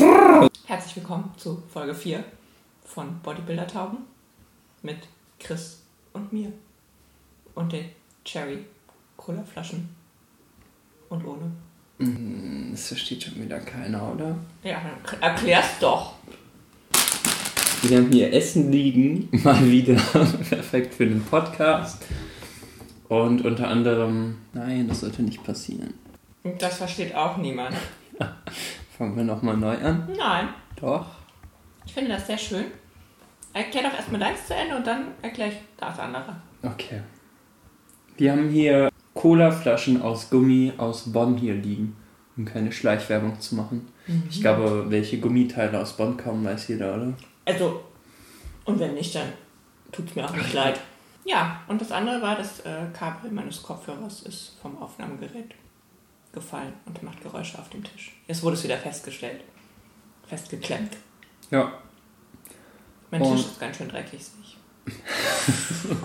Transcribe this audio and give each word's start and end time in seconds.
Herzlich 0.00 0.96
willkommen 0.96 1.32
zu 1.38 1.62
Folge 1.72 1.94
4 1.94 2.22
von 2.84 3.18
Bodybuilder 3.22 3.66
Tauben 3.66 3.98
mit 4.82 4.98
Chris 5.40 5.80
und 6.12 6.30
mir 6.34 6.52
und 7.54 7.72
den 7.72 7.86
Cherry 8.22 8.58
Cola 9.16 9.42
Flaschen 9.42 9.88
und 11.08 11.24
ohne. 11.24 11.50
Hm, 11.98 12.68
Das 12.72 12.88
versteht 12.88 13.22
schon 13.22 13.42
wieder 13.42 13.58
keiner, 13.60 14.12
oder? 14.12 14.36
Ja, 14.62 14.82
dann 15.08 15.22
erklär's 15.22 15.78
doch. 15.80 16.12
Wir 17.80 17.96
haben 17.96 18.12
hier 18.12 18.30
Essen 18.34 18.70
liegen, 18.70 19.30
mal 19.44 19.64
wieder 19.64 19.94
perfekt 19.94 20.92
für 20.94 21.06
den 21.06 21.24
Podcast. 21.24 22.04
Und 23.08 23.42
unter 23.46 23.68
anderem, 23.68 24.36
nein, 24.52 24.88
das 24.88 25.00
sollte 25.00 25.22
nicht 25.22 25.42
passieren. 25.42 25.94
Das 26.58 26.76
versteht 26.76 27.14
auch 27.14 27.38
niemand. 27.38 27.74
Fangen 28.96 29.14
wir 29.14 29.24
nochmal 29.24 29.56
neu 29.58 29.76
an. 29.76 30.08
Nein, 30.16 30.48
Doch. 30.80 31.06
ich 31.84 31.92
finde 31.92 32.12
das 32.12 32.26
sehr 32.26 32.38
schön. 32.38 32.64
Erklär 33.52 33.82
doch 33.84 33.94
erstmal 33.94 34.20
deins 34.20 34.46
zu 34.46 34.54
Ende 34.54 34.76
und 34.76 34.86
dann 34.86 35.08
erkläre 35.20 35.50
ich 35.50 35.56
das 35.76 35.98
andere. 35.98 36.36
Okay. 36.62 37.02
Wir 38.16 38.32
haben 38.32 38.48
hier 38.48 38.90
Colaflaschen 39.12 40.00
aus 40.00 40.30
Gummi 40.30 40.72
aus 40.78 41.12
Bonn 41.12 41.36
hier 41.36 41.54
liegen, 41.54 41.94
um 42.38 42.46
keine 42.46 42.72
Schleichwerbung 42.72 43.38
zu 43.38 43.56
machen. 43.56 43.86
Ich 44.30 44.40
glaube, 44.40 44.86
welche 44.88 45.20
Gummiteile 45.20 45.78
aus 45.80 45.94
Bonn 45.94 46.16
kommen, 46.16 46.44
weiß 46.44 46.68
jeder, 46.68 46.94
oder? 46.94 47.12
Also, 47.44 47.82
und 48.64 48.78
wenn 48.78 48.94
nicht, 48.94 49.14
dann 49.14 49.32
tut's 49.92 50.14
mir 50.14 50.24
auch 50.24 50.34
nicht 50.34 50.54
leid. 50.54 50.80
Ja, 51.24 51.60
und 51.68 51.80
das 51.80 51.92
andere 51.92 52.22
war, 52.22 52.36
das 52.36 52.60
äh, 52.60 52.86
Kabel 52.94 53.30
meines 53.30 53.62
Kopfhörers 53.62 54.22
ist 54.22 54.56
vom 54.62 54.80
Aufnahmegerät 54.80 55.54
gefallen 56.36 56.72
und 56.84 57.02
macht 57.02 57.20
Geräusche 57.22 57.58
auf 57.58 57.68
dem 57.70 57.82
Tisch. 57.82 58.12
Jetzt 58.28 58.42
wurde 58.44 58.54
es 58.54 58.62
wieder 58.62 58.78
festgestellt. 58.78 59.40
Festgeklemmt. 60.28 60.96
Ja. 61.50 61.72
Mein 63.10 63.22
Und- 63.22 63.36
Tisch 63.36 63.46
ist 63.46 63.58
ganz 63.60 63.76
schön 63.78 63.88
dreckig, 63.88 64.20
sehe 64.24 64.42
ich. 64.42 64.56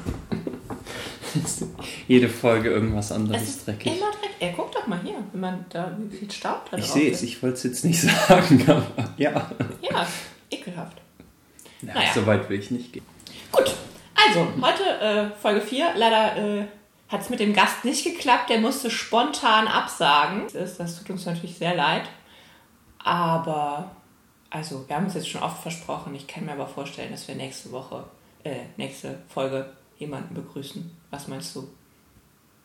Jede 2.08 2.30
Folge 2.30 2.70
irgendwas 2.70 3.12
anderes 3.12 3.42
Es 3.42 3.50
ist 3.50 3.68
dreckig. 3.68 3.98
immer 3.98 4.12
dreckig. 4.12 4.30
Ey, 4.40 4.54
guck 4.56 4.72
doch 4.72 4.88
mal 4.88 5.00
hier, 5.02 5.16
wenn 5.32 5.42
man 5.42 5.66
da, 5.70 5.96
wie 5.98 6.16
viel 6.16 6.32
Staub 6.32 6.70
da 6.72 6.78
Ich 6.78 6.86
drauf 6.86 6.94
sehe 6.94 7.12
es, 7.12 7.22
ich 7.22 7.42
wollte 7.44 7.56
es 7.58 7.64
jetzt 7.64 7.86
nicht 7.86 8.02
sagen, 8.02 8.64
aber 8.68 8.86
ja. 9.18 9.52
Ja, 9.82 10.08
ekelhaft. 10.50 10.98
ja 11.82 11.94
Naja. 11.94 12.10
So 12.14 12.26
weit 12.26 12.50
will 12.50 12.60
ich 12.60 12.72
nicht 12.72 12.92
gehen. 12.94 13.06
Gut, 13.52 13.76
also 14.16 14.48
heute 14.62 14.84
äh, 14.84 15.30
Folge 15.40 15.62
4. 15.62 15.92
Leider 15.96 16.62
äh, 16.62 16.66
hat 17.12 17.22
es 17.22 17.30
mit 17.30 17.42
dem 17.42 17.54
Gast 17.54 17.84
nicht 17.84 18.04
geklappt. 18.06 18.50
Der 18.50 18.60
musste 18.60 18.90
spontan 18.90 19.68
absagen. 19.68 20.48
Das, 20.54 20.78
das 20.78 20.98
tut 20.98 21.10
uns 21.10 21.26
natürlich 21.26 21.58
sehr 21.58 21.76
leid. 21.76 22.04
Aber, 23.00 23.92
also, 24.50 24.88
wir 24.88 24.96
haben 24.96 25.08
es 25.08 25.16
jetzt 25.16 25.30
schon 25.30 25.44
oft 25.44 25.62
versprochen. 25.62 26.16
Ich 26.16 26.28
kann 26.28 26.46
mir 26.46 26.54
aber 26.54 26.68
vorstellen, 26.68 27.12
dass 27.12 27.28
wir 27.28 27.36
nächste 27.36 27.72
Woche, 27.72 28.06
äh, 28.44 28.62
nächste 28.78 29.22
Folge 29.28 29.70
jemanden 29.98 30.34
begrüßen. 30.34 30.96
Was 31.10 31.28
meinst 31.28 31.56
du? 31.56 31.68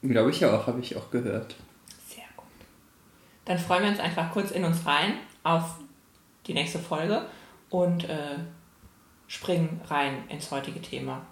Glaube 0.03 0.31
ich 0.31 0.45
auch, 0.45 0.67
habe 0.67 0.81
ich 0.81 0.97
auch 0.97 1.11
gehört. 1.11 1.57
Sehr 2.07 2.25
gut. 2.37 2.47
Dann 3.47 3.59
freuen 3.59 3.83
wir 3.83 3.91
uns 3.91 4.01
einfach 4.01 4.31
kurz 4.33 4.53
in 4.53 4.65
uns 4.65 4.87
rein 4.87 5.15
auf 5.43 5.77
die 6.47 6.55
nächste 6.55 6.79
Folge 6.79 7.27
und 7.71 8.05
äh, 8.05 8.39
springen 9.27 9.81
rein 9.89 10.29
ins 10.29 10.51
heutige 10.53 10.81
Thema. 10.81 11.27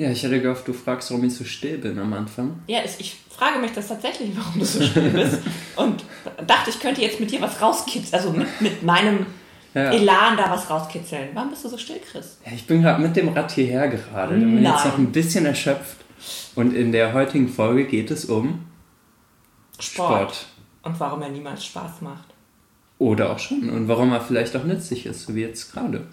Ja, 0.00 0.10
ich 0.10 0.24
hatte 0.24 0.40
gehofft, 0.40 0.66
du 0.66 0.72
fragst, 0.72 1.10
warum 1.10 1.24
ich 1.24 1.34
so 1.34 1.44
still 1.44 1.76
bin 1.76 1.98
am 1.98 2.14
Anfang. 2.14 2.62
Ja, 2.66 2.78
ich 2.98 3.18
frage 3.28 3.58
mich 3.58 3.72
das 3.72 3.88
tatsächlich, 3.88 4.30
warum 4.34 4.58
du 4.58 4.64
so 4.64 4.82
still 4.82 5.10
bist. 5.10 5.40
Und 5.76 6.04
dachte, 6.46 6.70
ich 6.70 6.80
könnte 6.80 7.02
jetzt 7.02 7.20
mit 7.20 7.30
dir 7.30 7.42
was 7.42 7.60
rauskitzeln, 7.60 8.14
also 8.14 8.32
mit, 8.32 8.48
mit 8.62 8.82
meinem 8.82 9.26
Ja. 9.74 9.92
Elan 9.92 10.38
da 10.38 10.50
was 10.50 10.70
rauskitzeln. 10.70 11.28
Warum 11.34 11.50
bist 11.50 11.66
du 11.66 11.68
so 11.68 11.76
still, 11.76 12.00
Chris? 12.10 12.38
Ja, 12.46 12.52
ich 12.52 12.66
bin 12.66 12.80
gerade 12.80 13.02
mit 13.02 13.14
dem 13.14 13.28
Rad 13.28 13.50
hierher 13.52 13.88
gerade. 13.88 14.36
Ich 14.36 14.42
bin 14.42 14.62
jetzt 14.62 14.86
noch 14.86 14.96
ein 14.96 15.12
bisschen 15.12 15.44
erschöpft. 15.44 15.98
Und 16.54 16.72
in 16.74 16.92
der 16.92 17.12
heutigen 17.12 17.50
Folge 17.50 17.84
geht 17.84 18.10
es 18.10 18.24
um 18.24 18.64
Sport. 19.78 20.46
Und 20.82 20.98
warum 20.98 21.20
er 21.20 21.28
niemals 21.28 21.62
Spaß 21.66 22.00
macht. 22.00 22.24
Oder 22.98 23.32
auch 23.32 23.38
schon. 23.38 23.68
Und 23.68 23.86
warum 23.86 24.12
er 24.12 24.22
vielleicht 24.22 24.56
auch 24.56 24.64
nützlich 24.64 25.04
ist, 25.04 25.26
so 25.26 25.34
wie 25.34 25.42
jetzt 25.42 25.74
gerade. 25.74 26.06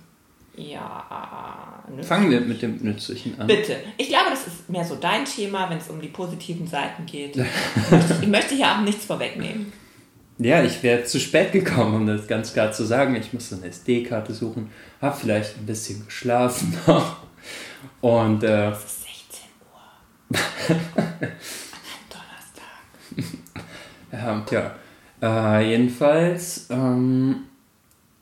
Ja, 0.57 1.83
nö. 1.87 2.01
Fangen 2.01 2.31
wir 2.31 2.41
mit 2.41 2.61
dem 2.63 2.77
Nützlichen 2.77 3.39
an. 3.39 3.45
Bitte. 3.45 3.77
Ich 3.97 4.09
glaube, 4.09 4.31
das 4.31 4.47
ist 4.47 4.67
mehr 4.69 4.83
so 4.83 4.95
dein 4.95 5.23
Thema, 5.23 5.69
wenn 5.69 5.77
es 5.77 5.87
um 5.87 6.01
die 6.01 6.07
positiven 6.07 6.65
Seiten 6.67 7.05
geht. 7.05 7.37
Ich 8.21 8.27
möchte 8.27 8.55
hier 8.55 8.71
auch 8.71 8.81
nichts 8.81 9.05
vorwegnehmen. 9.05 9.71
Ja, 10.39 10.63
ich 10.63 10.81
wäre 10.83 11.03
zu 11.03 11.19
spät 11.19 11.51
gekommen, 11.51 11.95
um 11.95 12.07
das 12.07 12.27
ganz 12.27 12.53
klar 12.53 12.71
zu 12.71 12.85
sagen. 12.85 13.15
Ich 13.15 13.33
musste 13.33 13.55
eine 13.55 13.67
SD-Karte 13.67 14.33
suchen, 14.33 14.71
habe 14.99 15.15
vielleicht 15.15 15.57
ein 15.57 15.65
bisschen 15.65 16.05
geschlafen 16.05 16.75
noch. 16.87 17.17
Und 18.01 18.43
äh, 18.43 18.71
Es 18.71 18.83
ist 18.83 19.03
16 19.03 19.45
Uhr. 19.71 20.39
An 20.69 21.13
einem 21.13 21.31
Donnerstag. 22.09 23.41
Ja, 24.11 24.45
tja. 24.47 24.75
Äh, 25.21 25.69
jedenfalls 25.71 26.67
ähm, 26.69 27.45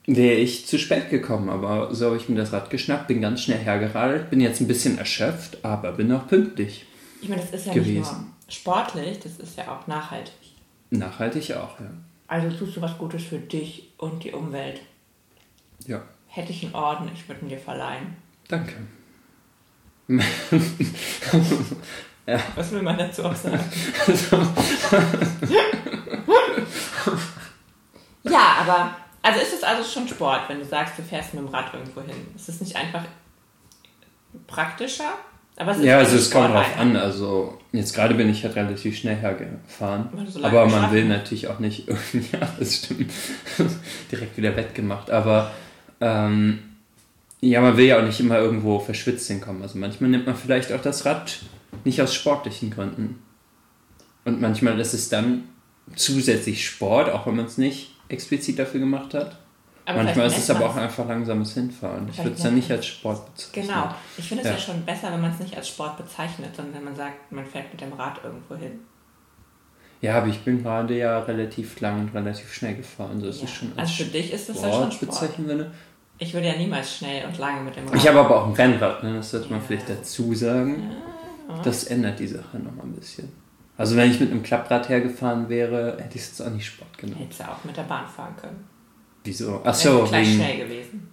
wäre 0.07 0.35
ich 0.35 0.65
zu 0.67 0.77
spät 0.77 1.09
gekommen, 1.09 1.49
aber 1.49 1.93
so 1.95 2.07
habe 2.07 2.17
ich 2.17 2.29
mir 2.29 2.35
das 2.35 2.51
Rad 2.53 2.69
geschnappt, 2.69 3.07
bin 3.07 3.21
ganz 3.21 3.41
schnell 3.41 3.57
hergeradelt, 3.59 4.29
bin 4.29 4.39
jetzt 4.41 4.61
ein 4.61 4.67
bisschen 4.67 4.97
erschöpft, 4.97 5.63
aber 5.63 5.91
bin 5.93 6.11
auch 6.11 6.27
pünktlich. 6.27 6.85
Ich 7.21 7.29
meine, 7.29 7.41
das 7.41 7.51
ist 7.51 7.65
ja 7.67 7.73
nicht 7.73 7.85
nur 7.87 7.93
Gewesen. 7.95 8.33
sportlich, 8.47 9.19
das 9.19 9.37
ist 9.37 9.57
ja 9.57 9.67
auch 9.75 9.87
nachhaltig. 9.87 10.33
Nachhaltig 10.91 11.51
auch, 11.53 11.79
ja. 11.79 11.89
Also 12.27 12.49
tust 12.55 12.75
du 12.77 12.81
was 12.81 12.97
Gutes 12.97 13.23
für 13.23 13.37
dich 13.39 13.91
und 13.97 14.23
die 14.23 14.31
Umwelt. 14.31 14.81
Ja, 15.87 16.01
Hätte 16.27 16.51
ich 16.51 16.63
einen 16.65 16.75
Orden, 16.75 17.09
ich 17.13 17.27
würde 17.29 17.41
ihn 17.45 17.49
dir 17.49 17.59
verleihen. 17.59 18.15
danke. 18.47 18.73
Was 22.55 22.71
will 22.71 22.81
man 22.83 22.97
dazu 22.97 23.23
auch 23.23 23.35
sagen? 23.35 23.59
ja, 28.23 28.55
aber, 28.61 28.95
also 29.25 29.39
ist 29.39 29.53
es 29.53 29.63
also 29.63 29.83
schon 29.83 30.07
Sport, 30.07 30.41
wenn 30.49 30.59
du 30.59 30.65
sagst, 30.65 30.99
du 30.99 31.01
fährst 31.01 31.33
mit 31.33 31.41
dem 31.41 31.49
Rad 31.49 31.73
irgendwo 31.73 32.01
hin. 32.01 32.15
Ist 32.35 32.47
es 32.47 32.61
nicht 32.61 32.75
einfach 32.75 33.03
praktischer? 34.45 35.15
Aber 35.57 35.71
es 35.71 35.79
ist 35.79 35.85
Ja, 35.85 35.97
also 35.97 36.15
es 36.15 36.29
kommt 36.29 36.53
drauf 36.53 36.77
an. 36.77 36.95
Also 36.95 37.57
jetzt 37.71 37.95
gerade 37.95 38.13
bin 38.13 38.29
ich 38.29 38.43
halt 38.43 38.55
relativ 38.55 38.95
schnell 38.95 39.15
hergefahren. 39.15 40.09
So 40.27 40.43
aber 40.43 40.67
man 40.67 40.91
will 40.91 41.05
natürlich 41.05 41.47
auch 41.47 41.57
nicht, 41.57 41.87
ja, 41.87 42.39
das 42.59 42.75
stimmt, 42.75 43.11
direkt 44.11 44.37
wieder 44.37 44.55
wettgemacht. 44.55 45.09
Aber 45.09 45.51
ähm, 46.01 46.59
ja, 47.41 47.61
man 47.61 47.77
will 47.77 47.85
ja 47.85 47.97
auch 47.97 48.05
nicht 48.05 48.19
immer 48.19 48.37
irgendwo 48.37 48.79
verschwitzt 48.79 49.27
hinkommen. 49.27 49.63
Also 49.63 49.79
manchmal 49.79 50.11
nimmt 50.11 50.27
man 50.27 50.35
vielleicht 50.35 50.71
auch 50.71 50.81
das 50.83 51.03
Rad 51.03 51.39
nicht 51.83 51.99
aus 51.99 52.13
sportlichen 52.13 52.69
Gründen. 52.69 53.23
Und 54.23 54.39
manchmal 54.39 54.79
ist 54.79 54.93
es 54.93 55.09
dann 55.09 55.45
zusätzlich 55.95 56.67
Sport, 56.67 57.09
auch 57.09 57.25
wenn 57.25 57.37
man 57.37 57.45
es 57.45 57.57
nicht 57.57 57.94
explizit 58.09 58.59
dafür 58.59 58.79
gemacht 58.79 59.13
hat. 59.13 59.37
Aber 59.87 60.01
manchmal 60.01 60.27
ist 60.27 60.37
es 60.39 60.49
aber 60.49 60.65
auch 60.69 60.75
einfach 60.75 61.07
langsames 61.07 61.53
Hinfahren. 61.53 62.07
Ich 62.11 62.17
würde 62.17 62.31
es 62.31 62.41
dann 62.41 62.55
nicht 62.55 62.71
als 62.71 62.87
Sport 62.87 63.33
bezeichnen. 63.35 63.67
Genau. 63.67 63.95
Ich 64.17 64.27
finde 64.27 64.43
es 64.43 64.49
ja. 64.49 64.55
Ja. 64.55 64.59
schon 64.59 64.83
besser, 64.83 65.11
wenn 65.11 65.21
man 65.21 65.31
es 65.31 65.39
nicht 65.39 65.55
als 65.55 65.67
Sport 65.67 65.97
bezeichnet, 65.97 66.55
sondern 66.55 66.75
wenn 66.75 66.83
man 66.85 66.95
sagt, 66.95 67.31
man 67.31 67.45
fährt 67.45 67.71
mit 67.71 67.81
dem 67.81 67.93
Rad 67.93 68.19
irgendwo 68.23 68.55
hin. 68.55 68.79
Ja, 70.01 70.17
aber 70.17 70.27
ich 70.27 70.39
bin 70.41 70.61
gerade 70.63 70.97
ja 70.97 71.19
relativ 71.19 71.79
lang 71.81 71.99
und 72.01 72.13
relativ 72.15 72.51
schnell 72.53 72.75
gefahren. 72.75 73.19
So 73.19 73.27
ist 73.27 73.39
Ja. 73.39 73.45
es 73.45 73.51
schon 73.51 73.71
Also 73.77 74.03
für 74.03 74.09
dich 74.09 74.33
ist 74.33 74.49
das 74.49 74.61
ja 74.61 74.71
schon 74.71 74.91
Sport 74.91 74.99
bezeichnen 75.11 75.47
würde. 75.47 75.71
Ich 76.17 76.33
würde 76.33 76.47
ja 76.47 76.55
niemals 76.55 76.97
schnell 76.97 77.25
und 77.25 77.37
lange 77.37 77.61
mit 77.61 77.75
dem 77.75 77.87
Rad. 77.87 77.95
Ich 77.95 78.07
habe 78.07 78.19
aber 78.21 78.41
auch 78.41 78.47
ein 78.47 78.53
Rennrad, 78.53 79.03
ne? 79.03 79.15
das 79.15 79.31
sollte 79.31 79.49
man 79.51 79.59
Ja. 79.59 79.65
vielleicht 79.67 79.89
dazu 79.89 80.33
sagen. 80.33 80.91
Das 81.63 81.83
ändert 81.85 82.19
die 82.19 82.27
Sache 82.27 82.57
nochmal 82.57 82.85
ein 82.87 82.93
bisschen. 82.93 83.31
Also 83.77 83.95
wenn 83.95 84.09
ich 84.09 84.19
mit 84.19 84.31
einem 84.31 84.43
Klapprad 84.43 84.87
hergefahren 84.89 85.49
wäre, 85.49 85.97
hätte 85.99 86.15
ich 86.15 86.21
es 86.21 86.27
jetzt 86.29 86.41
auch 86.41 86.51
nicht 86.51 86.65
Sport 86.65 86.97
genannt. 86.97 87.19
Hättest 87.19 87.41
du 87.41 87.43
auch 87.43 87.63
mit 87.63 87.75
der 87.75 87.83
Bahn 87.83 88.07
fahren 88.07 88.35
können. 88.39 88.65
Wieso? 89.23 89.61
Ach 89.63 89.73
so, 89.73 90.03
du 90.03 90.09
gleich 90.09 90.27
wegen... 90.27 90.37
schnell 90.37 90.57
gewesen. 90.59 91.07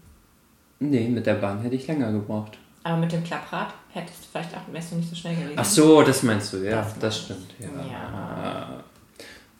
Nee, 0.79 1.09
mit 1.09 1.27
der 1.27 1.35
Bahn 1.35 1.61
hätte 1.63 1.77
ich 1.77 1.87
länger 1.87 2.13
gebraucht. 2.13 2.59
Aber 2.85 2.97
mit 2.97 3.13
dem 3.13 3.23
Klapprad 3.23 3.73
hättest 3.91 4.25
du 4.25 4.29
vielleicht 4.33 4.55
auch, 4.55 4.73
wärst 4.73 4.93
du 4.93 4.97
nicht 4.97 5.09
so 5.09 5.15
schnell 5.15 5.35
gewesen. 5.35 5.55
Ach 5.57 5.65
so, 5.65 6.03
das 6.03 6.23
meinst 6.23 6.53
du, 6.53 6.59
ja, 6.59 6.83
Das 6.83 6.99
das, 6.99 7.19
stimmt. 7.21 7.55
Ja. 7.59 7.69
Ja. 7.91 8.85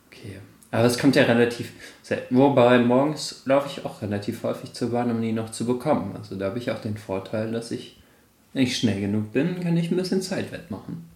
Okay. 0.09 0.41
Aber 0.71 0.85
es 0.85 0.99
kommt 0.99 1.17
ja 1.17 1.25
relativ 1.25 1.73
selten. 2.03 2.37
Wobei 2.37 2.79
morgens 2.79 3.43
laufe 3.45 3.69
ich 3.69 3.85
auch 3.85 4.03
relativ 4.03 4.43
häufig 4.43 4.73
zur 4.73 4.91
Bahn, 4.91 5.11
um 5.11 5.21
die 5.21 5.33
noch 5.33 5.51
zu 5.51 5.67
bekommen. 5.67 6.17
Also 6.17 6.37
da 6.37 6.47
habe 6.47 6.59
ich 6.59 6.71
auch 6.71 6.81
den 6.81 6.97
Vorteil, 6.97 7.53
dass 7.53 7.71
ich, 7.71 8.01
wenn 8.53 8.63
ich 8.63 8.77
schnell 8.77 9.01
genug 9.01 9.33
bin, 9.33 9.61
kann 9.61 9.77
ich 9.77 9.91
ein 9.91 9.97
bisschen 9.97 10.23
Zeit 10.23 10.51
wettmachen. 10.51 11.09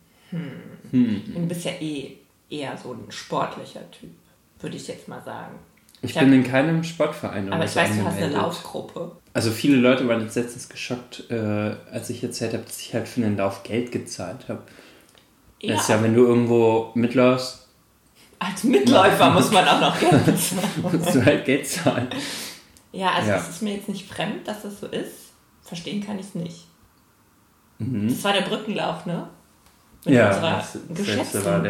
Du 1.35 1.47
bist 1.47 1.65
ja 1.65 1.73
eh 1.73 2.17
eher 2.51 2.77
so 2.77 2.93
ein 2.93 3.11
sportlicher 3.11 3.89
Typ, 3.91 4.11
würde 4.61 4.77
ich 4.77 4.87
jetzt 4.89 5.09
mal 5.09 5.23
sagen. 5.25 5.57
Ich 6.03 6.15
hab- 6.17 6.25
bin 6.25 6.33
in 6.35 6.45
keinem 6.45 6.85
Sportverein 6.85 7.53
Aber 7.53 7.65
ich 7.65 7.75
weiß, 7.75 7.89
du 7.89 7.95
hast 7.97 7.99
eine 8.01 8.09
angemeldet. 8.09 8.37
Laufgruppe. 8.39 9.13
Also 9.33 9.51
viele 9.51 9.77
Leute 9.79 10.07
waren 10.09 10.21
jetzt 10.23 10.37
letztens 10.37 10.69
geschockt, 10.69 11.25
äh, 11.31 11.75
als 11.93 12.11
ich 12.11 12.23
erzählt 12.23 12.53
habe, 12.53 12.63
dass 12.65 12.81
ich 12.81 12.95
halt 12.95 13.09
für 13.09 13.21
den 13.21 13.37
Lauf 13.37 13.63
Geld 13.63 13.91
gezahlt 13.93 14.49
habe. 14.49 14.63
Ja, 15.61 15.73
Das 15.75 15.83
ist 15.83 15.89
ja, 15.89 16.03
wenn 16.03 16.15
du 16.15 16.25
irgendwo 16.27 16.91
mitläufst, 16.95 17.67
als 18.39 18.65
Mitläufer 18.65 19.31
muss 19.35 19.51
man 19.51 19.67
auch 19.67 19.81
noch 19.81 19.99
Geld 19.99 20.25
bezahlen. 20.27 20.63
musst 20.83 21.15
du 21.15 21.25
halt 21.25 21.45
Geld 21.47 21.67
zahlen. 21.67 22.09
Ja, 22.93 23.13
also 23.13 23.31
Ja. 23.31 23.37
es 23.39 23.49
ist 23.49 23.63
mir 23.63 23.75
jetzt 23.75 23.89
nicht 23.89 24.07
fremd, 24.09 24.47
dass 24.47 24.63
das 24.63 24.79
so 24.81 24.87
ist. 24.87 25.33
Verstehen 25.63 26.05
kann 26.05 26.19
ich 26.19 26.27
es 26.27 26.35
nicht. 26.35 26.67
Mhm. 27.79 28.09
Das 28.09 28.23
war 28.25 28.33
der 28.35 28.43
Brückenlauf, 28.43 29.07
ne? 29.07 29.29
Mit 30.07 30.15
Ja, 30.15 30.29
unserer 30.29 30.65
geschätzten 30.95 31.65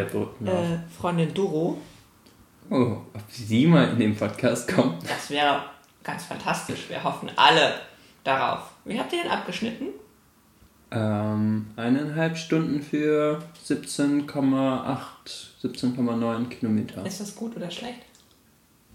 äh, 0.45 0.77
Freundin 0.95 1.33
Doro. 1.33 1.77
Oh, 2.69 2.97
ob 3.13 3.31
sie 3.31 3.65
mal 3.65 3.89
in 3.89 3.97
den 3.99 4.15
Podcast 4.15 4.67
kommt? 4.67 5.01
Das 5.09 5.31
wäre 5.31 5.63
ganz 6.03 6.25
fantastisch. 6.25 6.87
Wir 6.87 7.03
hoffen 7.03 7.31
alle 7.35 7.73
darauf. 8.23 8.69
Wie 8.85 8.99
habt 8.99 9.11
ihr 9.11 9.23
den 9.23 9.31
abgeschnitten? 9.31 9.87
Ähm, 10.91 11.65
eineinhalb 11.75 12.37
Stunden 12.37 12.81
für 12.81 13.41
17,8, 13.67 14.27
17,9 15.63 16.49
Kilometer. 16.49 17.05
Ist 17.07 17.19
das 17.19 17.35
gut 17.35 17.57
oder 17.57 17.71
schlecht? 17.71 18.03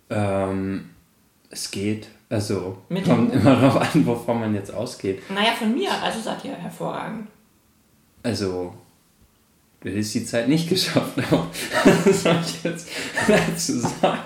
Ähm, 0.09 0.91
es 1.51 1.69
geht. 1.71 2.09
Also, 2.31 2.79
Mit 2.89 3.05
kommt 3.05 3.33
immer 3.35 3.57
darauf 3.57 3.95
an, 3.95 4.07
wovon 4.07 4.39
man 4.39 4.55
jetzt 4.55 4.73
ausgeht. 4.73 5.29
Naja, 5.31 5.51
von 5.59 5.75
mir. 5.75 5.91
Also 6.01 6.21
seid 6.21 6.45
ihr 6.45 6.55
hervorragend. 6.55 7.27
Also, 8.23 8.75
du 9.83 9.91
hättest 9.91 10.15
die 10.15 10.25
Zeit 10.25 10.49
nicht 10.49 10.69
geschafft, 10.69 11.17
was 12.05 12.23
soll 12.23 12.39
ich 12.45 12.65
jetzt 12.65 12.89
dazu 13.27 13.79
sagen? 13.79 14.21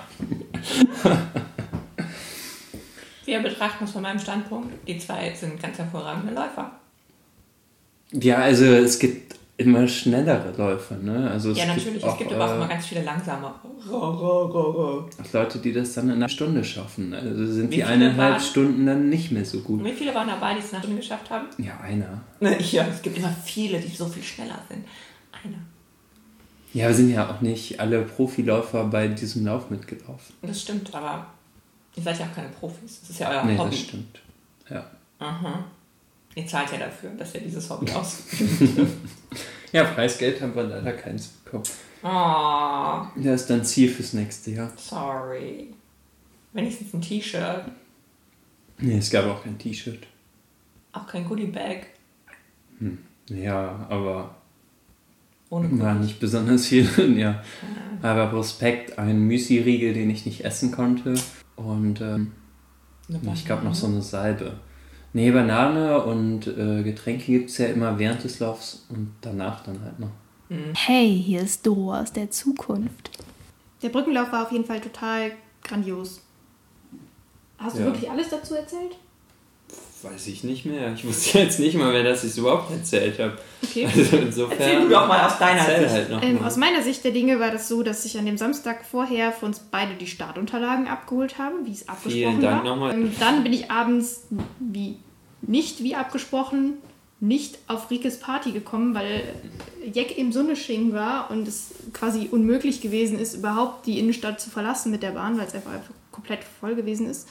Wir 3.25 3.39
betrachten 3.41 3.83
es 3.83 3.91
von 3.91 4.01
meinem 4.01 4.19
Standpunkt. 4.19 4.87
Die 4.87 4.97
zwei 4.97 5.33
sind 5.33 5.61
ganz 5.61 5.77
hervorragende 5.77 6.33
Läufer. 6.33 6.71
Ja, 8.13 8.37
also 8.37 8.65
es 8.65 8.97
gibt 8.99 9.35
immer 9.57 9.87
schnellere 9.87 10.53
Läufer, 10.55 10.95
ne? 10.97 11.29
Also 11.31 11.51
ja, 11.51 11.65
gibt 11.65 11.77
natürlich. 11.77 12.03
Auch, 12.03 12.13
es 12.13 12.19
gibt 12.19 12.31
aber 12.31 12.45
auch 12.45 12.51
äh, 12.51 12.55
immer 12.55 12.67
ganz 12.67 12.85
viele 12.85 13.03
langsame. 13.03 13.53
Leute, 15.33 15.59
die 15.59 15.73
das 15.73 15.93
dann 15.93 16.05
in 16.05 16.15
einer 16.15 16.29
Stunde 16.29 16.63
schaffen. 16.63 17.13
Also 17.13 17.45
sind 17.45 17.71
Wie 17.71 17.77
die 17.77 17.83
eineinhalb 17.83 18.33
waren? 18.33 18.41
Stunden 18.41 18.85
dann 18.85 19.09
nicht 19.09 19.31
mehr 19.31 19.45
so 19.45 19.59
gut. 19.59 19.83
Wie 19.83 19.93
viele 19.93 20.13
waren 20.13 20.27
dabei, 20.27 20.53
die 20.53 20.59
es 20.59 20.71
nach 20.71 20.79
Stunde 20.79 20.97
geschafft 20.97 21.29
haben? 21.29 21.47
Ja, 21.57 21.79
einer. 21.81 22.21
Ja, 22.71 22.85
es 22.87 23.01
gibt 23.01 23.17
immer 23.17 23.35
viele, 23.43 23.79
die 23.79 23.93
so 23.93 24.05
viel 24.05 24.23
schneller 24.23 24.59
sind. 24.69 24.85
Einer. 25.47 25.57
Ja, 26.73 26.87
wir 26.89 26.95
sind 26.95 27.09
ja 27.11 27.29
auch 27.29 27.41
nicht 27.41 27.79
alle 27.79 28.01
Profiläufer 28.03 28.83
bei 28.85 29.07
diesem 29.07 29.45
Lauf 29.45 29.69
mitgelaufen. 29.69 30.35
Das 30.41 30.61
stimmt, 30.61 30.93
aber 30.93 31.25
ihr 31.95 32.03
seid 32.03 32.19
ja 32.19 32.25
auch 32.25 32.35
keine 32.35 32.49
Profis. 32.49 32.99
Das 33.01 33.09
ist 33.11 33.19
ja 33.19 33.29
euer 33.29 33.43
nee, 33.45 33.57
Hobby. 33.57 33.71
das 33.71 33.79
stimmt. 33.79 34.19
Ja. 34.69 34.85
Aha. 35.19 35.63
Ihr 36.35 36.45
zahlt 36.45 36.71
ja 36.71 36.77
dafür, 36.77 37.09
dass 37.11 37.33
ihr 37.33 37.41
dieses 37.41 37.69
Hobby 37.69 37.91
ausübt. 37.93 38.87
ja, 39.71 39.83
Preisgeld 39.85 40.39
haben 40.41 40.53
wir 40.55 40.63
leider 40.63 40.93
keins 40.93 41.27
bekommen. 41.27 41.63
oh, 42.03 43.07
Das 43.15 43.41
ist 43.41 43.49
dann 43.49 43.63
Ziel 43.65 43.89
fürs 43.89 44.13
nächste 44.13 44.51
Jahr. 44.51 44.71
sorry. 44.77 45.73
Wenigstens 46.53 46.93
ein 46.93 47.01
T-Shirt, 47.01 47.65
Nee, 48.79 48.97
es 48.99 49.09
gab 49.09 49.25
auch 49.25 49.43
kein 49.43 49.57
T-Shirt. 49.57 50.05
auch 50.93 51.07
kein 51.07 51.25
Goodie-Bag. 51.27 51.87
Ja, 53.29 53.85
aber 53.89 54.35
Ohne 55.49 55.79
war 55.79 55.93
Goodie. 55.93 56.05
nicht 56.07 56.19
besonders 56.19 56.65
viel 56.67 56.85
drin, 56.85 57.17
ja. 57.25 57.41
Aber 58.01 58.27
Prospekt, 58.27 58.99
ein 58.99 59.21
Müsli-Riegel, 59.27 59.93
den 59.93 60.09
ich 60.09 60.25
nicht 60.25 60.43
essen 60.45 60.71
konnte. 60.71 61.15
Und 61.55 62.01
ähm, 62.01 62.31
ich 63.33 63.45
glaube 63.45 63.63
noch 63.63 63.73
so 63.75 63.87
eine 63.87 64.01
Salbe. 64.01 64.59
Nee, 65.13 65.31
Banane 65.31 66.03
und 66.03 66.45
äh, 66.47 66.83
Getränke 66.83 67.25
gibt 67.31 67.49
es 67.49 67.57
ja 67.57 67.67
immer 67.67 67.97
während 67.97 68.23
des 68.23 68.39
Laufs 68.39 68.85
und 68.89 69.13
danach 69.21 69.63
dann 69.63 69.81
halt 69.83 69.99
noch. 69.99 70.11
Hey, 70.75 71.21
hier 71.25 71.41
ist 71.41 71.65
Doro 71.65 71.95
aus 71.95 72.13
der 72.13 72.29
Zukunft. 72.29 73.09
Der 73.81 73.89
Brückenlauf 73.89 74.31
war 74.31 74.43
auf 74.43 74.51
jeden 74.51 74.65
Fall 74.65 74.79
total 74.79 75.31
grandios. 75.63 76.21
Hast 77.57 77.75
du 77.77 77.79
Ja. 77.81 77.85
wirklich 77.87 78.09
alles 78.11 78.29
dazu 78.29 78.53
erzählt? 78.55 78.95
Weiß 80.11 80.27
ich 80.27 80.43
nicht 80.43 80.65
mehr. 80.65 80.93
Ich 80.93 81.05
wusste 81.05 81.39
jetzt 81.39 81.59
nicht 81.59 81.75
mal 81.75 81.91
mehr, 81.91 82.03
dass 82.03 82.23
ich 82.23 82.31
es 82.31 82.37
überhaupt 82.37 82.71
erzählt 82.71 83.19
habe. 83.19 83.37
Okay. 83.63 83.87
Also 83.95 84.17
insofern. 84.17 84.59
Erzähl 84.59 84.81
du 84.81 84.89
doch 84.89 85.07
mal 85.07 85.25
aus 85.25 85.37
deiner 85.37 85.63
Sicht. 85.63 85.89
halt 85.89 86.09
noch 86.09 86.21
Ähm, 86.21 86.43
aus 86.43 86.57
meiner 86.57 86.81
Sicht 86.81 87.03
der 87.03 87.11
Dinge 87.11 87.39
war 87.39 87.51
das 87.51 87.67
so, 87.67 87.83
dass 87.83 88.05
ich 88.05 88.17
an 88.17 88.25
dem 88.25 88.37
Samstag 88.37 88.85
vorher 88.85 89.31
für 89.31 89.45
uns 89.45 89.59
beide 89.59 89.93
die 89.95 90.07
Startunterlagen 90.07 90.87
abgeholt 90.87 91.37
habe, 91.37 91.55
wie 91.65 91.71
es 91.71 91.87
abgesprochen 91.87 92.13
Vielen 92.13 92.41
Dank 92.41 92.63
war. 92.63 92.75
nochmal. 92.75 92.93
Ähm, 92.93 93.11
dann 93.19 93.43
bin 93.43 93.53
ich 93.53 93.71
abends 93.71 94.27
wie 94.59 94.97
nicht 95.41 95.83
wie 95.83 95.95
abgesprochen 95.95 96.77
nicht 97.19 97.57
auf 97.67 97.89
Rikes 97.89 98.19
Party 98.19 98.51
gekommen, 98.51 98.93
weil 98.93 99.23
Jack 99.91 100.17
im 100.17 100.31
Sonnesching 100.31 100.93
war 100.93 101.31
und 101.31 101.47
es 101.47 101.71
quasi 101.93 102.27
unmöglich 102.29 102.81
gewesen 102.81 103.17
ist, 103.17 103.33
überhaupt 103.35 103.87
die 103.87 103.97
Innenstadt 103.97 104.39
zu 104.39 104.49
verlassen 104.49 104.91
mit 104.91 105.01
der 105.01 105.11
Bahn, 105.11 105.37
weil 105.37 105.47
es 105.47 105.55
einfach, 105.55 105.71
einfach 105.71 105.93
komplett 106.11 106.41
voll 106.43 106.75
gewesen 106.75 107.09
ist. 107.09 107.27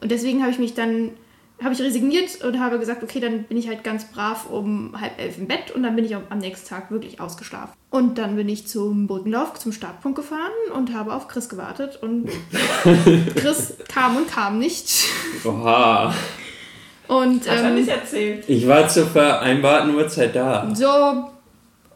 Und 0.00 0.10
deswegen 0.10 0.42
habe 0.42 0.50
ich 0.50 0.58
mich 0.58 0.74
dann 0.74 1.12
habe 1.62 1.72
ich 1.72 1.80
resigniert 1.80 2.44
und 2.44 2.60
habe 2.60 2.78
gesagt, 2.78 3.02
okay, 3.02 3.18
dann 3.18 3.44
bin 3.44 3.56
ich 3.56 3.66
halt 3.68 3.82
ganz 3.82 4.04
brav 4.10 4.50
um 4.50 4.98
halb 5.00 5.18
elf 5.18 5.38
im 5.38 5.46
Bett 5.46 5.70
und 5.70 5.82
dann 5.82 5.96
bin 5.96 6.04
ich 6.04 6.14
am 6.14 6.38
nächsten 6.38 6.68
Tag 6.68 6.90
wirklich 6.90 7.20
ausgeschlafen. 7.20 7.72
Und 7.90 8.18
dann 8.18 8.36
bin 8.36 8.48
ich 8.48 8.66
zum 8.66 9.06
Brückenlauf, 9.06 9.54
zum 9.54 9.72
Startpunkt 9.72 10.16
gefahren 10.16 10.52
und 10.74 10.92
habe 10.92 11.14
auf 11.14 11.28
Chris 11.28 11.48
gewartet 11.48 11.98
und 12.02 12.28
Chris 13.36 13.74
kam 13.88 14.18
und 14.18 14.30
kam 14.30 14.58
nicht. 14.58 15.08
Oha. 15.44 16.14
Und 17.08 17.48
Hast 17.48 17.62
du 17.62 17.68
ähm, 17.68 17.74
nicht 17.76 17.88
erzählt? 17.88 18.44
Ich 18.48 18.66
war 18.66 18.88
zur 18.88 19.06
vereinbarten 19.06 19.94
Uhrzeit 19.94 20.34
da. 20.34 20.68
so 20.74 21.30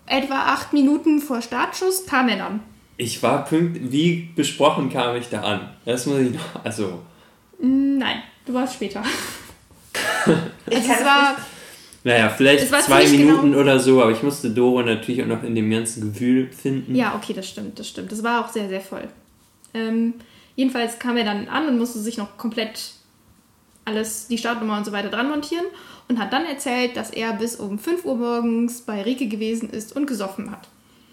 etwa 0.07 0.35
acht 0.35 0.73
Minuten 0.73 1.21
vor 1.21 1.43
Startschuss 1.43 2.07
kam 2.07 2.29
er 2.29 2.37
dann. 2.37 2.61
Ich 2.97 3.23
war 3.23 3.45
pünkt, 3.45 3.93
wie 3.93 4.31
besprochen 4.35 4.91
kam 4.91 5.17
ich 5.17 5.29
da 5.29 5.41
an. 5.43 5.71
Das 5.85 6.07
muss 6.07 6.19
ich 6.21 6.33
noch. 6.33 6.65
Also. 6.65 7.01
Nein, 7.59 8.23
du 8.47 8.55
warst 8.55 8.75
später. 8.75 9.03
Ich 10.71 10.77
Also 10.77 10.89
es 10.93 10.99
das 10.99 11.05
war, 11.05 11.37
Naja, 12.05 12.29
vielleicht 12.31 12.65
Es 12.65 12.73
war 12.73 12.81
zwei 12.81 13.07
Minuten 13.09 13.51
genau- 13.53 13.59
oder 13.61 13.79
so, 13.79 14.01
aber 14.03 14.13
ich 14.13 14.23
musste 14.23 14.51
Doro 14.51 14.83
natürlich 14.83 15.23
auch 15.23 15.27
noch 15.27 15.43
in 15.43 15.55
dem 15.55 15.71
ganzen 15.71 16.01
Gewühl 16.13 16.51
finden. 16.53 16.95
ja, 16.95 17.15
okay, 17.15 17.33
das 17.33 17.49
stimmt, 17.49 17.79
das 17.79 17.89
stimmt. 17.89 18.11
Das 18.13 18.23
war 18.23 18.45
auch 18.45 18.49
sehr, 18.51 18.69
sehr 18.69 18.81
voll. 18.81 19.09
Ähm, 19.75 20.15
jedenfalls 20.57 20.99
kam 20.99 21.17
er 21.17 21.25
dann 21.25 21.49
an 21.49 21.69
und 21.69 21.79
musste 21.79 21.99
sich 21.99 22.17
noch 22.19 22.37
komplett 22.37 22.93
alles, 23.85 24.29
die 24.29 24.39
Startnummer 24.39 24.77
und 24.79 24.85
so 24.85 24.93
weiter 24.93 25.09
dran 25.09 25.29
montieren 25.29 25.65
und 26.09 26.19
hat 26.19 26.33
dann 26.33 26.45
erzählt, 26.45 26.97
dass 26.97 27.11
er 27.11 27.33
bis 27.35 27.57
um 27.57 27.79
5 27.79 28.05
Uhr 28.05 28.15
morgens 28.17 28.83
bei 28.83 29.03
Rike 29.03 29.27
gewesen 29.29 29.71
ist 29.71 29.95
und 29.97 30.07
gesoffen 30.07 30.51
hat. 30.51 30.69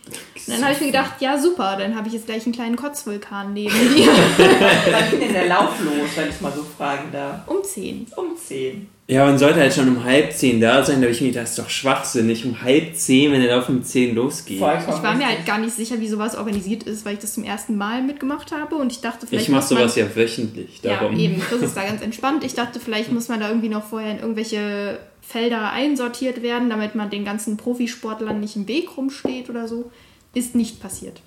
Und 0.07 0.53
dann 0.53 0.63
habe 0.63 0.73
ich 0.73 0.79
mir 0.79 0.87
gedacht, 0.87 1.19
ja 1.19 1.37
super, 1.37 1.75
dann 1.77 1.95
habe 1.97 2.07
ich 2.07 2.13
jetzt 2.13 2.27
gleich 2.27 2.45
einen 2.45 2.53
kleinen 2.55 2.75
Kotzvulkan 2.77 3.51
neben 3.53 3.73
mir. 3.93 4.07
Wann 4.07 5.09
ging 5.11 5.19
denn 5.19 5.33
der 5.33 5.47
Lauf 5.47 5.73
los, 5.83 6.09
wenn 6.15 6.29
ich 6.29 6.39
mal 6.39 6.51
so 6.53 6.63
fragen 6.63 7.09
darf? 7.11 7.45
um 7.47 7.61
10. 7.63 8.07
Um 8.15 8.37
10. 8.37 8.87
Ja, 9.09 9.23
man 9.25 9.37
sollte 9.37 9.61
halt 9.61 9.73
schon 9.73 9.87
um 9.87 10.03
halb 10.03 10.33
zehn 10.33 10.59
da 10.59 10.83
sein. 10.83 10.97
Da 10.97 11.03
habe 11.03 11.11
ich 11.13 11.21
mir 11.21 11.27
gedacht, 11.29 11.43
das 11.43 11.51
ist 11.51 11.59
doch 11.59 11.69
schwachsinnig. 11.69 12.43
Um 12.45 12.61
halb 12.61 12.93
zehn, 12.93 13.31
wenn 13.31 13.41
der 13.41 13.55
Lauf 13.55 13.69
um 13.69 13.81
zehn 13.81 14.13
losgeht. 14.13 14.59
Vollkommen 14.59 14.97
Ich 14.97 15.03
war 15.03 15.15
mir 15.15 15.27
halt 15.27 15.45
gar 15.45 15.59
nicht 15.59 15.73
sicher, 15.73 16.01
wie 16.01 16.09
sowas 16.09 16.35
organisiert 16.35 16.83
ist, 16.83 17.05
weil 17.05 17.13
ich 17.13 17.19
das 17.19 17.33
zum 17.33 17.45
ersten 17.45 17.77
Mal 17.77 18.03
mitgemacht 18.03 18.51
habe 18.51 18.75
und 18.75 18.91
ich 18.91 18.99
dachte, 18.99 19.25
vielleicht 19.25 19.45
Ich 19.45 19.49
mache 19.49 19.61
muss 19.61 19.69
man- 19.71 19.79
sowas 19.79 19.95
ja 19.95 20.13
wöchentlich. 20.13 20.81
Darum. 20.81 21.13
Ja, 21.15 21.19
eben. 21.23 21.39
Chris 21.39 21.61
ist 21.61 21.77
da 21.77 21.83
ganz 21.87 22.01
entspannt. 22.01 22.43
Ich 22.43 22.53
dachte, 22.53 22.81
vielleicht 22.81 23.09
muss 23.13 23.29
man 23.29 23.39
da 23.39 23.47
irgendwie 23.47 23.69
noch 23.69 23.85
vorher 23.85 24.11
in 24.11 24.19
irgendwelche 24.19 24.99
Felder 25.21 25.71
einsortiert 25.71 26.41
werden, 26.41 26.69
damit 26.69 26.95
man 26.95 27.09
den 27.09 27.23
ganzen 27.23 27.55
Profisportlern 27.55 28.41
nicht 28.41 28.57
im 28.57 28.67
Weg 28.67 28.97
rumsteht 28.97 29.49
oder 29.49 29.69
so. 29.69 29.89
Ist 30.33 30.53
nicht 30.53 30.81
passiert. 30.81 31.21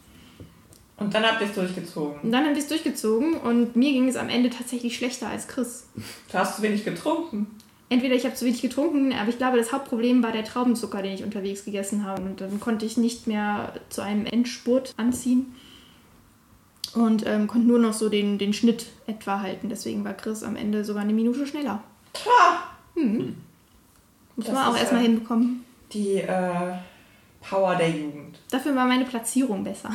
Und 0.99 1.14
dann 1.14 1.25
habt 1.25 1.40
ihr 1.40 1.46
es 1.46 1.54
durchgezogen. 1.54 2.20
Und 2.22 2.30
dann 2.30 2.44
haben 2.44 2.54
wir 2.54 2.60
es 2.60 2.68
durchgezogen 2.68 3.32
und 3.38 3.75
mir 3.75 3.90
ging 3.92 4.06
es 4.06 4.16
am 4.16 4.28
Ende 4.28 4.50
tatsächlich 4.50 4.94
schlechter 4.96 5.28
als 5.28 5.49
Chris. 5.49 5.84
Du 6.30 6.37
hast 6.38 6.56
zu 6.56 6.62
wenig 6.62 6.84
getrunken. 6.84 7.46
Entweder 7.90 8.14
ich 8.14 8.25
habe 8.25 8.37
zu 8.37 8.44
wenig 8.44 8.62
getrunken, 8.62 9.12
aber 9.12 9.28
ich 9.28 9.37
glaube, 9.37 9.59
das 9.59 9.73
Hauptproblem 9.73 10.23
war 10.23 10.30
der 10.30 10.44
Traubenzucker, 10.44 11.02
den 11.02 11.12
ich 11.12 11.25
unterwegs 11.25 11.64
gegessen 11.64 12.04
habe. 12.04 12.23
Und 12.23 12.40
dann 12.40 12.61
konnte 12.61 12.87
ich 12.87 12.97
nicht 12.97 13.26
mehr 13.26 13.75
zu 13.88 14.00
einem 14.00 14.26
Endspurt 14.26 14.94
anziehen 14.97 15.54
und 16.94 17.26
ähm, 17.26 17.49
konnte 17.49 17.66
nur 17.66 17.80
noch 17.80 17.92
so 17.92 18.09
den, 18.09 18.38
den 18.38 18.52
Schnitt 18.52 18.87
etwa 19.09 19.40
halten. 19.40 19.68
Deswegen 19.68 20.04
war 20.04 20.14
Chris 20.14 20.44
am 20.44 20.54
Ende 20.54 20.85
sogar 20.85 21.02
eine 21.02 21.12
Minute 21.12 21.44
schneller. 21.49 21.82
Hm. 22.94 23.35
Muss 24.37 24.47
Das 24.47 24.54
man 24.54 24.66
auch 24.68 24.76
erstmal 24.76 25.02
äh, 25.02 25.06
hinbekommen. 25.06 25.64
Die 25.92 26.14
äh, 26.14 26.73
Power 27.40 27.75
der 27.75 27.90
Jugend. 27.90 28.38
Dafür 28.50 28.75
war 28.76 28.87
meine 28.87 29.04
Platzierung 29.04 29.64
besser. 29.64 29.90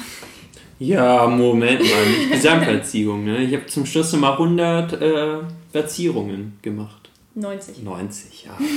Ja, 0.79 1.27
Moment 1.27 1.79
mal, 1.79 2.05
nicht 2.09 2.31
Gesamtplatzierung. 2.31 3.23
Ne? 3.23 3.43
Ich 3.43 3.53
habe 3.53 3.65
zum 3.67 3.85
Schluss 3.85 4.11
nochmal 4.11 4.33
100 4.33 5.01
äh, 5.01 5.37
Platzierungen 5.71 6.59
gemacht. 6.61 7.04
90. 7.35 7.83
90, 7.83 8.45
ja. 8.45 8.57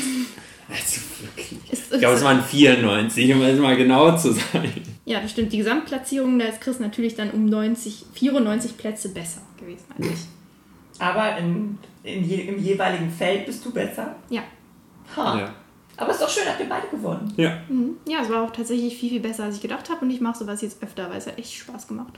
Also 0.71 1.00
wirklich. 1.23 1.73
Ist, 1.73 1.95
Ich 1.95 1.99
glaube, 2.00 2.17
es 2.17 2.23
waren 2.23 2.43
94, 2.43 3.33
um 3.35 3.41
es 3.41 3.59
mal 3.59 3.75
genau 3.75 4.15
zu 4.19 4.33
sein. 4.35 4.71
ja, 5.07 5.19
das 5.21 5.31
stimmt. 5.31 5.50
Die 5.55 5.57
Gesamtplatzierung, 5.59 6.38
da 6.38 6.45
ist 6.45 6.61
Chris 6.61 6.79
natürlich 6.79 7.15
dann 7.15 7.31
um 7.31 7.47
90, 7.47 8.05
94 8.12 8.77
Plätze 8.77 9.09
besser 9.09 9.41
gewesen 9.59 9.87
als 9.97 10.07
ich. 10.07 11.00
Aber 11.00 11.38
in, 11.38 11.79
in 12.03 12.23
je, 12.23 12.43
im 12.43 12.59
jeweiligen 12.62 13.11
Feld 13.11 13.47
bist 13.47 13.65
du 13.65 13.71
besser. 13.73 14.15
Ja. 14.29 14.43
Ha. 15.17 15.38
Ja. 15.38 15.55
Aber 15.97 16.11
ist 16.11 16.21
doch 16.21 16.29
schön, 16.29 16.45
habt 16.47 16.61
ihr 16.61 16.69
beide 16.69 16.87
gewonnen. 16.88 17.33
ja. 17.38 17.62
Mhm. 17.71 17.97
Ja, 18.07 18.19
es 18.23 18.29
war 18.29 18.43
auch 18.45 18.53
tatsächlich 18.53 18.95
viel, 18.99 19.09
viel 19.09 19.21
besser, 19.21 19.45
als 19.45 19.57
ich 19.57 19.62
gedacht 19.62 19.88
habe. 19.88 20.05
Und 20.05 20.11
ich 20.11 20.21
mache 20.21 20.38
sowas 20.38 20.61
jetzt 20.61 20.83
öfter, 20.83 21.09
weil 21.09 21.17
es 21.17 21.27
hat 21.27 21.38
echt 21.38 21.55
Spaß 21.55 21.88
gemacht. 21.88 22.12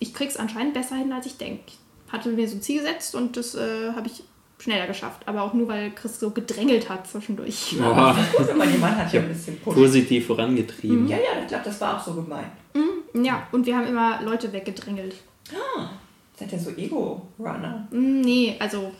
Ich 0.00 0.12
krieg's 0.12 0.36
anscheinend 0.36 0.74
besser 0.74 0.96
hin, 0.96 1.12
als 1.12 1.26
ich 1.26 1.36
denke. 1.38 1.62
hatte 2.10 2.30
mir 2.30 2.48
so 2.48 2.56
ein 2.56 2.62
Ziel 2.62 2.80
gesetzt 2.80 3.14
und 3.14 3.36
das 3.36 3.54
äh, 3.54 3.92
habe 3.94 4.08
ich 4.08 4.24
schneller 4.62 4.86
geschafft. 4.86 5.22
Aber 5.26 5.42
auch 5.42 5.52
nur, 5.54 5.68
weil 5.68 5.90
Chris 5.92 6.18
so 6.20 6.30
gedrängelt 6.30 6.88
hat 6.88 7.06
zwischendurch. 7.06 7.74
Boah, 7.78 8.16
Aber 8.54 8.66
die 8.66 8.78
Mann 8.78 8.96
hat 8.96 9.12
ja 9.12 9.20
ein 9.20 9.28
bisschen 9.28 9.58
Push. 9.58 9.74
positiv 9.74 10.26
vorangetrieben. 10.26 11.08
Ja, 11.08 11.16
ja, 11.16 11.40
ich 11.42 11.48
glaube, 11.48 11.64
das 11.64 11.80
war 11.80 11.96
auch 11.96 12.04
so 12.04 12.14
gemeint. 12.14 12.46
Ja, 13.14 13.46
und 13.52 13.66
wir 13.66 13.76
haben 13.76 13.86
immer 13.86 14.22
Leute 14.22 14.52
weggedrängelt. 14.52 15.14
Seid 16.38 16.52
ihr 16.52 16.58
so 16.58 16.70
Ego-Runner? 16.70 17.86
Mm, 17.90 18.20
Nee, 18.22 18.56
also, 18.58 18.90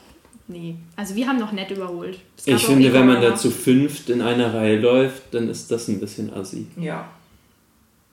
nee. 0.49 0.77
Also 0.97 1.15
wir 1.15 1.27
haben 1.27 1.39
noch 1.39 1.53
nett 1.53 1.71
überholt. 1.71 2.19
Ich 2.45 2.67
finde, 2.67 2.93
wenn 2.93 3.07
man 3.07 3.23
da 3.23 3.35
zu 3.35 3.51
fünft 3.51 4.11
in 4.11 4.21
einer 4.21 4.53
Reihe 4.53 4.79
läuft, 4.79 5.33
dann 5.33 5.49
ist 5.49 5.71
das 5.71 5.89
ein 5.89 5.99
bisschen 5.99 6.33
assi. 6.35 6.67
Ja. 6.77 7.09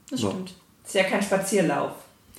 Das 0.09 0.21
Ja. 0.21 0.29
stimmt. 0.29 0.53
Ist 0.85 0.95
ja 0.95 1.03
kein 1.03 1.21
Spazierlauf. 1.21 1.91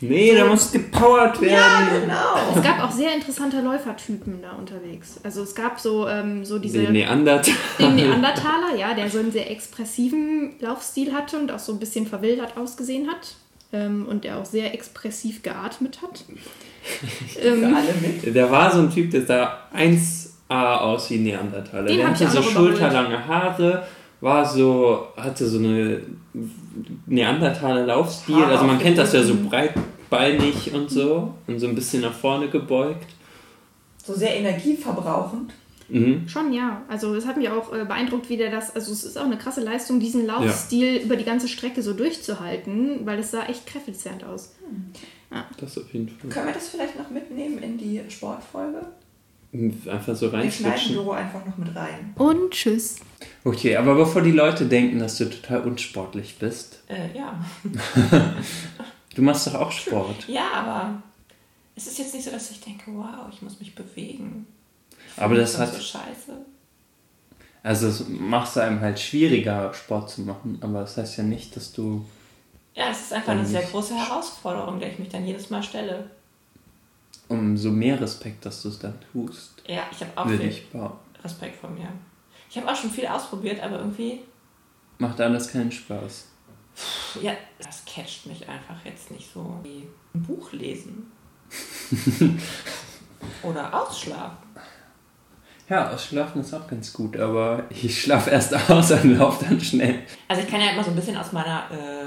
Nee, 0.02 0.34
da 0.34 0.46
muss 0.46 0.72
gepowert 0.72 1.40
werden. 1.40 2.02
genau. 2.02 2.56
Es 2.56 2.62
gab 2.62 2.82
auch 2.82 2.90
sehr 2.90 3.14
interessante 3.14 3.60
Läufertypen 3.60 4.40
da 4.40 4.52
unterwegs. 4.52 5.20
Also 5.22 5.42
es 5.42 5.54
gab 5.54 5.78
so, 5.78 6.08
ähm, 6.08 6.44
so 6.44 6.58
diese... 6.58 6.78
Den 6.78 6.92
Neandertal. 6.92 7.54
den 7.78 7.96
Neandertaler, 7.96 8.76
ja, 8.78 8.94
der 8.94 9.10
so 9.10 9.18
einen 9.18 9.30
sehr 9.30 9.50
expressiven 9.50 10.54
Laufstil 10.60 11.12
hatte 11.12 11.38
und 11.38 11.52
auch 11.52 11.58
so 11.58 11.72
ein 11.72 11.78
bisschen 11.78 12.06
verwildert 12.06 12.56
ausgesehen 12.56 13.08
hat. 13.08 13.36
Ähm, 13.72 14.06
und 14.08 14.24
der 14.24 14.38
auch 14.38 14.46
sehr 14.46 14.74
expressiv 14.74 15.42
geatmet 15.42 16.00
hat. 16.02 16.24
Für 17.34 17.40
ähm, 17.40 17.74
alle 17.74 17.94
mit. 18.00 18.34
Da 18.34 18.50
war 18.50 18.72
so 18.72 18.80
ein 18.80 18.90
Typ, 18.90 19.10
der 19.10 19.26
sah 19.26 19.58
1A 19.76 20.78
aus 20.78 21.10
wie 21.10 21.16
ein 21.16 21.24
Neandertaler. 21.24 21.86
Den 21.86 21.98
der 21.98 22.08
hatte 22.08 22.28
so 22.28 22.42
schulterlange 22.42 23.26
Haare, 23.26 23.86
war 24.20 24.44
so, 24.44 25.08
hatte 25.16 25.46
so 25.46 25.58
eine 25.58 26.00
Neandertaler 27.06 27.86
Laufstil. 27.86 28.36
Haare 28.36 28.52
Also 28.52 28.64
man 28.64 28.78
kennt 28.78 28.98
das 28.98 29.12
ja 29.12 29.22
so 29.22 29.34
breitbeinig 29.34 30.72
und 30.72 30.90
so 30.90 31.34
und 31.46 31.58
so 31.58 31.68
ein 31.68 31.74
bisschen 31.74 32.02
nach 32.02 32.14
vorne 32.14 32.48
gebeugt. 32.48 33.06
So 34.04 34.14
sehr 34.14 34.36
energieverbrauchend. 34.36 35.52
Mhm. 35.88 36.28
schon 36.28 36.52
ja. 36.52 36.82
Also 36.88 37.14
es 37.14 37.26
hat 37.26 37.36
mich 37.36 37.48
auch 37.48 37.72
äh, 37.72 37.84
beeindruckt, 37.84 38.28
wie 38.28 38.36
der 38.36 38.50
das. 38.50 38.74
Also 38.74 38.92
es 38.92 39.04
ist 39.04 39.18
auch 39.18 39.24
eine 39.24 39.36
krasse 39.36 39.60
Leistung, 39.60 39.98
diesen 39.98 40.24
Laufstil 40.26 40.98
über 40.98 41.16
die 41.16 41.24
ganze 41.24 41.48
Strecke 41.48 41.82
so 41.82 41.92
durchzuhalten, 41.92 43.04
weil 43.04 43.18
es 43.18 43.32
sah 43.32 43.46
echt 43.46 43.66
kräftezehrend 43.66 44.24
aus. 44.24 44.54
Das 45.58 45.78
auf 45.78 45.92
jeden 45.92 46.08
Fall. 46.08 46.30
Können 46.30 46.46
wir 46.46 46.54
das 46.54 46.68
vielleicht 46.68 46.98
noch 46.98 47.10
mitnehmen 47.10 47.58
in 47.58 47.78
die 47.78 48.00
Sportfolge? 48.08 48.86
Einfach 49.52 50.14
so 50.14 50.30
Wir 50.32 50.50
schneiden. 50.50 50.94
Doro 50.94 51.10
einfach 51.12 51.44
noch 51.44 51.56
mit 51.58 51.74
rein. 51.74 52.12
Und 52.16 52.52
tschüss. 52.52 52.96
Okay, 53.44 53.76
aber 53.76 53.94
bevor 53.96 54.22
die 54.22 54.30
Leute 54.30 54.66
denken, 54.66 55.00
dass 55.00 55.18
du 55.18 55.28
total 55.28 55.62
unsportlich 55.62 56.38
bist, 56.38 56.82
Äh, 56.88 57.16
ja. 57.18 57.34
du 59.14 59.22
machst 59.22 59.46
doch 59.48 59.54
auch 59.54 59.72
Sport. 59.72 60.28
Ja, 60.28 60.52
aber 60.54 61.02
es 61.74 61.86
ist 61.88 61.98
jetzt 61.98 62.14
nicht 62.14 62.24
so, 62.24 62.30
dass 62.30 62.50
ich 62.50 62.60
denke, 62.60 62.84
wow, 62.94 63.26
ich 63.32 63.42
muss 63.42 63.58
mich 63.58 63.74
bewegen. 63.74 64.46
Ich 65.16 65.22
Aber 65.22 65.34
das 65.34 65.52
mich 65.58 65.60
hat- 65.66 65.74
so 65.74 65.80
scheiße. 65.80 66.32
Also 67.62 67.88
es 67.88 68.08
macht 68.08 68.48
es 68.50 68.56
einem 68.58 68.80
halt 68.80 68.98
schwieriger, 68.98 69.74
Sport 69.74 70.10
zu 70.10 70.22
machen, 70.22 70.58
aber 70.62 70.80
das 70.80 70.96
heißt 70.96 71.18
ja 71.18 71.24
nicht, 71.24 71.54
dass 71.56 71.72
du... 71.72 72.04
Ja, 72.74 72.84
es 72.90 73.00
ist 73.02 73.12
einfach 73.12 73.32
eine 73.32 73.44
sehr 73.44 73.62
große 73.62 73.94
Herausforderung, 73.94 74.78
der 74.78 74.90
ich 74.92 74.98
mich 74.98 75.08
dann 75.10 75.26
jedes 75.26 75.50
Mal 75.50 75.62
stelle. 75.62 76.08
Umso 77.30 77.70
mehr 77.70 77.98
Respekt, 78.00 78.44
dass 78.44 78.60
du 78.62 78.68
es 78.68 78.78
dann 78.80 78.98
tust, 79.12 79.62
Ja, 79.66 79.82
ich 79.90 80.00
habe 80.00 80.10
auch 80.16 80.28
viel 80.28 80.40
ich. 80.42 80.66
Respekt 81.24 81.56
vor 81.60 81.70
mir. 81.70 81.88
Ich 82.50 82.56
habe 82.58 82.70
auch 82.70 82.76
schon 82.76 82.90
viel 82.90 83.06
ausprobiert, 83.06 83.62
aber 83.62 83.78
irgendwie, 83.78 84.20
Macht 84.98 85.18
alles 85.20 85.50
keinen 85.50 85.72
Spaß. 85.72 86.26
ja, 87.22 87.32
das 87.58 87.84
catcht 87.86 88.26
mich 88.26 88.46
einfach 88.48 88.84
jetzt 88.84 89.10
nicht 89.12 89.32
so 89.32 89.58
wie 89.62 89.86
ein 90.14 90.22
Buch 90.22 90.52
lesen. 90.52 91.10
Oder 93.42 93.72
ausschlafen. 93.80 94.36
Ja, 95.68 95.90
ausschlafen 95.90 96.40
ist 96.40 96.52
auch 96.52 96.66
ganz 96.66 96.92
gut, 96.92 97.16
aber 97.16 97.64
ich 97.70 98.02
schlafe 98.02 98.30
erst 98.30 98.52
aus 98.70 98.90
und 98.90 99.16
laufe 99.16 99.44
dann 99.44 99.60
schnell. 99.60 100.02
Also 100.26 100.42
ich 100.42 100.48
kann 100.48 100.60
ja 100.60 100.72
immer 100.72 100.82
so 100.82 100.90
ein 100.90 100.96
bisschen 100.96 101.16
aus 101.16 101.30
meiner 101.32 101.70
äh, 101.70 102.06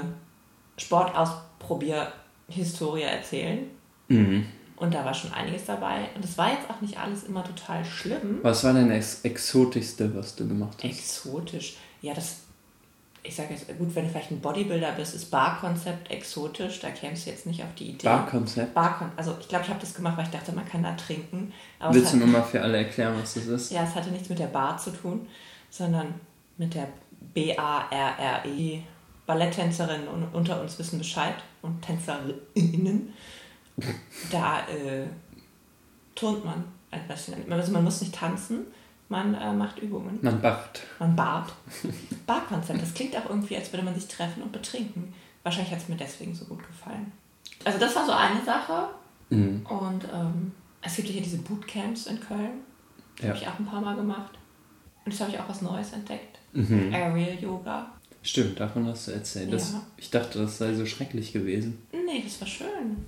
Sportausprobier-Historie 0.80 3.02
erzählen. 3.02 3.70
Mhm. 4.08 4.46
Und 4.76 4.92
da 4.92 5.04
war 5.04 5.14
schon 5.14 5.32
einiges 5.32 5.64
dabei. 5.66 6.08
Und 6.16 6.24
es 6.24 6.36
war 6.36 6.50
jetzt 6.52 6.68
auch 6.68 6.80
nicht 6.80 6.98
alles 6.98 7.24
immer 7.24 7.44
total 7.44 7.84
schlimm. 7.84 8.40
Was 8.42 8.64
war 8.64 8.72
denn 8.72 8.88
das 8.90 9.20
Exotischste, 9.24 10.14
was 10.16 10.34
du 10.34 10.48
gemacht 10.48 10.78
hast? 10.78 10.84
Exotisch. 10.84 11.76
Ja, 12.02 12.12
das. 12.14 12.38
Ich 13.26 13.34
sage 13.36 13.54
jetzt, 13.54 13.66
gut, 13.78 13.94
wenn 13.94 14.04
du 14.04 14.10
vielleicht 14.10 14.32
ein 14.32 14.40
Bodybuilder 14.40 14.92
bist, 14.92 15.14
ist 15.14 15.30
Barkonzept 15.30 16.10
exotisch. 16.10 16.80
Da 16.80 16.90
kämst 16.90 17.24
du 17.24 17.30
jetzt 17.30 17.46
nicht 17.46 17.62
auf 17.62 17.74
die 17.78 17.90
Idee. 17.90 18.04
Barkonzept. 18.06 18.74
Barkon 18.74 19.10
also 19.16 19.34
ich 19.40 19.48
glaube, 19.48 19.64
ich 19.64 19.70
habe 19.70 19.80
das 19.80 19.94
gemacht, 19.94 20.18
weil 20.18 20.24
ich 20.26 20.30
dachte, 20.30 20.52
man 20.52 20.66
kann 20.68 20.82
da 20.82 20.92
trinken. 20.92 21.52
Aber 21.78 21.94
Willst 21.94 22.12
du 22.12 22.18
hat, 22.18 22.26
nochmal 22.26 22.42
für 22.44 22.60
alle 22.60 22.76
erklären, 22.78 23.14
was 23.18 23.34
das 23.34 23.46
ist? 23.46 23.70
ja, 23.72 23.84
es 23.84 23.94
hatte 23.94 24.10
nichts 24.10 24.28
mit 24.28 24.38
der 24.40 24.48
Bar 24.48 24.76
zu 24.76 24.90
tun, 24.90 25.26
sondern 25.70 26.12
mit 26.58 26.74
der 26.74 26.88
B-A-R-R-E. 27.32 28.82
Balletttänzerinnen 29.26 30.06
un- 30.08 30.28
unter 30.34 30.60
uns 30.60 30.78
wissen 30.78 30.98
Bescheid 30.98 31.36
und 31.62 31.80
Tänzerinnen. 31.80 33.14
Da 34.30 34.60
äh, 34.68 35.06
turnt 36.14 36.44
man 36.44 36.64
ein 36.90 37.06
bisschen. 37.08 37.50
Also 37.52 37.72
man 37.72 37.84
muss 37.84 38.00
nicht 38.00 38.14
tanzen, 38.14 38.66
man 39.08 39.34
äh, 39.34 39.52
macht 39.52 39.78
Übungen. 39.80 40.18
Man 40.22 40.40
bafft. 40.40 40.82
Man 40.98 41.16
bart. 41.16 41.52
Barkonzept, 42.26 42.80
das 42.80 42.94
klingt 42.94 43.16
auch 43.16 43.28
irgendwie, 43.28 43.56
als 43.56 43.72
würde 43.72 43.84
man 43.84 43.94
sich 43.94 44.08
treffen 44.08 44.42
und 44.42 44.52
betrinken. 44.52 45.12
Wahrscheinlich 45.42 45.72
hat 45.72 45.80
es 45.80 45.88
mir 45.88 45.96
deswegen 45.96 46.34
so 46.34 46.44
gut 46.46 46.66
gefallen. 46.66 47.12
Also 47.64 47.78
das 47.78 47.94
war 47.94 48.06
so 48.06 48.12
eine 48.12 48.42
Sache. 48.44 48.88
Mhm. 49.30 49.64
Und 49.66 50.04
ähm, 50.12 50.52
es 50.82 50.96
gibt 50.96 51.08
ja 51.08 51.14
hier 51.14 51.22
diese 51.22 51.38
Bootcamps 51.38 52.06
in 52.06 52.20
Köln. 52.20 52.60
Ja. 53.20 53.28
Habe 53.28 53.38
ich 53.38 53.48
auch 53.48 53.58
ein 53.58 53.66
paar 53.66 53.80
Mal 53.80 53.96
gemacht. 53.96 54.32
Und 55.04 55.12
jetzt 55.12 55.20
habe 55.20 55.30
ich 55.30 55.38
auch 55.38 55.48
was 55.48 55.62
Neues 55.62 55.92
entdeckt. 55.92 56.38
Mhm. 56.52 56.90
Aerial 56.92 57.38
Yoga. 57.40 57.90
Stimmt, 58.22 58.58
davon 58.58 58.86
hast 58.86 59.08
du 59.08 59.12
erzählt. 59.12 59.52
Das, 59.52 59.72
Ja. 59.72 59.82
Ich 59.98 60.10
dachte, 60.10 60.38
das 60.38 60.56
sei 60.56 60.72
so 60.72 60.86
schrecklich 60.86 61.32
gewesen. 61.32 61.86
Nee, 61.92 62.22
das 62.24 62.40
war 62.40 62.48
schön. 62.48 63.04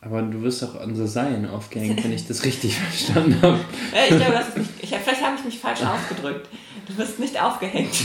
Aber 0.00 0.22
du 0.22 0.42
wirst 0.42 0.62
auch 0.62 0.80
an 0.80 0.94
The 0.94 1.06
Seien 1.06 1.48
aufgehängt, 1.48 2.04
wenn 2.04 2.12
ich 2.12 2.26
das 2.26 2.44
richtig 2.44 2.78
verstanden 2.78 3.40
habe. 3.42 3.58
Äh, 3.94 4.14
ich 4.14 4.16
glaube, 4.16 4.32
das 4.32 4.48
ist 4.48 4.58
nicht, 4.58 4.70
ich, 4.82 4.88
vielleicht 4.90 5.22
habe 5.22 5.36
ich 5.36 5.44
mich 5.44 5.58
falsch 5.58 5.80
ausgedrückt. 5.82 6.48
Du 6.86 6.96
wirst 6.96 7.18
nicht 7.18 7.40
aufgehängt. 7.40 7.94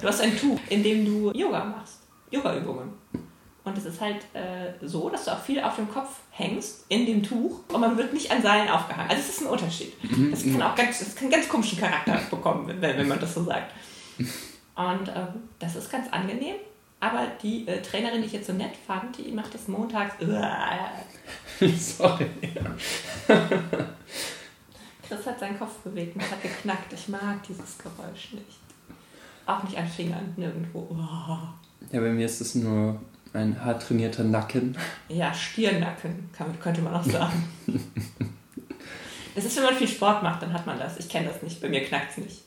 Du 0.00 0.06
hast 0.06 0.20
ein 0.20 0.38
Tuch, 0.38 0.60
in 0.68 0.84
dem 0.84 1.04
du 1.04 1.32
Yoga 1.32 1.64
machst. 1.64 1.98
Yoga-Übungen. 2.30 2.90
Und 3.64 3.76
es 3.76 3.84
ist 3.84 4.00
halt 4.00 4.18
äh, 4.32 4.86
so, 4.86 5.10
dass 5.10 5.24
du 5.24 5.32
auch 5.32 5.40
viel 5.40 5.60
auf 5.60 5.74
dem 5.74 5.90
Kopf 5.90 6.20
hängst, 6.30 6.86
in 6.88 7.04
dem 7.04 7.22
Tuch, 7.22 7.60
und 7.72 7.80
man 7.80 7.96
wird 7.98 8.14
nicht 8.14 8.30
an 8.30 8.40
Seilen 8.40 8.68
aufgehangen. 8.68 9.10
Also 9.10 9.22
es 9.22 9.28
ist 9.30 9.40
ein 9.42 9.48
Unterschied. 9.48 9.92
Das 10.30 10.44
kann 10.44 10.62
auch 10.62 10.74
ganz, 10.76 11.00
das 11.00 11.14
kann 11.16 11.24
einen 11.24 11.32
ganz 11.32 11.48
komischen 11.48 11.78
Charakter 11.78 12.18
bekommen, 12.30 12.66
wenn, 12.68 12.80
wenn 12.80 13.08
man 13.08 13.18
das 13.18 13.34
so 13.34 13.42
sagt. 13.42 13.72
Und 14.18 15.08
ähm, 15.08 15.42
das 15.58 15.74
ist 15.74 15.90
ganz 15.90 16.06
angenehm. 16.12 16.54
Aber 17.00 17.28
die 17.42 17.66
äh, 17.68 17.80
Trainerin, 17.80 18.20
die 18.20 18.26
ich 18.26 18.32
jetzt 18.32 18.48
so 18.48 18.52
nett 18.52 18.76
fand, 18.86 19.16
die 19.18 19.30
macht 19.30 19.54
das 19.54 19.68
montags. 19.68 20.14
Sorry. 21.60 22.26
Chris 25.06 25.26
hat 25.26 25.40
seinen 25.40 25.58
Kopf 25.58 25.78
bewegt 25.78 26.16
und 26.16 26.22
hat 26.22 26.42
geknackt. 26.42 26.92
Ich 26.92 27.08
mag 27.08 27.42
dieses 27.48 27.78
Geräusch 27.78 28.32
nicht. 28.32 28.60
Auch 29.46 29.62
nicht 29.62 29.78
an 29.78 29.88
Fingern, 29.88 30.34
nirgendwo. 30.36 30.88
Oh. 30.90 31.38
Ja, 31.92 32.00
bei 32.00 32.10
mir 32.10 32.26
ist 32.26 32.40
es 32.40 32.54
nur 32.54 33.00
ein 33.32 33.64
hart 33.64 33.82
trainierter 33.82 34.24
Nacken. 34.24 34.76
Ja, 35.08 35.32
Stirnnacken, 35.32 36.30
kann, 36.32 36.58
könnte 36.60 36.82
man 36.82 36.94
auch 36.94 37.04
sagen. 37.04 37.48
Das 39.34 39.44
ist, 39.44 39.56
wenn 39.56 39.66
man 39.66 39.76
viel 39.76 39.86
Sport 39.86 40.24
macht, 40.24 40.42
dann 40.42 40.52
hat 40.52 40.66
man 40.66 40.80
das. 40.80 40.98
Ich 40.98 41.08
kenne 41.08 41.28
das 41.28 41.42
nicht. 41.42 41.60
Bei 41.60 41.68
mir 41.68 41.84
knackt 41.84 42.10
es 42.10 42.16
nicht. 42.18 42.42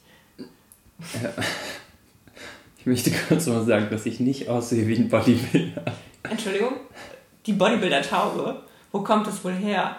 Ich 2.81 2.87
möchte 2.87 3.11
kurz 3.11 3.45
mal 3.45 3.63
sagen, 3.63 3.87
dass 3.91 4.07
ich 4.07 4.19
nicht 4.19 4.49
aussehe 4.49 4.87
wie 4.87 4.95
ein 4.95 5.07
Bodybuilder. 5.07 5.85
Entschuldigung, 6.27 6.73
die 7.45 7.53
Bodybuilder-Taube, 7.53 8.63
wo 8.91 9.01
kommt 9.01 9.27
es 9.27 9.43
wohl 9.43 9.53
her? 9.53 9.95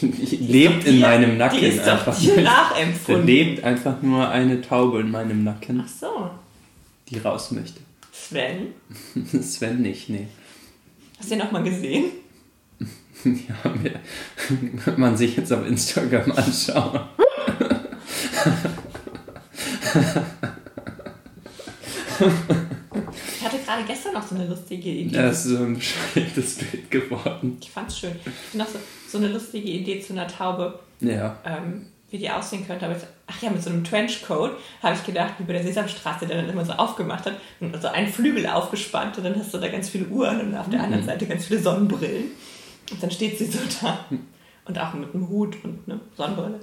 lebt 0.00 0.84
in 0.86 1.00
meinem 1.00 1.38
Nacken 1.38 1.58
Die 1.58 1.66
ist 1.66 1.80
doch 1.80 1.92
einfach. 2.06 2.16
dir 2.16 2.40
nachempfunden. 2.42 3.26
lebt 3.26 3.64
einfach 3.64 4.00
nur 4.00 4.28
eine 4.28 4.60
Taube 4.60 5.00
in 5.00 5.10
meinem 5.10 5.42
Nacken, 5.42 5.82
Ach 5.84 5.88
so. 5.88 6.30
die 7.08 7.18
raus 7.18 7.50
möchte. 7.50 7.80
Sven, 8.12 8.74
Sven 9.42 9.82
nicht, 9.82 10.08
nee. 10.08 10.28
hast 11.18 11.30
du 11.30 11.34
den 11.34 11.38
nochmal 11.44 11.64
gesehen? 11.64 12.04
Ja, 13.24 13.72
mir, 13.72 13.94
kann 14.84 14.94
man 15.00 15.16
sich 15.16 15.36
jetzt 15.36 15.52
auf 15.52 15.66
Instagram 15.66 16.30
anschauen. 16.30 17.00
Ich 23.38 23.44
hatte 23.44 23.58
gerade 23.58 23.84
gestern 23.86 24.14
noch 24.14 24.26
so 24.26 24.34
eine 24.34 24.46
lustige 24.46 24.90
Idee. 24.90 25.16
Das 25.16 25.46
ist 25.46 25.56
so 25.56 25.62
ein 25.62 25.74
bescheuertes 25.74 26.56
Bild 26.56 26.90
geworden. 26.90 27.56
Ich 27.60 27.70
fand's 27.70 27.98
schön. 27.98 28.12
Ich 28.20 28.26
hatte 28.26 28.58
noch 28.58 28.66
so, 28.66 28.78
so 29.08 29.18
eine 29.18 29.28
lustige 29.28 29.68
Idee 29.68 30.00
zu 30.00 30.12
einer 30.14 30.26
Taube. 30.26 30.78
Ja. 31.00 31.38
ähm, 31.44 31.86
wie 32.10 32.18
die 32.18 32.30
aussehen 32.30 32.66
könnte. 32.66 32.86
Aber 32.86 32.96
ich, 32.96 33.02
ach 33.26 33.42
ja, 33.42 33.50
mit 33.50 33.62
so 33.62 33.70
einem 33.70 33.84
Trenchcoat 33.84 34.52
habe 34.82 34.94
ich 34.94 35.04
gedacht, 35.04 35.34
wie 35.38 35.44
bei 35.44 35.52
der 35.52 35.62
Sesamstraße, 35.62 36.26
der 36.26 36.38
dann 36.38 36.48
immer 36.48 36.64
so 36.64 36.72
aufgemacht 36.72 37.26
hat 37.26 37.34
und 37.60 37.80
so 37.80 37.88
einen 37.88 38.08
Flügel 38.08 38.46
aufgespannt 38.46 39.18
und 39.18 39.24
dann 39.24 39.36
hast 39.38 39.52
du 39.52 39.58
da 39.58 39.68
ganz 39.68 39.90
viele 39.90 40.06
Uhren 40.06 40.40
und 40.40 40.54
auf 40.56 40.68
der 40.70 40.82
anderen 40.82 41.04
Seite 41.04 41.26
ganz 41.26 41.44
viele 41.46 41.60
Sonnenbrillen. 41.60 42.24
Und 42.90 43.02
dann 43.02 43.10
steht 43.10 43.38
sie 43.38 43.44
so 43.44 43.58
da. 43.82 44.06
Und 44.64 44.78
auch 44.78 44.94
mit 44.94 45.14
einem 45.14 45.28
Hut 45.28 45.56
und 45.64 45.80
einer 45.86 46.00
Sonnenbrille. 46.16 46.60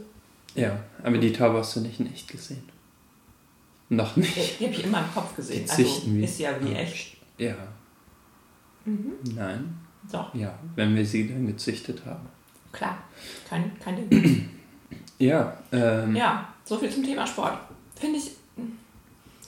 Ja, 0.55 0.79
aber 1.03 1.17
die 1.17 1.31
Taube 1.31 1.59
hast 1.59 1.75
du 1.75 1.81
nicht 1.81 1.99
in 1.99 2.11
echt 2.11 2.27
gesehen. 2.27 2.63
Noch 3.89 4.15
nicht. 4.15 4.59
Die 4.59 4.65
habe 4.65 4.73
ich 4.73 4.83
immer 4.83 4.99
im 4.99 5.13
Kopf 5.13 5.35
gesehen. 5.35 5.65
Die 5.65 5.69
Also 5.71 6.01
wir. 6.07 6.23
ist 6.23 6.39
ja 6.39 6.49
wie 6.61 6.73
echt. 6.73 7.17
Ja. 7.37 7.55
Nein. 8.85 9.77
Doch, 10.11 10.33
Ja, 10.35 10.57
wenn 10.75 10.95
wir 10.95 11.05
sie 11.05 11.27
dann 11.27 11.47
gezüchtet 11.47 12.05
haben. 12.05 12.27
klar. 12.71 12.97
Kein, 13.49 13.71
kein 13.79 14.09
Ding. 14.09 14.49
Ja, 15.17 15.57
ähm, 15.71 16.13
Ja, 16.13 16.53
so 16.65 16.77
viel 16.77 16.89
zum 16.89 17.01
Thema 17.03 17.25
Sport. 17.25 17.57
Finde 17.97 18.19
ich. 18.19 18.31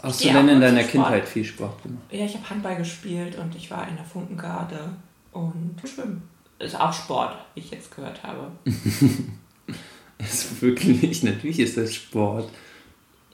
hast 0.02 0.24
du 0.24 0.30
denn 0.32 0.48
in 0.48 0.62
deiner 0.62 0.80
Sport. 0.80 0.92
Kindheit 0.92 1.28
viel 1.28 1.44
Sport 1.44 1.84
gemacht? 1.84 2.04
Ja, 2.10 2.24
ich 2.24 2.36
habe 2.36 2.50
Handball 2.50 2.78
gespielt 2.78 3.38
und 3.38 3.54
ich 3.54 3.70
war 3.70 3.86
in 3.86 3.98
der 3.98 4.06
Funkengarde 4.06 4.94
und 5.34 5.76
Schwimmen. 5.86 6.24
Ist 6.58 6.80
auch 6.80 6.94
Sport, 6.94 7.36
wie 7.54 7.60
ich 7.60 7.70
jetzt 7.72 7.94
gehört 7.94 8.24
habe. 8.24 8.50
Ist 10.20 10.62
wirklich, 10.62 11.22
natürlich 11.24 11.60
ist 11.60 11.78
das 11.78 11.94
Sport. 11.94 12.50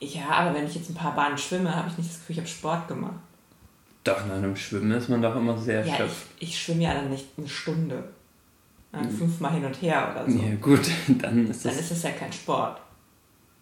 Ja, 0.03 0.29
aber 0.29 0.55
wenn 0.55 0.65
ich 0.67 0.75
jetzt 0.75 0.89
ein 0.89 0.95
paar 0.95 1.15
Bahnen 1.15 1.37
schwimme, 1.37 1.73
habe 1.75 1.89
ich 1.89 1.97
nicht 1.97 2.09
das 2.09 2.19
Gefühl, 2.19 2.33
ich 2.33 2.39
habe 2.39 2.47
Sport 2.49 2.87
gemacht. 2.87 3.15
Doch, 4.03 4.25
nach 4.27 4.35
einem 4.35 4.55
Schwimmen 4.55 4.91
ist 4.91 5.07
man 5.09 5.21
doch 5.21 5.35
immer 5.35 5.57
sehr 5.57 5.85
Ja, 5.85 5.93
erschöpft. 5.93 6.27
ich, 6.39 6.49
ich 6.49 6.61
schwimme 6.61 6.83
ja 6.83 6.93
dann 6.93 7.09
nicht 7.09 7.25
eine 7.37 7.47
Stunde. 7.47 8.03
Ja, 8.91 9.01
fünfmal 9.03 9.53
hin 9.53 9.65
und 9.65 9.81
her 9.81 10.11
oder 10.13 10.29
so. 10.31 10.37
Ja, 10.37 10.55
gut, 10.61 10.81
dann 11.07 11.47
ist 11.49 11.65
Dann 11.65 11.71
das. 11.73 11.81
ist 11.81 11.91
es 11.91 12.03
ja 12.03 12.11
kein 12.11 12.31
Sport. 12.33 12.79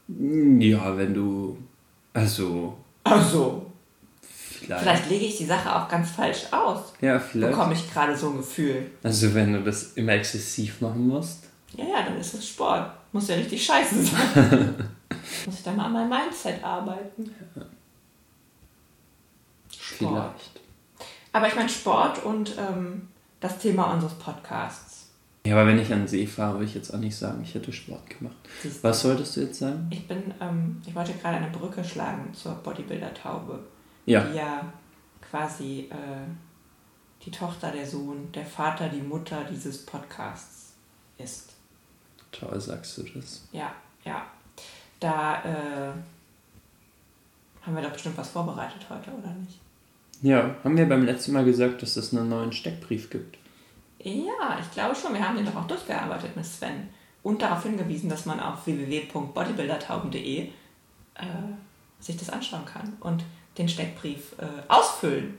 Ja, 0.07 0.97
wenn 0.97 1.13
du. 1.13 1.57
Also, 2.13 2.75
Also, 3.03 3.71
vielleicht. 4.21 4.81
vielleicht 4.83 5.09
lege 5.09 5.25
ich 5.25 5.37
die 5.37 5.45
Sache 5.45 5.73
auch 5.73 5.87
ganz 5.87 6.11
falsch 6.11 6.47
aus. 6.51 6.91
Ja, 6.99 7.17
vielleicht. 7.19 7.53
Bekomme 7.53 7.73
ich 7.73 7.93
gerade 7.93 8.17
so 8.17 8.31
ein 8.31 8.37
Gefühl. 8.37 8.87
Also, 9.03 9.33
wenn 9.33 9.53
du 9.53 9.63
das 9.63 9.93
immer 9.93 10.13
exzessiv 10.13 10.81
machen 10.81 11.07
musst. 11.07 11.47
Ja, 11.77 11.85
ja, 11.85 12.01
dann 12.03 12.17
ist 12.17 12.33
es 12.33 12.47
Sport. 12.49 12.91
Muss 13.11 13.27
ja 13.27 13.35
richtig 13.35 13.63
scheiße 13.65 14.03
sein. 14.03 14.75
Muss 15.45 15.55
ich 15.55 15.63
da 15.63 15.71
mal 15.71 15.85
an 15.85 15.93
meinem 15.93 16.09
Mindset 16.09 16.63
arbeiten. 16.63 17.29
Sport. 19.71 20.33
Vielleicht. 20.39 20.61
Aber 21.33 21.47
ich 21.47 21.55
meine 21.55 21.69
Sport 21.69 22.23
und 22.23 22.55
ähm, 22.57 23.07
das 23.39 23.57
Thema 23.59 23.93
unseres 23.93 24.13
Podcasts. 24.15 25.07
Ja, 25.45 25.55
aber 25.55 25.67
wenn 25.67 25.79
ich 25.79 25.91
an 25.91 26.07
See 26.07 26.27
fahre, 26.27 26.53
würde 26.55 26.65
ich 26.65 26.75
jetzt 26.75 26.93
auch 26.93 26.99
nicht 26.99 27.15
sagen, 27.15 27.41
ich 27.43 27.55
hätte 27.55 27.73
Sport 27.73 28.07
gemacht. 28.09 28.35
Siehst? 28.61 28.83
Was 28.83 29.01
solltest 29.01 29.35
du 29.37 29.41
jetzt 29.41 29.59
sagen? 29.59 29.87
Ich 29.89 30.07
bin, 30.07 30.33
ähm, 30.39 30.81
ich 30.85 30.93
wollte 30.93 31.13
gerade 31.13 31.37
eine 31.37 31.49
Brücke 31.49 31.83
schlagen 31.83 32.31
zur 32.33 32.53
Bodybuilder-Taube, 32.55 33.59
Ja. 34.05 34.21
die 34.25 34.37
ja 34.37 34.71
quasi 35.29 35.89
äh, 35.89 36.27
die 37.25 37.31
Tochter, 37.31 37.71
der 37.71 37.87
Sohn, 37.87 38.31
der 38.33 38.45
Vater, 38.45 38.89
die 38.89 39.01
Mutter 39.01 39.43
dieses 39.49 39.83
Podcasts 39.85 40.73
ist. 41.17 41.50
Toll, 42.31 42.59
sagst 42.59 42.97
du 42.97 43.03
das. 43.03 43.47
Ja, 43.51 43.73
ja. 44.05 44.25
Da 44.99 45.43
äh, 45.43 45.91
haben 47.61 47.75
wir 47.75 47.81
doch 47.81 47.91
bestimmt 47.91 48.17
was 48.17 48.29
vorbereitet 48.29 48.85
heute, 48.89 49.11
oder 49.11 49.29
nicht? 49.33 49.59
Ja, 50.21 50.55
haben 50.63 50.77
wir 50.77 50.87
beim 50.87 51.05
letzten 51.05 51.33
Mal 51.33 51.45
gesagt, 51.45 51.81
dass 51.81 51.97
es 51.97 52.13
einen 52.13 52.29
neuen 52.29 52.53
Steckbrief 52.53 53.09
gibt. 53.09 53.37
Ja, 53.99 54.59
ich 54.59 54.71
glaube 54.71 54.95
schon. 54.95 55.13
Wir 55.13 55.27
haben 55.27 55.35
den 55.35 55.45
doch 55.45 55.55
auch 55.55 55.67
durchgearbeitet 55.67 56.35
mit 56.35 56.45
Sven. 56.45 56.89
Und 57.23 57.41
darauf 57.41 57.63
hingewiesen, 57.63 58.09
dass 58.09 58.25
man 58.25 58.39
auf 58.39 58.65
www.bodybuildertauben.de 58.65 60.47
äh, 60.47 60.49
sich 61.99 62.17
das 62.17 62.29
anschauen 62.29 62.65
kann 62.65 62.93
und 62.99 63.23
den 63.57 63.69
Steckbrief 63.69 64.33
äh, 64.39 64.45
ausfüllen 64.67 65.37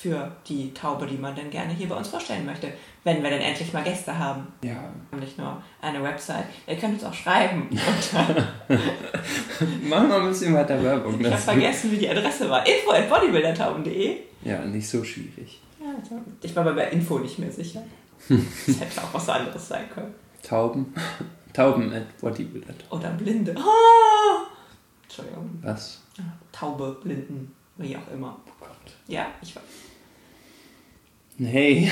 für 0.00 0.30
die 0.46 0.72
Taube, 0.72 1.06
die 1.08 1.16
man 1.16 1.34
dann 1.34 1.50
gerne 1.50 1.72
hier 1.72 1.88
bei 1.88 1.96
uns 1.96 2.06
vorstellen 2.06 2.46
möchte, 2.46 2.72
wenn 3.02 3.20
wir 3.20 3.30
dann 3.30 3.40
endlich 3.40 3.72
mal 3.72 3.82
Gäste 3.82 4.16
haben. 4.16 4.46
Ja. 4.62 4.76
Nicht 5.18 5.36
nur 5.36 5.60
eine 5.82 6.00
Website. 6.04 6.44
Ihr 6.68 6.76
könnt 6.76 6.94
uns 6.94 7.02
auch 7.02 7.12
schreiben. 7.12 7.68
Machen 9.88 10.08
wir 10.08 10.16
ein 10.20 10.28
bisschen 10.28 10.54
weiter 10.54 10.80
Werbung. 10.80 11.20
ich 11.20 11.26
habe 11.26 11.36
vergessen, 11.36 11.90
wie 11.90 11.96
die 11.96 12.08
Adresse 12.08 12.48
war. 12.48 12.64
info 12.64 12.92
at 12.92 13.08
bodybuildertauben.de 13.10 14.18
Ja, 14.44 14.64
nicht 14.64 14.88
so 14.88 15.02
schwierig. 15.02 15.60
ja, 15.80 15.86
also, 16.00 16.20
Ich 16.42 16.54
war 16.54 16.62
mir 16.62 16.74
bei 16.74 16.90
Info 16.90 17.18
nicht 17.18 17.40
mehr 17.40 17.50
sicher. 17.50 17.82
Das 18.28 18.38
hätte 18.80 19.02
auch 19.02 19.12
was 19.14 19.28
anderes 19.28 19.66
sein 19.66 19.90
können. 19.92 20.14
Tauben. 20.44 20.94
Tauben 21.52 21.92
at 21.92 22.16
Bodybuilder. 22.20 22.74
Oder 22.90 23.10
Blinde. 23.10 23.52
Ah! 23.58 24.46
Entschuldigung. 25.02 25.58
Was? 25.62 26.02
Taube, 26.52 26.98
Blinden, 27.02 27.52
wie 27.78 27.96
auch 27.96 28.12
immer. 28.14 28.36
Oh 28.46 28.52
Gott. 28.60 28.68
Ja, 29.08 29.26
ich 29.42 29.56
war. 29.56 29.62
Hey. 31.38 31.90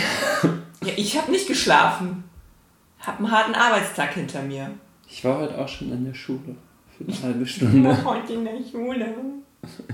Ja, 0.83 0.93
ich 0.97 1.17
habe 1.17 1.31
nicht 1.31 1.47
geschlafen. 1.47 2.25
Hab 3.01 3.19
einen 3.19 3.31
harten 3.31 3.55
Arbeitstag 3.55 4.15
hinter 4.15 4.43
mir. 4.43 4.71
Ich 5.09 5.25
war 5.25 5.39
heute 5.39 5.59
auch 5.59 5.69
schon 5.69 5.93
in 5.93 6.05
der 6.05 6.15
Schule. 6.15 6.57
Für 6.97 7.05
eine 7.05 7.23
halbe 7.23 7.47
Stunde. 7.47 8.05
Heute 8.05 8.33
in 8.35 8.45
der 8.45 8.59
Schule. 8.71 9.15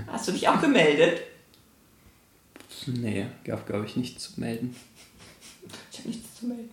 Hast 0.07 0.29
du 0.29 0.33
dich 0.33 0.49
auch 0.49 0.61
gemeldet? 0.61 1.21
Nee, 2.87 3.27
gab 3.45 3.67
glaube 3.67 3.87
ich 3.87 3.97
nichts 3.97 4.23
zu 4.25 4.41
melden. 4.41 4.75
Ich 5.93 5.99
habe 5.99 6.09
nichts 6.09 6.35
zu 6.41 6.47
melden. 6.47 6.71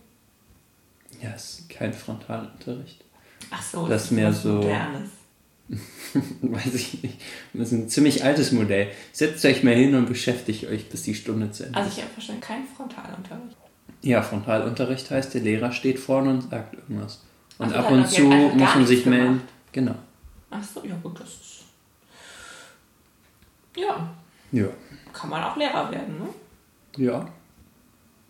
Ja, 1.22 1.30
es 1.36 1.60
ist 1.60 1.68
kein 1.70 1.92
Frontalunterricht. 1.92 3.04
Ach 3.50 3.62
so, 3.62 3.86
Das 3.86 4.04
ist 4.06 4.10
mehr 4.12 4.32
so- 4.32 4.54
Modernes. 4.54 5.10
Weiß 6.42 6.74
ich 6.74 7.02
nicht. 7.02 7.20
Das 7.52 7.68
ist 7.68 7.72
ein 7.78 7.88
ziemlich 7.88 8.24
altes 8.24 8.50
Modell. 8.52 8.88
Setzt 9.12 9.44
euch 9.44 9.62
mal 9.62 9.74
hin 9.74 9.94
und 9.94 10.06
beschäftigt 10.06 10.64
euch, 10.66 10.88
bis 10.88 11.02
die 11.04 11.14
Stunde 11.14 11.50
zu 11.52 11.64
Ende 11.64 11.78
Also 11.78 11.90
ist. 11.90 11.98
ich 11.98 12.02
habe 12.04 12.16
wahrscheinlich 12.16 12.44
keinen 12.44 12.66
Frontalunterricht. 12.66 13.56
Ja, 14.02 14.22
Frontalunterricht 14.22 15.10
heißt, 15.10 15.34
der 15.34 15.42
Lehrer 15.42 15.70
steht 15.72 15.98
vorne 16.00 16.30
und 16.30 16.50
sagt 16.50 16.74
irgendwas. 16.74 17.22
Und 17.58 17.68
Ach 17.68 17.72
so, 17.72 17.78
ab 17.86 17.90
und 17.92 18.08
zu 18.08 18.22
muss 18.22 18.74
man 18.74 18.86
sich 18.86 19.06
melden. 19.06 19.26
gemacht. 19.34 19.48
Genau. 19.72 19.94
Ach 20.50 20.64
so, 20.64 20.84
ja 20.84 20.96
gut, 21.02 21.20
das 21.20 21.28
ist... 21.28 21.64
Ja, 23.76 24.10
Ja. 24.52 24.66
kann 25.12 25.30
man 25.30 25.42
auch 25.44 25.56
Lehrer 25.56 25.90
werden, 25.92 26.18
ne? 26.18 26.28
Ja. 27.04 27.28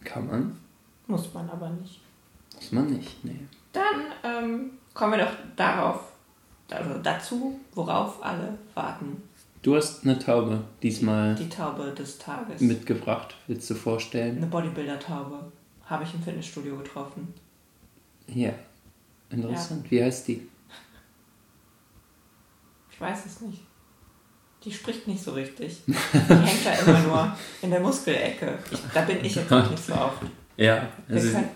Kann 0.04 0.26
man. 0.26 0.58
Muss 1.06 1.32
man 1.32 1.48
aber 1.48 1.70
nicht. 1.70 2.00
Muss 2.54 2.72
man 2.72 2.86
nicht. 2.90 3.24
Nee. 3.24 3.40
Dann 3.72 3.84
ähm, 4.24 4.70
kommen 4.92 5.12
wir 5.12 5.24
doch 5.24 5.32
darauf, 5.56 6.09
also 6.72 6.98
dazu, 7.02 7.58
worauf 7.74 8.22
alle 8.22 8.56
warten. 8.74 9.22
Du 9.62 9.76
hast 9.76 10.04
eine 10.04 10.18
Taube 10.18 10.64
diesmal 10.82 11.34
Die 11.34 11.48
Taube 11.48 11.92
des 11.92 12.18
Tages. 12.18 12.60
mitgebracht. 12.60 13.34
Willst 13.46 13.68
du 13.68 13.74
vorstellen? 13.74 14.38
Eine 14.38 14.46
Bodybuilder-Taube. 14.46 15.52
Habe 15.84 16.04
ich 16.04 16.14
im 16.14 16.22
Fitnessstudio 16.22 16.76
getroffen. 16.78 17.34
Ja. 18.28 18.52
Interessant. 19.28 19.90
Wie 19.90 20.02
heißt 20.02 20.28
die? 20.28 20.48
Ich 22.90 23.00
weiß 23.00 23.26
es 23.26 23.40
nicht. 23.42 23.60
Die 24.64 24.72
spricht 24.72 25.06
nicht 25.08 25.22
so 25.22 25.32
richtig. 25.32 25.82
Die 25.86 25.92
hängt 25.92 26.66
da 26.66 26.72
immer 26.72 26.98
nur 27.00 27.36
in 27.62 27.70
der 27.70 27.80
Muskelecke. 27.80 28.58
Ich, 28.70 28.78
da 28.92 29.02
bin 29.02 29.24
ich 29.24 29.34
jetzt 29.34 29.52
auch 29.52 29.70
nicht 29.70 29.84
so 29.84 29.94
oft. 29.94 30.22
Ja. 30.56 30.88
Also, 31.08 31.30
können, 31.32 31.48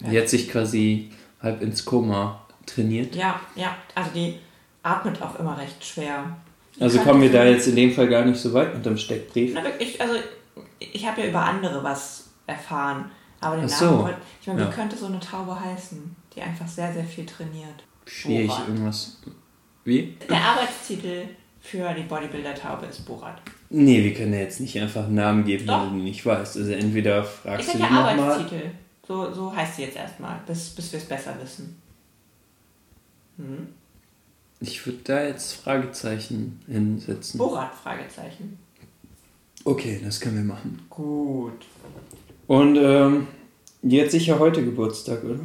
die 0.00 0.18
hat 0.18 0.28
sich 0.28 0.50
quasi 0.50 1.10
halb 1.42 1.62
ins 1.62 1.84
Koma 1.84 2.46
trainiert. 2.74 3.14
ja, 3.14 3.40
ja, 3.54 3.76
also 3.94 4.10
die 4.14 4.38
atmet 4.82 5.20
auch 5.22 5.38
immer 5.38 5.56
recht 5.58 5.84
schwer. 5.84 6.36
Die 6.76 6.82
Also 6.82 6.98
kommen 7.00 7.20
wir 7.22 7.30
da 7.32 7.44
jetzt 7.44 7.66
in 7.68 7.76
dem 7.76 7.92
Fall 7.92 8.08
gar 8.08 8.24
nicht 8.24 8.38
so 8.40 8.52
weit 8.54 8.74
mit 8.74 8.84
dem 8.86 8.96
Steckbrief. 8.96 9.52
Na, 9.54 9.62
wirklich, 9.64 10.00
also 10.00 10.14
ich 10.78 11.06
habe 11.06 11.20
ja 11.22 11.28
über 11.28 11.40
andere 11.44 11.82
was 11.84 12.30
erfahren. 12.46 13.10
Aber 13.42 13.56
den 13.56 13.64
Ach 13.66 13.68
so. 13.70 13.84
Namen, 14.02 14.14
ich 14.40 14.46
meine, 14.46 14.60
Ja. 14.62 14.68
wie 14.68 14.74
könnte 14.74 14.96
so 14.96 15.06
eine 15.06 15.18
Taube 15.20 15.58
heißen, 15.58 16.14
die 16.34 16.42
einfach 16.42 16.68
sehr, 16.68 16.92
sehr 16.92 17.04
viel 17.04 17.24
trainiert? 17.26 17.84
Schwierig, 18.06 18.48
Borat. 18.48 18.68
irgendwas. 18.68 19.20
Wie? 19.84 20.16
Der 20.28 20.36
Arbeitstitel 20.42 21.22
für 21.60 21.92
die 21.94 22.02
Bodybuilder-Taube 22.02 22.86
ist 22.86 23.04
Borat. 23.06 23.40
Nee, 23.70 24.02
wir 24.04 24.12
können 24.14 24.32
ja 24.34 24.40
jetzt 24.40 24.60
nicht 24.60 24.78
einfach 24.78 25.04
einen 25.04 25.14
Namen 25.14 25.44
geben, 25.44 25.66
Doch. 25.66 25.82
wenn 25.86 25.98
du 25.98 26.04
nicht 26.04 26.24
weißt. 26.26 26.56
Also 26.58 26.72
entweder 26.72 27.20
Ich 27.22 27.28
fragst 27.28 27.68
du 27.74 27.78
sag 27.78 27.88
die 27.88 27.94
ja 27.94 28.00
nochmal. 28.02 28.18
Arbeitstitel. 28.18 28.70
So, 29.06 29.32
so 29.32 29.54
heißt 29.56 29.76
sie 29.76 29.82
jetzt 29.82 29.96
erstmal, 29.96 30.38
bis, 30.46 30.70
bis 30.70 30.92
wir 30.92 30.98
es 30.98 31.06
besser 31.06 31.34
wissen. 31.42 31.79
Hm? 33.40 33.68
Ich 34.60 34.84
würde 34.86 34.98
da 35.04 35.24
jetzt 35.24 35.54
Fragezeichen 35.54 36.60
hinsetzen. 36.66 37.38
Borat, 37.38 37.74
Fragezeichen. 37.74 38.58
Okay, 39.64 40.00
das 40.04 40.20
können 40.20 40.36
wir 40.36 40.44
machen. 40.44 40.80
Gut. 40.90 41.66
Und 42.46 42.76
ähm, 42.76 43.26
die 43.82 44.02
hat 44.02 44.10
sicher 44.10 44.38
heute 44.38 44.64
Geburtstag, 44.64 45.22
oder? 45.24 45.40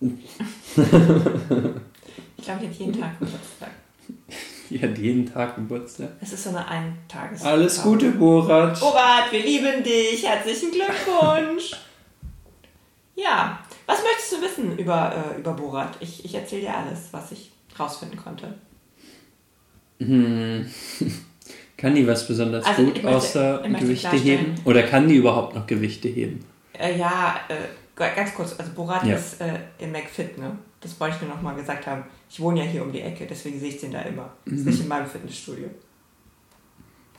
Ich 2.40 2.46
glaube, 2.46 2.60
die 2.62 2.68
hat 2.68 2.74
jeden 2.74 2.98
Tag 2.98 3.18
Geburtstag. 3.18 3.70
Die 4.70 4.80
hat 4.80 4.96
jeden 4.96 5.30
Tag 5.30 5.56
Geburtstag. 5.56 6.08
Es 6.22 6.32
ist 6.32 6.44
so 6.44 6.48
eine 6.50 6.66
Eintages. 6.66 7.42
Alles 7.42 7.82
Gute, 7.82 8.12
Borat. 8.12 8.80
Borat, 8.80 9.30
wir 9.30 9.42
lieben 9.44 9.84
dich. 9.84 10.26
Herzlichen 10.26 10.70
Glückwunsch. 10.70 11.72
ja, 13.14 13.58
was 13.90 14.02
möchtest 14.02 14.32
du 14.32 14.40
wissen 14.42 14.78
über, 14.78 15.12
äh, 15.36 15.38
über 15.40 15.52
Borat? 15.52 15.96
Ich, 16.00 16.24
ich 16.24 16.34
erzähle 16.34 16.62
dir 16.62 16.76
alles, 16.76 17.08
was 17.12 17.32
ich 17.32 17.50
rausfinden 17.78 18.16
konnte. 18.18 18.54
Hm. 19.98 20.66
Kann 21.76 21.94
die 21.94 22.06
was 22.06 22.26
besonders 22.28 22.64
Also, 22.66 22.84
gut 22.84 22.94
möchte- 22.94 23.08
außer 23.08 23.62
Gewichte 23.78 24.16
heben? 24.16 24.54
Oder 24.64 24.82
kann 24.82 25.08
die 25.08 25.16
überhaupt 25.16 25.54
noch 25.54 25.66
Gewichte 25.66 26.08
heben? 26.08 26.44
Äh, 26.78 26.98
ja, 26.98 27.40
äh, 27.48 27.54
ganz 28.14 28.34
kurz, 28.34 28.54
also 28.58 28.72
Borat 28.72 29.04
Ja. 29.04 29.16
ist 29.16 29.40
äh, 29.40 29.58
im 29.78 29.92
McFit, 29.92 30.36
ne? 30.38 30.56
Das 30.82 30.98
wollte 31.00 31.16
ich 31.16 31.22
nur 31.22 31.34
noch 31.34 31.42
mal 31.42 31.54
gesagt 31.54 31.86
haben. 31.86 32.04
Ich 32.30 32.40
wohne 32.40 32.60
ja 32.64 32.66
hier 32.70 32.82
um 32.82 32.92
die 32.92 33.00
Ecke, 33.02 33.26
deswegen 33.26 33.58
sehe 33.60 33.70
ich 33.70 33.80
den 33.80 33.92
da 33.92 34.00
immer. 34.02 34.30
Ist 34.46 34.64
Mhm. 34.64 34.70
nicht 34.70 34.80
in 34.80 34.88
meinem 34.88 35.06
Fitnessstudio. 35.06 35.68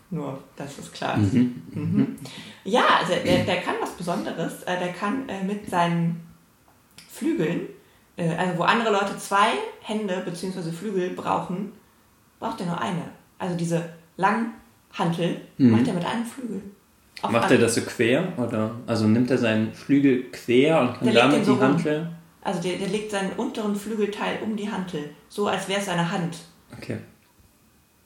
Nur, 0.09 0.39
dass 0.55 0.77
es 0.77 0.91
klar 0.91 1.17
ist. 1.21 1.33
Mhm. 1.33 1.61
Mhm. 1.73 2.15
Ja, 2.63 2.83
also 2.99 3.13
der, 3.23 3.43
der 3.45 3.61
kann 3.61 3.75
was 3.81 3.91
Besonderes. 3.91 4.63
Äh, 4.63 4.77
Der 4.79 4.93
kann 4.93 5.27
äh, 5.29 5.43
mit 5.43 5.69
seinen 5.69 6.21
Flügeln, 7.21 7.67
äh, 8.17 8.29
also 8.35 8.57
wo 8.57 8.63
andere 8.63 8.91
Leute 8.91 9.15
zwei 9.19 9.51
Hände 9.81 10.21
bzw. 10.25 10.71
Flügel 10.71 11.11
brauchen, 11.11 11.71
braucht 12.39 12.59
er 12.61 12.65
nur 12.65 12.81
eine. 12.81 13.03
Also 13.37 13.55
diese 13.55 13.89
Langhantel 14.17 15.41
Mhm. 15.57 15.71
macht 15.71 15.87
er 15.87 15.93
mit 15.93 16.05
einem 16.05 16.25
Flügel. 16.25 16.61
Auf 17.21 17.29
Macht 17.31 17.51
er 17.51 17.59
das 17.59 17.75
so 17.75 17.81
quer? 17.81 18.33
Oder? 18.37 18.71
Also 18.87 19.05
nimmt 19.07 19.29
er 19.29 19.37
seinen 19.37 19.71
Flügel 19.73 20.31
quer 20.31 20.81
und 20.81 20.93
kann 20.97 21.05
Der 21.11 21.13
damit 21.29 21.45
so 21.45 21.55
die. 21.55 21.61
Hantel. 21.61 22.09
Also 22.41 22.59
der, 22.63 22.77
der 22.79 22.87
legt 22.87 23.11
seinen 23.11 23.33
unteren 23.33 23.75
Flügelteil 23.75 24.39
um 24.43 24.55
die 24.55 24.71
Hantel, 24.71 25.11
so 25.29 25.45
als 25.47 25.67
wäre 25.69 25.79
es 25.79 25.85
seine 25.85 26.09
Hand. 26.11 26.37
Okay. 26.75 26.97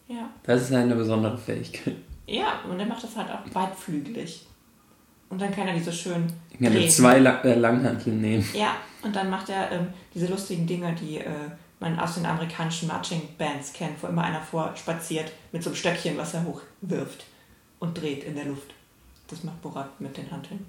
Ja. 0.10 0.30
Das 0.43 0.62
ist 0.63 0.73
eine 0.73 0.95
besondere 0.95 1.38
Fähigkeit. 1.38 1.95
Ja, 2.28 2.60
und 2.69 2.78
er 2.80 2.86
macht 2.86 3.04
das 3.04 3.15
halt 3.15 3.30
auch 3.32 3.39
weitflügelig. 3.56 4.45
Und 5.36 5.41
dann 5.41 5.52
kann 5.54 5.67
er 5.67 5.74
die 5.74 5.82
so 5.82 5.91
schön 5.91 6.28
Ich 6.50 6.60
kann 6.60 6.71
drehen. 6.71 6.89
zwei 6.89 7.19
La 7.19 7.41
äh, 7.41 7.56
Langhanteln 7.56 8.21
nehmen. 8.21 8.45
Ja, 8.54 8.78
und 9.04 9.13
dann 9.13 9.30
macht 9.30 9.50
er 9.50 9.69
ähm, 9.69 9.88
diese 10.13 10.28
lustigen 10.28 10.65
Dinger, 10.65 10.93
die 10.93 11.17
äh, 11.17 11.26
man 11.82 12.00
aus 12.00 12.15
den 12.15 12.26
amerikanischen 12.26 12.88
Marching 12.88 13.21
Bands 13.38 13.74
kennt, 13.74 14.02
wo 14.02 14.08
immer 14.08 14.24
einer 14.24 14.39
vorspaziert 14.39 15.34
mit 15.52 15.62
so 15.62 15.71
einem 15.71 15.76
Stöckchen, 15.76 16.17
was 16.17 16.36
er 16.36 16.45
hochwirft 16.45 17.26
und 17.80 18.00
dreht 18.02 18.24
in 18.24 18.36
der 18.36 18.45
Luft. 18.45 18.74
Das 19.28 19.43
macht 19.43 19.62
Borat 19.62 20.00
mit 20.00 20.15
den 20.15 20.32
Hanteln. 20.32 20.65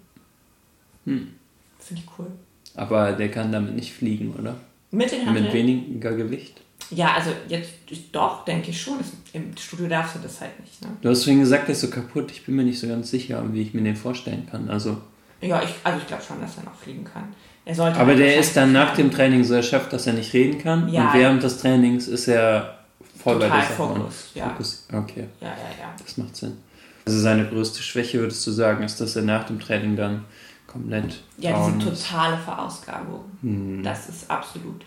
Hm. 1.05 1.33
Finde 1.79 2.02
ich 2.05 2.18
cool. 2.18 2.33
Aber 2.74 3.12
der 3.12 3.31
kann 3.31 3.52
damit 3.52 3.76
nicht 3.76 3.92
fliegen, 3.92 4.35
oder? 4.35 4.57
Mit 4.90 5.12
den 5.12 5.26
Hanteln? 5.26 5.44
Mit 5.44 5.52
weniger 5.52 6.16
Gewicht. 6.16 6.61
Ja, 6.90 7.14
also 7.14 7.30
jetzt 7.48 7.70
doch, 8.12 8.44
denke 8.44 8.70
ich 8.70 8.80
schon. 8.80 8.98
Im 9.32 9.56
Studio 9.56 9.88
darfst 9.88 10.14
du 10.16 10.18
das 10.20 10.40
halt 10.40 10.58
nicht. 10.60 10.80
Ne? 10.82 10.88
Du 11.00 11.08
hast 11.08 11.24
vorhin 11.24 11.40
gesagt, 11.40 11.66
der 11.68 11.72
ist 11.74 11.80
so 11.80 11.90
kaputt. 11.90 12.30
Ich 12.30 12.44
bin 12.46 12.54
mir 12.56 12.62
nicht 12.64 12.78
so 12.78 12.86
ganz 12.86 13.10
sicher, 13.10 13.42
wie 13.52 13.62
ich 13.62 13.74
mir 13.74 13.82
den 13.82 13.96
vorstellen 13.96 14.46
kann. 14.50 14.70
Also, 14.70 14.98
Ja, 15.40 15.62
ich, 15.62 15.70
also 15.82 15.98
ich 15.98 16.06
glaube 16.06 16.22
schon, 16.22 16.40
dass 16.40 16.56
er 16.58 16.64
noch 16.64 16.74
fliegen 16.76 17.04
kann. 17.04 17.24
Er 17.64 17.74
sollte 17.74 17.98
aber 17.98 18.10
halt 18.10 18.20
der 18.20 18.36
ist 18.36 18.56
dann 18.56 18.72
nach 18.72 18.94
dem. 18.94 19.10
Training 19.10 19.42
so 19.42 19.54
erschöpft, 19.54 19.92
dass 19.92 20.06
er 20.06 20.12
nicht 20.12 20.32
reden 20.32 20.58
kann. 20.62 20.88
Ja. 20.88 21.08
Und 21.08 21.18
während 21.18 21.42
des 21.42 21.58
Trainings 21.58 22.06
ist 22.06 22.28
er 22.28 22.78
voll 23.20 23.40
bei 23.40 23.46
Total 23.46 23.60
der 23.60 23.68
Sache. 23.68 23.82
und 23.82 23.96
Fokus, 23.96 24.30
ja. 24.34 24.48
Fokus. 24.50 24.86
Okay, 24.92 25.24
Ja, 25.40 25.48
ja, 25.48 25.52
ja. 25.80 25.94
das 26.00 26.16
macht 26.16 26.36
Sinn. 26.36 26.56
Also 27.04 27.18
seine 27.18 27.46
größte 27.48 27.82
Schwäche, 27.82 28.20
würdest 28.20 28.46
du 28.46 28.52
sagen, 28.52 28.84
ist, 28.84 29.00
dass 29.00 29.16
er 29.16 29.22
nach 29.22 29.44
dem 29.44 29.58
Training 29.58 29.96
dann 29.96 30.24
komplett 30.68 31.22
Ja, 31.38 31.68
diese 31.68 31.90
totale 31.90 32.36
Verausgabung. 32.38 33.24
Hm. 33.42 33.82
Das 33.82 34.08
ist 34.08 34.30
absolut 34.30 34.84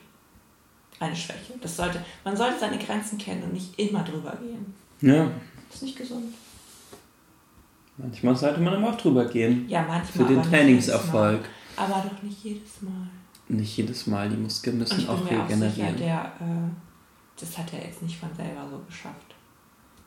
eine 0.99 1.15
Schwäche. 1.15 1.53
Das 1.61 1.75
sollte, 1.77 2.03
man 2.23 2.35
sollte 2.35 2.59
seine 2.59 2.77
Grenzen 2.77 3.17
kennen 3.17 3.43
und 3.43 3.53
nicht 3.53 3.77
immer 3.79 4.03
drüber 4.03 4.35
gehen. 4.41 4.73
Ja, 5.01 5.29
Das 5.67 5.75
ist 5.77 5.83
nicht 5.83 5.97
gesund. 5.97 6.33
manchmal 7.97 8.35
sollte 8.35 8.59
man 8.61 8.73
aber 8.75 8.89
auch 8.93 8.97
drüber 8.97 9.25
gehen. 9.25 9.67
Ja, 9.69 9.81
manchmal. 9.83 10.27
Für 10.27 10.33
den 10.33 10.43
Trainingserfolg. 10.43 11.41
Aber 11.77 12.03
doch 12.09 12.21
nicht 12.23 12.43
jedes 12.43 12.81
Mal. 12.81 13.07
Nicht 13.47 13.77
jedes 13.77 14.05
Mal, 14.07 14.29
die 14.29 14.35
Muskeln 14.37 14.77
müssen 14.77 15.07
auch 15.07 15.13
auch 15.19 15.23
sicher, 15.23 15.43
regenerieren. 15.43 15.97
der, 15.97 16.25
äh, 16.39 16.69
das 17.39 17.57
hat 17.57 17.73
er 17.73 17.85
jetzt 17.85 18.01
nicht 18.03 18.17
von 18.17 18.29
selber 18.35 18.67
so 18.69 18.77
geschafft. 18.87 19.28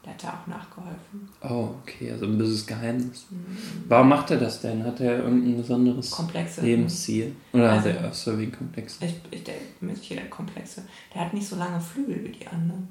Der 0.04 0.12
hat 0.14 0.24
da 0.24 0.28
auch 0.30 0.46
nachgeholfen. 0.48 1.28
Oh, 1.42 1.74
okay, 1.82 2.10
also 2.10 2.26
ein 2.26 2.36
böses 2.36 2.66
Geheimnis. 2.66 3.26
Mhm. 3.30 3.84
Warum 3.88 4.08
macht 4.08 4.30
er 4.32 4.38
das 4.38 4.60
denn? 4.60 4.82
Hat 4.84 4.98
er 5.00 5.18
irgendein 5.18 5.56
besonderes 5.58 6.10
Komplexe. 6.10 6.60
Lebensziel? 6.62 7.36
Oder 7.52 7.70
Also- 7.70 7.88
hat 7.90 7.96
er 7.96 8.08
auch 8.08 8.14
so 8.14 8.36
wie 8.38 8.44
ein 8.44 8.52
Komplex? 8.52 8.98
Ich, 9.00 9.14
ich, 9.30 9.44
der, 9.44 9.54
bin 9.78 9.90
mir 9.90 9.96
sicher, 9.96 10.16
der 10.16 10.28
Komplexe. 10.28 10.82
Der 11.14 11.24
hat 11.24 11.32
nicht 11.32 11.46
so 11.46 11.54
lange 11.56 11.80
Flügel 11.80 12.24
wie 12.24 12.32
die 12.32 12.46
anderen. 12.48 12.88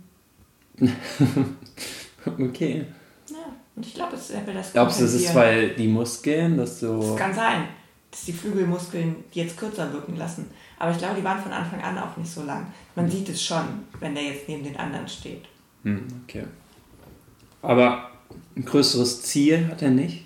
Okay. 2.26 2.86
Ja, 3.30 3.38
und 3.76 3.86
ich 3.86 3.94
glaube, 3.94 4.16
er 4.16 4.48
will 4.48 4.54
das 4.54 4.74
Glaubst 4.74 5.00
du, 5.00 5.06
es 5.06 5.14
ist, 5.14 5.34
weil 5.34 5.70
die 5.76 5.88
Muskeln 5.88 6.58
das 6.58 6.80
so. 6.80 7.00
Es 7.14 7.18
kann 7.18 7.34
sein, 7.34 7.68
dass 8.12 8.26
die 8.26 8.34
Flügelmuskeln 8.34 9.16
die 9.34 9.40
jetzt 9.40 9.58
kürzer 9.58 9.92
wirken 9.92 10.18
lassen. 10.18 10.46
Aber 10.78 10.92
ich 10.92 10.98
glaube, 10.98 11.16
die 11.16 11.24
waren 11.24 11.42
von 11.42 11.52
Anfang 11.52 11.82
an 11.82 11.98
auch 11.98 12.16
nicht 12.18 12.32
so 12.32 12.44
lang. 12.44 12.68
Man 12.96 13.10
sieht 13.10 13.30
es 13.30 13.42
schon, 13.44 13.64
wenn 14.00 14.14
der 14.14 14.24
jetzt 14.26 14.48
neben 14.48 14.64
den 14.64 14.78
anderen 14.78 15.08
steht. 15.08 15.46
Hm, 15.84 16.06
okay. 16.24 16.44
Aber 17.62 18.10
ein 18.56 18.64
größeres 18.66 19.22
Ziel 19.24 19.68
hat 19.68 19.82
er 19.82 19.90
nicht. 19.92 20.26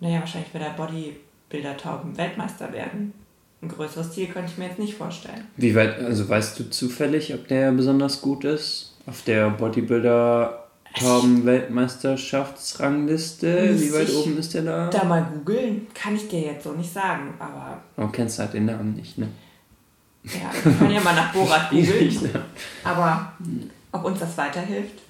Naja, 0.00 0.18
wahrscheinlich 0.20 0.52
wird 0.52 0.64
er 0.64 0.70
Bodybuilder-Tauben 0.70 2.16
Weltmeister 2.16 2.72
werden. 2.72 3.12
Ein 3.60 3.68
größeres 3.68 4.12
Ziel 4.12 4.28
könnte 4.28 4.52
ich 4.52 4.58
mir 4.58 4.68
jetzt 4.68 4.78
nicht 4.78 4.94
vorstellen. 4.94 5.44
Wie 5.56 5.74
weit, 5.74 5.98
also 5.98 6.28
weißt 6.28 6.58
du 6.60 6.70
zufällig, 6.70 7.34
ob 7.34 7.48
der 7.48 7.72
besonders 7.72 8.20
gut 8.20 8.44
ist? 8.44 8.94
Auf 9.06 9.22
der 9.22 9.50
Bodybuilder 9.50 10.64
Tauben 10.94 11.44
Weltmeisterschaftsrangliste? 11.44 13.46
Müsste 13.72 13.86
Wie 13.86 13.92
weit 13.92 14.08
ich 14.08 14.16
oben 14.16 14.38
ist 14.38 14.54
der 14.54 14.62
da? 14.62 14.88
Da 14.90 15.04
mal 15.04 15.26
googeln, 15.34 15.86
kann 15.94 16.16
ich 16.16 16.28
dir 16.28 16.40
jetzt 16.40 16.64
so 16.64 16.72
nicht 16.72 16.92
sagen. 16.92 17.34
Aber 17.38 17.78
Oh, 17.96 18.08
kennst 18.08 18.38
halt 18.38 18.54
den 18.54 18.64
Namen 18.66 18.94
nicht, 18.94 19.18
ne? 19.18 19.28
ja, 20.24 20.50
wir 20.62 20.72
können 20.72 20.90
ja 20.90 21.00
mal 21.00 21.14
nach 21.14 21.32
Borat 21.32 21.70
googeln. 21.70 22.30
Aber 22.84 23.32
ob 23.92 24.04
uns 24.04 24.18
das 24.20 24.36
weiterhilft? 24.36 25.00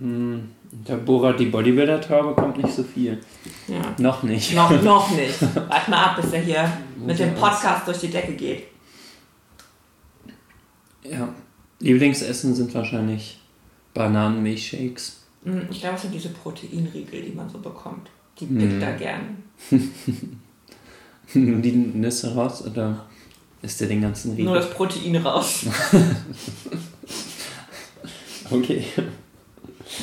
Hm, 0.00 0.48
Der 0.86 0.96
Borat, 0.96 1.40
die 1.40 1.46
Bodybuilder-Taube, 1.46 2.34
kommt 2.34 2.58
nicht 2.58 2.74
so 2.74 2.82
viel. 2.84 3.18
Ja. 3.66 3.94
Noch 3.98 4.22
nicht. 4.22 4.54
Noch, 4.54 4.70
noch 4.82 5.10
nicht. 5.10 5.40
Warte 5.54 5.90
mal 5.90 6.04
ab, 6.04 6.16
bis 6.20 6.32
er 6.32 6.40
hier 6.42 6.72
mit 7.04 7.18
dem 7.18 7.34
Podcast 7.34 7.86
durch 7.86 7.98
die 7.98 8.08
Decke 8.10 8.32
geht. 8.32 8.64
Ja. 11.02 11.28
Lieblingsessen 11.80 12.54
sind 12.54 12.74
wahrscheinlich 12.74 13.38
Bananenmilchshakes. 13.94 15.22
Hm, 15.44 15.68
Ich 15.70 15.80
glaube, 15.80 15.96
es 15.96 16.02
sind 16.02 16.12
diese 16.14 16.28
Proteinriegel, 16.30 17.22
die 17.22 17.32
man 17.32 17.48
so 17.48 17.58
bekommt. 17.58 18.08
Die 18.38 18.46
Hm. 18.46 18.58
pickt 18.58 18.82
er 18.82 18.92
gern. 18.94 19.42
Nur 21.34 21.60
die 21.60 21.72
Nüsse 21.72 22.34
raus 22.34 22.64
oder 22.66 23.04
ist 23.62 23.80
der 23.80 23.88
den 23.88 24.00
ganzen 24.02 24.30
Riegel? 24.32 24.44
Nur 24.46 24.54
das 24.56 24.70
Protein 24.70 25.16
raus. 25.16 25.66
Okay. 28.50 28.82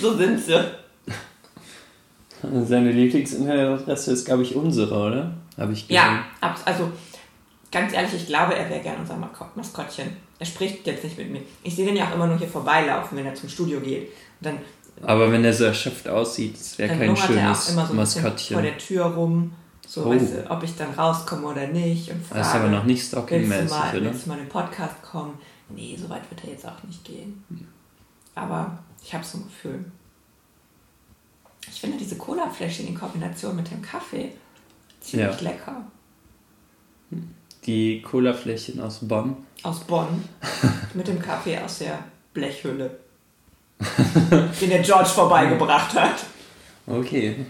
So 0.02 0.16
sind 0.18 0.40
sie. 0.40 0.60
Seine 2.66 2.92
Lieblingsadresse 2.92 4.12
ist, 4.12 4.26
glaube 4.26 4.44
ich, 4.44 4.56
unsere, 4.56 4.94
oder? 4.96 5.34
Habe 5.58 5.74
ich 5.74 5.88
gesehen. 5.88 5.96
Ja, 5.96 6.26
also 6.66 6.92
ganz 7.72 7.94
ehrlich, 7.94 8.14
ich 8.14 8.28
glaube, 8.28 8.56
er 8.56 8.70
wäre 8.70 8.82
gern 8.82 8.98
unser 9.00 9.16
Maskottchen. 9.56 10.10
Er 10.38 10.46
spricht 10.46 10.86
jetzt 10.86 11.04
nicht 11.04 11.18
mit 11.18 11.32
mir. 11.32 11.42
Ich 11.64 11.76
sehe 11.76 11.86
den 11.86 11.96
ja 11.96 12.08
auch 12.10 12.14
immer 12.16 12.28
nur 12.28 12.38
hier 12.38 12.48
vorbeilaufen, 12.48 13.18
wenn 13.18 13.26
er 13.26 13.34
zum 13.36 13.48
Studio 13.50 13.80
geht. 13.80 14.10
Und 14.42 14.48
dann, 14.48 14.58
Aber 15.02 15.32
wenn 15.32 15.44
er 15.46 15.54
so 15.54 15.64
erschöpft 15.64 16.08
aussieht, 16.08 16.56
wäre 16.78 16.90
dann 16.90 17.00
kein 17.00 17.08
lungert 17.08 17.30
er 17.30 17.52
auch 17.52 17.56
schönes 17.56 17.70
immer 17.70 17.86
so 17.88 17.94
ein 17.94 18.00
bisschen 18.00 18.22
vor 18.22 18.32
Maskottchen. 18.32 18.64
der 18.64 18.78
Tür 18.78 19.06
rum. 19.06 19.54
So, 19.88 20.04
Oh. 20.06 20.10
weißt 20.10 20.34
du, 20.34 20.52
ob 20.52 20.64
ich 20.64 20.76
dann 20.76 20.92
rauskomme 20.94 21.48
oder 21.48 21.68
nicht. 21.68 22.12
Und 22.12 22.24
frage, 22.26 22.40
Das 22.40 22.48
ist 22.50 22.56
aber 22.56 22.68
noch 22.70 22.84
nicht 22.84 23.04
stalking-mäßig, 23.08 23.70
mal, 23.70 23.92
oder? 23.96 24.02
willst 24.06 24.26
du 24.26 24.30
mal 24.30 24.36
in 24.40 24.44
den 24.46 24.50
Podcast 24.50 25.02
kommen? 25.02 25.36
Nee, 25.70 25.98
so 26.00 26.10
weit 26.10 26.30
wird 26.30 26.44
er 26.44 26.50
jetzt 26.52 26.66
auch 26.68 26.84
nicht 26.86 27.04
gehen. 27.06 27.44
Aber 28.36 28.78
ich 29.06 29.14
habe 29.14 29.24
so 29.24 29.38
ein 29.38 29.44
Gefühl. 29.44 29.86
Ich 31.68 31.80
finde 31.80 31.98
diese 31.98 32.18
Cola-Fläschchen 32.18 32.88
in 32.88 32.96
Kombination 32.96 33.56
mit 33.56 33.70
dem 33.70 33.82
Kaffee 33.82 34.32
ziemlich 35.00 35.36
Ja. 35.42 35.50
lecker. 35.50 35.86
Die 37.66 38.02
Colafläschchen 38.02 38.80
aus 38.80 39.00
Bonn. 39.08 39.38
Aus 39.64 39.80
Bonn. 39.82 40.24
mit 40.94 41.08
dem 41.08 41.20
Kaffee 41.20 41.58
aus 41.60 41.80
der 41.80 42.00
Blechhülle. 42.34 43.00
den 44.62 44.70
der 44.70 44.82
George 44.82 45.10
vorbeigebracht 45.10 45.94
hat. 45.96 46.26
Okay. 46.88 47.46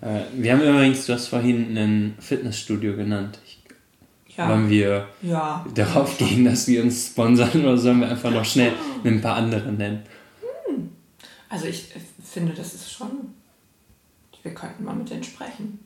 Äh, 0.00 0.20
wir 0.32 0.52
haben 0.52 0.62
übrigens, 0.62 1.06
du 1.06 1.12
hast 1.12 1.28
vorhin 1.28 1.76
ein 1.76 2.16
Fitnessstudio 2.20 2.96
genannt. 2.96 3.38
Ja. 4.36 4.48
Wollen 4.50 4.68
wir 4.68 5.08
Ja. 5.22 5.64
darauf 5.74 6.18
gehen, 6.18 6.44
dass 6.44 6.66
wir 6.68 6.82
uns 6.82 7.06
sponsern 7.06 7.50
oder 7.64 7.78
sollen 7.78 8.00
wir 8.00 8.08
einfach 8.10 8.30
noch 8.30 8.44
schnell 8.44 8.72
ein 9.04 9.20
paar 9.20 9.36
andere 9.36 9.72
nennen? 9.72 10.02
Also 11.48 11.66
ich 11.66 11.94
äh, 11.94 12.00
finde, 12.22 12.52
das 12.52 12.74
ist 12.74 12.92
schon. 12.92 13.08
Wir 14.42 14.52
könnten 14.54 14.84
mal 14.84 14.94
mit 14.94 15.08
denen 15.10 15.24
sprechen. 15.24 15.78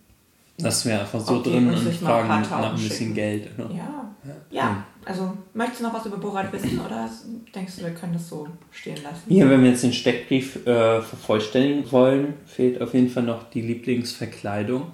Dass 0.58 0.84
wir 0.84 1.00
einfach 1.00 1.20
so 1.20 1.40
drin 1.42 1.70
und 1.72 1.94
fragen 1.94 2.28
nach 2.28 2.50
ein 2.50 2.72
bisschen 2.74 2.90
schicken. 2.96 3.14
Geld. 3.14 3.48
Oder? 3.58 3.74
Ja. 3.74 4.10
Ja. 4.50 4.84
Also, 5.06 5.32
möchtest 5.54 5.80
du 5.80 5.84
noch 5.84 5.94
was 5.94 6.04
über 6.04 6.18
Borat 6.18 6.52
wissen 6.52 6.78
oder 6.78 7.08
denkst 7.54 7.76
du, 7.76 7.84
wir 7.84 7.94
können 7.94 8.12
das 8.12 8.28
so 8.28 8.46
stehen 8.70 9.02
lassen? 9.02 9.22
Hier, 9.28 9.48
wenn 9.48 9.62
wir 9.62 9.70
jetzt 9.70 9.82
den 9.82 9.94
Steckbrief 9.94 10.56
äh, 10.66 11.00
vervollständigen 11.00 11.90
wollen, 11.90 12.34
fehlt 12.44 12.82
auf 12.82 12.92
jeden 12.92 13.08
Fall 13.08 13.22
noch 13.22 13.48
die 13.48 13.62
Lieblingsverkleidung. 13.62 14.92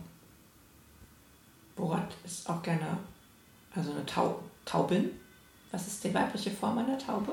Borat 1.74 2.14
ist 2.24 2.48
auch 2.48 2.62
gerne, 2.62 2.86
also 3.76 3.92
eine 3.92 4.04
Tau 4.06 4.40
Taubin. 4.64 5.10
Was 5.72 5.86
ist 5.86 6.02
die 6.04 6.14
weibliche 6.14 6.50
Form 6.50 6.78
einer 6.78 6.98
Taube? 6.98 7.32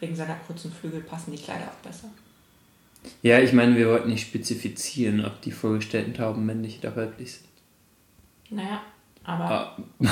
Wegen 0.00 0.16
seiner 0.16 0.34
kurzen 0.46 0.72
Flügel 0.72 1.00
passen 1.00 1.32
die 1.32 1.38
Kleider 1.42 1.64
auch 1.66 1.86
besser. 1.86 2.08
Ja, 3.22 3.38
ich 3.38 3.52
meine, 3.52 3.76
wir 3.76 3.88
wollten 3.88 4.08
nicht 4.08 4.26
spezifizieren, 4.26 5.24
ob 5.24 5.40
die 5.42 5.52
vorgestellten 5.52 6.14
Tauben 6.14 6.46
männlich 6.46 6.78
oder 6.80 6.96
weiblich 6.96 7.32
sind. 7.32 7.48
Naja, 8.50 8.80
aber 9.24 9.50
Ah, 9.50 9.76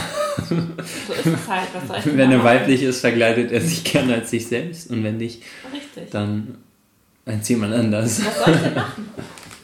so 0.48 1.12
ist 1.14 1.26
es 1.26 1.48
halt. 1.48 1.68
Was 1.74 1.88
soll 1.88 1.98
ich 1.98 2.06
Wenn 2.06 2.30
er 2.30 2.38
machen? 2.38 2.44
weiblich 2.44 2.82
ist, 2.82 3.00
verkleidet 3.00 3.50
er 3.52 3.60
sich 3.60 3.82
gerne 3.84 4.14
als 4.14 4.30
sich 4.30 4.46
selbst 4.46 4.90
und 4.90 5.02
wenn 5.04 5.16
nicht, 5.16 5.42
Richtig. 5.72 6.10
dann 6.10 6.58
als 7.24 7.48
jemand 7.48 7.74
anders. 7.74 8.24
Was 8.24 8.44
soll 8.44 8.54
ich 8.54 8.60
denn 8.60 8.74
machen? 8.74 9.08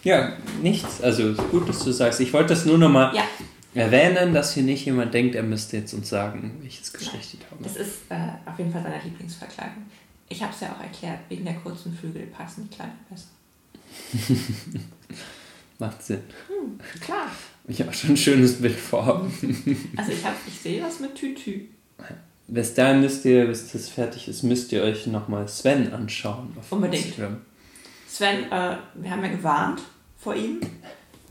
Ja, 0.04 0.32
nichts. 0.62 1.00
Also 1.02 1.34
gut, 1.34 1.68
dass 1.68 1.84
du 1.84 1.92
sagst. 1.92 2.20
Ich 2.20 2.32
wollte 2.32 2.50
das 2.50 2.64
nur 2.64 2.78
nochmal 2.78 3.14
Ja, 3.14 3.24
erwähnen, 3.74 4.34
dass 4.34 4.54
hier 4.54 4.62
nicht 4.62 4.84
jemand 4.84 5.14
denkt, 5.14 5.34
er 5.34 5.42
müsste 5.42 5.76
jetzt 5.78 5.92
uns 5.94 6.08
sagen, 6.08 6.58
welches 6.60 6.92
Geschlecht 6.92 7.32
die 7.32 7.38
Taube 7.38 7.64
es 7.64 7.76
ist 7.76 7.98
äh, 8.08 8.16
auf 8.46 8.58
jeden 8.58 8.72
Fall 8.72 8.82
seine 8.82 9.00
Lieblingsverkleidung. 9.02 9.84
Ich 10.28 10.42
habe 10.42 10.52
es 10.52 10.60
ja 10.60 10.72
auch 10.72 10.82
erklärt, 10.82 11.20
wegen 11.28 11.44
der 11.44 11.54
kurzen 11.54 11.96
Flügel 11.96 12.26
passen 12.26 12.68
die 12.68 12.74
Kleider 12.74 12.92
besser. 13.08 13.28
Macht 15.78 16.02
Sinn. 16.02 16.22
Klar. 17.00 17.30
Ich 17.66 17.80
habe 17.80 17.92
schon 17.92 18.10
ein 18.10 18.16
schönes 18.16 18.60
Bild 18.60 18.74
vor 18.78 19.06
Augen. 19.06 19.32
Also 19.96 20.12
ich, 20.12 20.24
hab, 20.24 20.34
ich 20.46 20.58
sehe 20.58 20.82
was 20.82 21.00
mit 21.00 21.14
Tütü. 21.14 21.66
Bis 22.48 22.74
dahin 22.74 23.00
müsst 23.00 23.24
ihr, 23.24 23.46
bis 23.46 23.72
das 23.72 23.88
fertig 23.88 24.26
ist, 24.26 24.42
müsst 24.42 24.72
ihr 24.72 24.82
euch 24.82 25.06
nochmal 25.06 25.46
Sven 25.48 25.92
anschauen. 25.92 26.56
Unbedingt. 26.70 27.06
Instagram. 27.06 27.42
Sven, 28.08 28.50
äh, 28.50 28.76
wir 28.94 29.10
haben 29.10 29.22
ja 29.22 29.28
gewarnt 29.28 29.82
vor 30.18 30.34
ihm. 30.34 30.60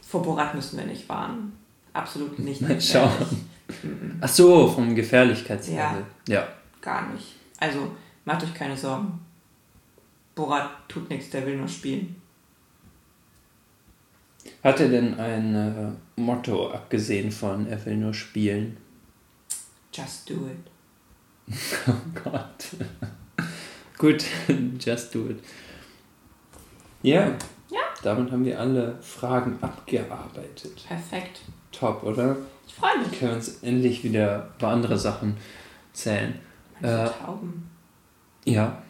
Vor 0.07 0.21
Borat 0.21 0.53
müssen 0.55 0.77
wir 0.77 0.85
nicht 0.85 1.09
warnen. 1.09 1.57
Absolut 1.97 2.37
nicht. 2.39 2.61
Mal 2.61 2.79
schauen. 2.79 3.11
Ach 4.21 4.27
so, 4.27 4.67
vom 4.67 4.93
Gefährlichkeitslevel. 4.93 6.05
Ja. 6.27 6.47
Gar 6.79 7.11
nicht. 7.11 7.35
Also 7.59 7.91
macht 8.23 8.43
euch 8.43 8.53
keine 8.53 8.77
Sorgen. 8.77 9.19
Borat 10.35 10.69
tut 10.87 11.09
nichts, 11.09 11.31
der 11.31 11.45
will 11.45 11.57
nur 11.57 11.67
spielen. 11.67 12.15
Hat 14.63 14.79
er 14.79 14.89
denn 14.89 15.19
ein 15.19 15.55
äh, 15.55 16.21
Motto, 16.21 16.71
abgesehen 16.71 17.31
von 17.31 17.67
er 17.67 17.83
will 17.85 17.97
nur 17.97 18.13
spielen? 18.13 18.77
Just 19.91 20.29
do 20.29 20.47
it. 20.47 21.55
Oh 21.87 22.21
Gott. 22.23 22.75
Gut, 23.97 24.23
just 24.79 25.15
do 25.15 25.29
it. 25.29 25.39
Ja. 27.01 27.29
Ja. 27.29 27.37
Damit 28.07 28.31
haben 28.31 28.45
wir 28.45 28.57
alle 28.57 28.97
Fragen 29.01 29.57
abgearbeitet. 29.59 30.85
Perfekt. 30.87 31.41
Top, 31.73 32.03
oder? 32.03 32.37
Ich 32.65 32.73
freue 32.73 32.99
mich. 32.99 33.19
Können 33.19 33.31
wir 33.31 33.35
uns 33.35 33.61
endlich 33.61 34.01
wieder 34.01 34.49
über 34.57 34.69
andere 34.69 34.97
Sachen 34.97 35.35
zählen. 35.91 36.39
Äh, 36.81 37.09
Tauben. 37.09 37.69
Ja. 38.45 38.81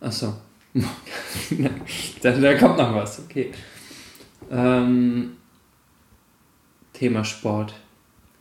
Achso. 0.00 0.32
da, 2.22 2.30
da 2.30 2.54
kommt 2.56 2.78
noch 2.78 2.94
was, 2.94 3.20
okay. 3.20 3.52
Ähm, 4.50 5.36
Thema 6.94 7.26
Sport. 7.26 7.74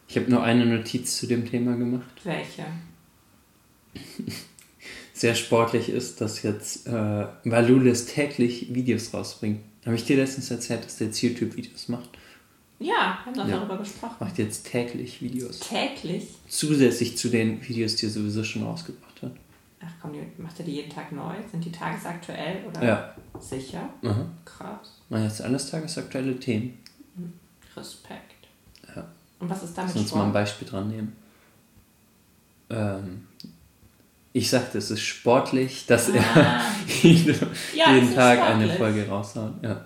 Ich 0.07 0.15
habe 0.15 0.31
nur 0.31 0.41
eine 0.41 0.65
Notiz 0.65 1.17
zu 1.17 1.27
dem 1.27 1.45
Thema 1.45 1.75
gemacht. 1.75 2.21
Welche? 2.23 2.63
Sehr 5.13 5.35
sportlich 5.35 5.89
ist, 5.89 6.21
dass 6.21 6.43
jetzt 6.43 6.87
äh, 6.87 7.25
Valulis 7.43 8.05
täglich 8.05 8.73
Videos 8.73 9.13
rausbringt. 9.13 9.59
Habe 9.85 9.95
ich 9.95 10.05
dir 10.05 10.17
letztens 10.17 10.51
erzählt, 10.51 10.85
dass 10.85 10.97
der 10.97 11.07
jetzt 11.07 11.21
YouTube-Videos 11.21 11.87
macht? 11.89 12.09
Ja, 12.79 13.19
wir 13.23 13.25
haben 13.25 13.33
doch 13.35 13.47
Ja. 13.47 13.57
darüber 13.57 13.77
gesprochen. 13.77 14.15
Macht 14.19 14.37
jetzt 14.37 14.65
täglich 14.67 15.21
Videos. 15.21 15.59
Täglich. 15.59 16.27
Zusätzlich 16.47 17.17
zu 17.17 17.29
den 17.29 17.61
Videos, 17.67 17.95
die 17.95 18.07
er 18.07 18.11
sowieso 18.11 18.43
schon 18.43 18.63
rausgebracht 18.63 19.21
hat. 19.21 19.31
Ach 19.83 19.91
komm, 20.01 20.11
macht 20.37 20.59
er 20.59 20.65
die 20.65 20.73
jeden 20.73 20.91
Tag 20.91 21.11
neu? 21.11 21.33
Sind 21.51 21.63
die 21.65 21.71
tagesaktuell 21.71 22.63
oder 22.67 22.83
Ja. 22.85 23.15
sicher? 23.39 23.89
Aha. 24.03 24.25
Krass. 24.45 25.01
Man 25.09 25.23
jetzt 25.23 25.41
alles 25.41 25.69
tagesaktuelle 25.69 26.39
Themen. 26.39 26.77
Respekt. 27.75 28.47
Ja. 28.95 29.07
Und 29.39 29.49
was 29.49 29.63
ist 29.63 29.75
damit 29.77 29.93
Lass 29.95 30.03
uns 30.03 30.13
mal 30.15 30.25
ein? 30.25 30.33
Beispiel 30.33 30.67
dran 30.67 30.89
nehmen. 30.89 31.15
Ähm, 32.69 33.27
ich 34.33 34.49
sagte, 34.49 34.77
es 34.77 34.89
ist 34.91 35.01
sportlich, 35.01 35.85
dass 35.87 36.09
Ah. 36.09 36.13
er 36.15 36.61
jeden, 37.03 37.35
Ja, 37.75 37.93
jeden 37.93 38.13
Tag 38.15 38.39
eine 38.41 38.63
sportlich. 38.65 38.77
Folge 38.77 39.07
raushaut. 39.09 39.53
Ja. 39.61 39.85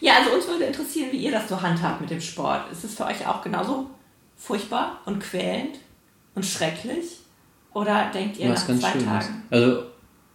Ja, 0.00 0.12
also 0.18 0.30
uns 0.36 0.46
würde 0.46 0.64
interessieren, 0.64 1.08
wie 1.10 1.18
ihr 1.24 1.32
das 1.32 1.48
so 1.48 1.60
handhabt 1.60 2.00
mit 2.00 2.10
dem 2.10 2.20
Sport. 2.20 2.70
Ist 2.70 2.84
es 2.84 2.94
für 2.94 3.06
euch 3.06 3.26
auch 3.26 3.42
genauso 3.42 3.90
furchtbar 4.36 5.00
und 5.06 5.18
quälend 5.20 5.78
und 6.36 6.46
schrecklich? 6.46 7.18
Oder 7.74 8.10
denkt 8.12 8.38
ihr 8.38 8.48
Was 8.50 8.60
nach 8.60 8.68
ganz 8.68 8.80
zwei 8.80 8.90
schön 8.92 9.00
ist. 9.00 9.06
Tagen 9.06 9.42
Also 9.50 9.82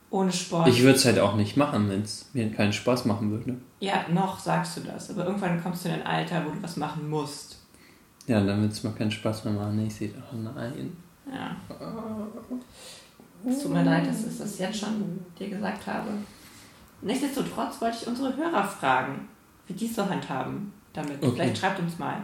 ohne 0.10 0.32
Sport? 0.32 0.68
ich 0.68 0.82
würde 0.84 0.96
es 0.98 1.06
halt 1.06 1.20
auch 1.20 1.36
nicht 1.36 1.56
machen, 1.58 1.90
wenn 1.90 2.02
es 2.02 2.30
mir 2.34 2.52
keinen 2.52 2.74
Spaß 2.74 3.06
machen 3.06 3.32
würde. 3.32 3.56
ja, 3.80 4.06
noch 4.14 4.38
sagst 4.40 4.78
du 4.78 4.82
das. 4.82 5.10
Aber 5.10 5.26
irgendwann 5.26 5.62
kommst 5.64 5.86
du 5.86 5.90
in 5.90 5.96
ein 5.96 6.06
Alter, 6.06 6.44
wo 6.46 6.52
du 6.52 6.62
was 6.62 6.76
machen 6.78 7.10
musst. 7.10 7.58
Ja, 8.28 8.40
dann 8.42 8.62
wird 8.62 8.72
es 8.74 8.84
mir 8.84 8.92
keinen 8.92 9.12
Spaß 9.12 9.46
mehr 9.46 9.54
machen. 9.54 9.86
Ich 9.88 9.96
sehe 9.96 10.10
doch 10.10 10.32
nein. 10.56 10.96
Ja. 11.32 11.56
Es 13.46 13.62
tut 13.62 13.74
mir 13.74 13.84
leid, 13.84 14.08
dass 14.08 14.26
ich 14.26 14.38
das 14.38 14.60
jetzt 14.60 14.80
schon 14.80 15.20
dir 15.38 15.50
gesagt 15.50 15.86
habe. 15.88 16.10
Nichtsdestotrotz 17.02 17.82
wollte 17.82 17.98
ich 18.02 18.08
unsere 18.08 18.36
Hörer 18.36 18.64
fragen, 18.64 19.28
wie 19.68 19.74
die 19.74 19.88
es 19.88 19.96
so 19.96 20.10
handhaben 20.10 20.72
damit. 20.94 21.22
Okay. 21.22 21.32
Vielleicht 21.34 21.58
schreibt 21.58 21.80
uns 21.80 22.00
mal 22.00 22.22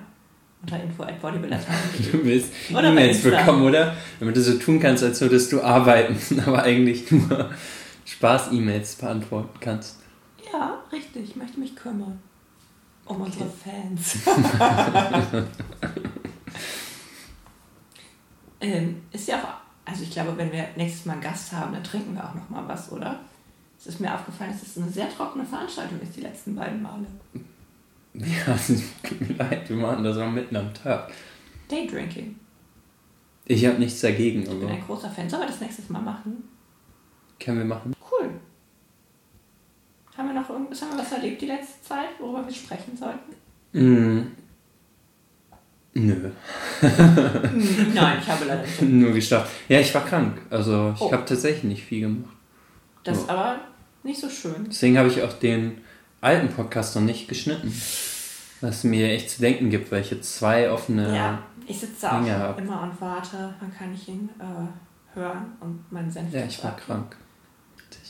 unter 0.61 0.81
info 0.81 1.03
at. 1.03 1.21
Du 1.21 2.23
willst 2.23 2.51
E-Mails 2.69 3.23
bekommen, 3.23 3.63
oder? 3.63 3.95
Damit 4.19 4.35
du 4.35 4.41
so 4.41 4.57
tun 4.57 4.79
kannst, 4.79 5.03
als 5.03 5.21
würdest 5.21 5.51
du 5.51 5.61
arbeiten, 5.61 6.39
aber 6.45 6.63
eigentlich 6.63 7.11
nur 7.11 7.49
Spaß-E-Mails 8.05 8.95
beantworten 8.95 9.57
kannst. 9.59 9.97
Ja, 10.51 10.81
richtig. 10.91 11.29
Ich 11.29 11.35
möchte 11.35 11.59
mich 11.59 11.75
kümmern. 11.75 12.19
Um 13.05 13.21
unsere 13.21 13.49
Fans. 13.49 14.17
ähm, 18.61 19.03
ist 19.11 19.27
ja 19.27 19.37
auch, 19.37 19.89
also 19.89 20.03
ich 20.03 20.11
glaube, 20.11 20.37
wenn 20.37 20.51
wir 20.51 20.67
nächstes 20.75 21.05
Mal 21.05 21.13
einen 21.13 21.21
Gast 21.21 21.51
haben, 21.51 21.73
dann 21.73 21.83
trinken 21.83 22.13
wir 22.15 22.23
auch 22.23 22.35
noch 22.35 22.49
mal 22.49 22.67
was, 22.67 22.91
oder? 22.91 23.19
Es 23.77 23.87
ist 23.87 24.01
mir 24.01 24.13
aufgefallen, 24.13 24.51
dass 24.51 24.63
es 24.63 24.77
eine 24.77 24.91
sehr 24.91 25.09
trockene 25.09 25.45
Veranstaltung 25.45 25.99
ist, 26.01 26.15
die 26.15 26.21
letzten 26.21 26.55
beiden 26.55 26.81
Male. 26.81 27.05
Ja, 28.13 28.53
es 28.55 28.67
tut 29.03 29.21
mir 29.21 29.35
leid, 29.35 29.69
wir 29.69 29.77
machen 29.77 30.03
das 30.03 30.17
auch 30.17 30.29
mitten 30.29 30.55
am 30.57 30.73
Tag. 30.73 31.11
Daydrinking. 31.69 32.35
Ich 33.45 33.65
habe 33.65 33.79
nichts 33.79 34.01
dagegen, 34.01 34.43
Ich 34.43 34.49
bin 34.49 34.67
ein 34.67 34.85
großer 34.85 35.09
Fan. 35.09 35.29
Sollen 35.29 35.43
wir 35.43 35.47
das 35.47 35.61
nächstes 35.61 35.89
Mal 35.89 36.01
machen? 36.01 36.43
können 37.39 37.59
wir 37.59 37.65
machen. 37.65 37.95
Cool. 38.11 38.29
Haben 40.15 40.27
wir 40.27 40.41
noch 40.41 40.49
irgendwas, 40.49 40.81
haben 40.81 40.91
wir 40.91 40.99
was 40.99 41.11
erlebt 41.13 41.41
die 41.41 41.45
letzte 41.47 41.81
Zeit, 41.81 42.09
worüber 42.19 42.45
wir 42.45 42.53
sprechen 42.53 42.97
sollten? 42.97 43.33
Mm. 43.71 44.31
Nö, 46.05 46.29
Nein, 46.81 48.17
ich 48.21 48.27
habe 48.29 48.45
leider 48.45 48.61
nicht. 48.61 48.81
nur 48.81 49.11
geschafft. 49.13 49.51
Ja, 49.67 49.79
ich 49.79 49.93
war 49.93 50.05
krank. 50.05 50.39
Also 50.49 50.93
ich 50.95 51.01
Oh. 51.01 51.11
habe 51.11 51.25
tatsächlich 51.25 51.63
nicht 51.65 51.83
viel 51.83 52.01
gemacht. 52.01 52.33
Das 53.03 53.17
ist 53.17 53.29
aber 53.29 53.57
nicht 54.03 54.19
so 54.19 54.29
schön. 54.29 54.65
Deswegen 54.67 54.97
habe 54.97 55.09
ich 55.09 55.21
auch 55.21 55.33
den 55.33 55.79
alten 56.21 56.49
Podcast 56.49 56.95
noch 56.95 57.03
nicht 57.03 57.27
geschnitten. 57.27 57.73
Was 58.61 58.83
mir 58.83 59.09
echt 59.11 59.29
zu 59.29 59.41
denken 59.41 59.69
gibt, 59.69 59.91
weil 59.91 60.01
ich 60.01 60.11
jetzt 60.11 60.35
zwei 60.37 60.69
offene. 60.69 61.15
Ja, 61.15 61.39
ich 61.65 61.79
sitze 61.79 62.07
auch 62.11 62.21
hab. 62.27 62.59
immer 62.59 62.81
und 62.83 62.99
warte, 63.01 63.53
wann 63.59 63.73
kann 63.73 63.93
ich 63.93 64.07
ihn 64.09 64.29
äh, 64.39 65.17
hören 65.17 65.45
und 65.61 65.91
meinen 65.91 66.11
Senf 66.11 66.33
Ja, 66.33 66.43
ich 66.45 66.61
war 66.63 66.71
abgeben. 66.71 66.87
krank. 66.87 67.15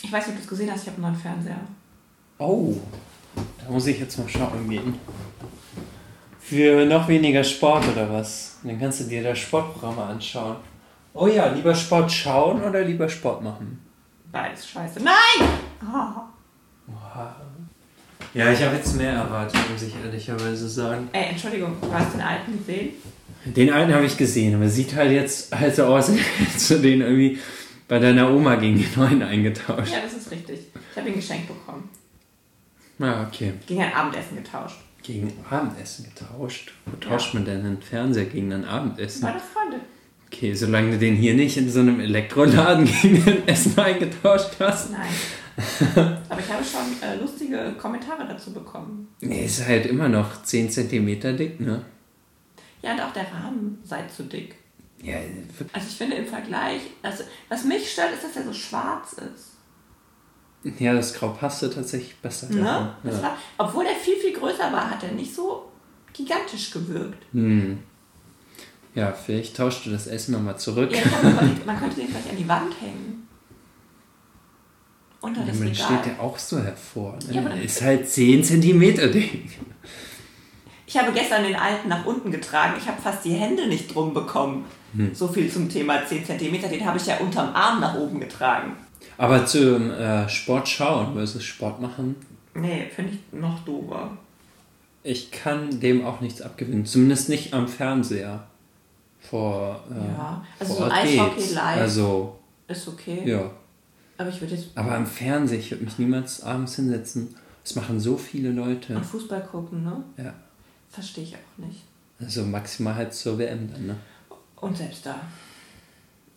Ich 0.02 0.12
weiß 0.12 0.28
nicht, 0.28 0.34
ob 0.34 0.36
du 0.38 0.44
es 0.44 0.48
gesehen 0.50 0.72
hast, 0.72 0.84
ich 0.84 0.88
habe 0.90 1.04
einen 1.04 1.12
neuen 1.14 1.22
Fernseher. 1.22 1.60
Oh, 2.40 2.74
da 3.64 3.72
muss 3.72 3.86
ich 3.88 4.00
jetzt 4.00 4.18
mal 4.18 4.28
schauen 4.28 4.68
gehen. 4.70 4.96
Für 6.50 6.84
noch 6.84 7.08
weniger 7.08 7.44
Sport 7.44 7.88
oder 7.90 8.12
was? 8.12 8.58
Dann 8.64 8.80
kannst 8.80 9.02
du 9.02 9.04
dir 9.04 9.22
das 9.22 9.38
Sportprogramm 9.38 10.00
anschauen. 10.00 10.56
Oh 11.14 11.28
ja, 11.28 11.46
lieber 11.54 11.76
Sport 11.76 12.12
schauen 12.12 12.64
oder 12.64 12.82
lieber 12.82 13.08
Sport 13.08 13.44
machen? 13.44 13.80
Beides 14.32 14.68
scheiße. 14.68 15.00
Nein! 15.00 15.48
Ah. 15.80 16.24
Ja, 18.34 18.52
ich 18.52 18.64
habe 18.64 18.78
jetzt 18.78 18.96
mehr 18.96 19.12
erwartet, 19.12 19.60
muss 19.72 19.84
ich 19.84 19.94
ehrlicherweise 20.04 20.68
sagen. 20.68 21.08
Ey, 21.14 21.30
Entschuldigung, 21.30 21.76
du 21.80 21.94
hast 21.94 22.16
den 22.16 22.22
alten 22.22 22.58
gesehen? 22.58 22.94
Den 23.46 23.72
alten 23.72 23.94
habe 23.94 24.06
ich 24.06 24.18
gesehen, 24.18 24.56
aber 24.56 24.68
sieht 24.68 24.96
halt 24.96 25.12
jetzt 25.12 25.56
halt 25.56 25.76
so 25.76 25.86
aus, 25.86 26.10
als 26.10 26.18
hättest 26.18 26.72
du 26.72 26.80
den 26.80 27.02
irgendwie 27.02 27.38
bei 27.88 28.00
deiner 28.00 28.28
Oma 28.28 28.56
gegen 28.56 28.80
den 28.80 28.90
neuen 28.96 29.22
eingetauscht. 29.22 29.92
Ja, 29.92 30.02
das 30.02 30.14
ist 30.14 30.32
richtig. 30.32 30.62
Ich 30.92 30.98
habe 30.98 31.10
ihn 31.10 31.16
geschenkt 31.16 31.48
bekommen. 31.48 31.88
Ja, 32.98 33.28
okay. 33.28 33.54
Gegen 33.68 33.84
ein 33.84 33.94
Abendessen 33.94 34.36
getauscht. 34.36 34.78
Gegen 35.04 35.34
Abendessen 35.50 36.06
getauscht? 36.06 36.74
Wo 36.86 36.96
tauscht 36.98 37.34
man 37.34 37.46
denn 37.46 37.66
einen 37.66 37.82
Fernseher 37.82 38.26
gegen 38.26 38.52
ein 38.54 38.66
Abendessen? 38.66 39.24
Meine 39.24 39.40
Freunde. 39.40 39.80
Okay, 40.28 40.54
solange 40.54 40.92
du 40.92 40.98
den 41.00 41.16
hier 41.16 41.34
nicht 41.34 41.58
in 41.58 41.70
so 41.70 41.80
einem 41.80 42.00
Elektroladen 42.00 42.86
gegen 43.02 43.28
ein 43.28 43.48
Essen 43.48 43.78
eingetauscht 43.80 44.52
hast. 44.60 44.92
Nein. 44.92 45.08
Aber 46.30 46.40
ich 46.40 46.50
habe 46.52 46.64
schon 46.64 47.02
äh, 47.02 47.16
lustige 47.16 47.74
Kommentare 47.78 48.26
dazu 48.28 48.54
bekommen. 48.54 49.08
Nee, 49.22 49.46
ist 49.46 49.66
halt 49.68 49.86
immer 49.88 50.08
noch 50.08 50.44
10 50.44 50.70
cm 50.70 51.38
dick, 51.38 51.60
ne? 51.60 51.84
Ja, 52.82 52.94
und 52.94 53.02
auch 53.02 53.12
der 53.14 53.26
Rahmen 53.32 53.80
sei 53.84 54.04
zu 54.04 54.24
dick. 54.24 54.56
Ja, 55.02 55.16
Also 55.74 55.88
ich 55.90 55.98
finde 55.98 56.18
im 56.18 56.26
Vergleich, 56.28 56.82
also 57.02 57.24
was 57.50 57.64
mich 57.64 57.92
stört, 57.92 58.14
ist, 58.14 58.24
dass 58.24 58.36
er 58.36 58.44
so 58.46 58.54
schwarz 58.54 59.14
ist. 59.14 59.54
Ja 60.64 60.94
das 60.94 61.14
Grau 61.14 61.30
passte 61.30 61.70
tatsächlich 61.70 62.16
besser. 62.18 62.50
Ne? 62.50 62.60
Ja. 62.64 62.96
War, 63.04 63.38
obwohl 63.58 63.86
er 63.86 63.96
viel, 63.96 64.18
viel 64.18 64.34
größer 64.34 64.72
war, 64.72 64.90
hat 64.90 65.04
er 65.04 65.12
nicht 65.12 65.34
so 65.34 65.70
gigantisch 66.14 66.72
gewirkt. 66.72 67.24
Hm. 67.32 67.80
Ja, 68.96 69.14
vielleicht 69.14 69.56
tauscht 69.56 69.86
du 69.86 69.92
das 69.92 70.08
Essen 70.08 70.34
nochmal 70.34 70.58
zurück. 70.58 70.92
Ja, 70.92 71.30
überlegt, 71.30 71.66
man 71.66 71.80
könnte 71.80 71.98
den 71.98 72.10
vielleicht 72.10 72.30
an 72.30 72.38
die 72.38 72.48
Wand 72.48 72.74
hängen. 72.82 73.28
Unter 75.22 75.42
Ja, 75.42 75.48
das 75.48 75.62
Regal. 75.62 75.76
steht 75.76 76.06
der 76.06 76.20
auch 76.22 76.38
so 76.38 76.60
hervor. 76.60 77.18
Ne? 77.28 77.36
Ja, 77.36 77.48
ist 77.54 77.82
halt 77.82 78.10
10 78.10 78.44
cm 78.44 79.12
Ding. 79.12 79.50
Ich 80.86 80.98
habe 80.98 81.12
gestern 81.12 81.44
den 81.44 81.56
alten 81.56 81.88
nach 81.88 82.06
unten 82.06 82.32
getragen. 82.32 82.74
Ich 82.80 82.88
habe 82.88 83.00
fast 83.02 83.24
die 83.24 83.34
Hände 83.34 83.68
nicht 83.68 83.94
drum 83.94 84.14
bekommen. 84.14 84.66
Hm. 84.96 85.14
So 85.14 85.28
viel 85.28 85.52
zum 85.52 85.70
Thema 85.70 86.06
10 86.06 86.26
cm. 86.26 86.62
Den 86.70 86.86
habe 86.86 86.98
ich 86.98 87.06
ja 87.06 87.18
unterm 87.18 87.54
Arm 87.54 87.80
nach 87.80 87.96
oben 87.96 88.20
getragen. 88.20 88.76
Aber 89.20 89.46
zum 89.46 89.92
äh, 89.92 90.28
Sport 90.30 90.68
schauen 90.70 91.14
versus 91.14 91.44
Sport 91.44 91.82
machen, 91.82 92.16
Nee, 92.56 92.88
finde 92.94 93.14
ich 93.14 93.20
noch 93.40 93.60
doofer. 93.66 94.18
ich 95.04 95.30
kann 95.32 95.80
dem 95.80 96.04
auch 96.06 96.20
nichts 96.22 96.42
abgewinnen. 96.42 96.86
Zumindest 96.86 97.30
nicht 97.30 97.54
am 97.54 97.68
Fernseher. 97.68 98.48
Vor, 99.20 99.84
äh, 99.92 100.14
Ja, 100.18 100.44
also 100.60 100.74
vor 100.76 100.86
so 100.88 100.92
Eishockey 100.92 101.54
live. 101.54 101.78
Also, 101.78 102.40
Ist 102.68 102.88
okay. 102.88 103.22
ja. 103.26 103.52
Aber 104.18 104.30
ich 104.30 104.40
würde 104.42 104.56
jetzt 104.56 104.70
Aber 104.76 104.96
am 104.96 105.06
Fernseher, 105.06 105.60
ich 105.60 105.70
würde 105.72 105.84
mich 105.84 106.00
niemals 106.00 106.42
abends 106.42 106.76
hinsetzen. 106.78 107.36
Das 107.64 107.76
machen 107.76 108.00
so 108.00 108.18
viele 108.18 108.52
Leute. 108.52 108.96
an 108.96 109.04
Fußball 109.04 109.42
gucken, 109.44 109.84
ne? 109.84 110.02
Ja. 110.18 110.34
Verstehe 110.90 111.26
ich 111.26 111.36
auch 111.36 111.66
nicht. 111.66 111.84
Also 112.20 112.44
maximal 112.44 112.96
halt 112.96 113.14
zur 113.14 113.38
WM 113.38 113.70
dann, 113.72 113.88
ne? 113.88 113.96
Und 114.56 114.76
selbst 114.78 115.06
da. 115.06 115.16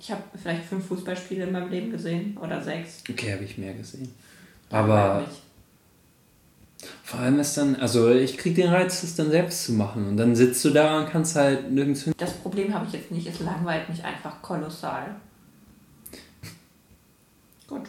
Ich 0.02 0.10
habe 0.10 0.22
vielleicht 0.34 0.64
fünf 0.64 0.84
Fußballspiele 0.88 1.44
in 1.44 1.52
meinem 1.52 1.70
Leben 1.70 1.92
gesehen 1.92 2.36
oder 2.36 2.60
sechs. 2.60 3.04
Okay, 3.08 3.34
habe 3.34 3.44
ich 3.44 3.56
mehr 3.56 3.72
gesehen. 3.72 4.12
Aber 4.68 5.24
vor 7.04 7.20
allem 7.20 7.38
ist 7.38 7.56
dann, 7.56 7.76
also 7.76 8.10
ich 8.10 8.36
krieg 8.36 8.56
den 8.56 8.68
Reiz, 8.68 9.02
das 9.02 9.14
dann 9.14 9.30
selbst 9.30 9.62
zu 9.62 9.72
machen. 9.74 10.08
Und 10.08 10.16
dann 10.16 10.34
sitzt 10.34 10.64
du 10.64 10.70
da 10.70 10.98
und 10.98 11.08
kannst 11.08 11.36
halt 11.36 11.70
nirgends 11.70 12.02
hin. 12.02 12.14
Das 12.16 12.32
Problem 12.32 12.74
habe 12.74 12.84
ich 12.86 12.94
jetzt 12.94 13.12
nicht, 13.12 13.28
es 13.28 13.38
langweilt 13.38 13.88
mich 13.88 14.02
einfach 14.02 14.42
kolossal. 14.42 15.14
Gut. 17.68 17.88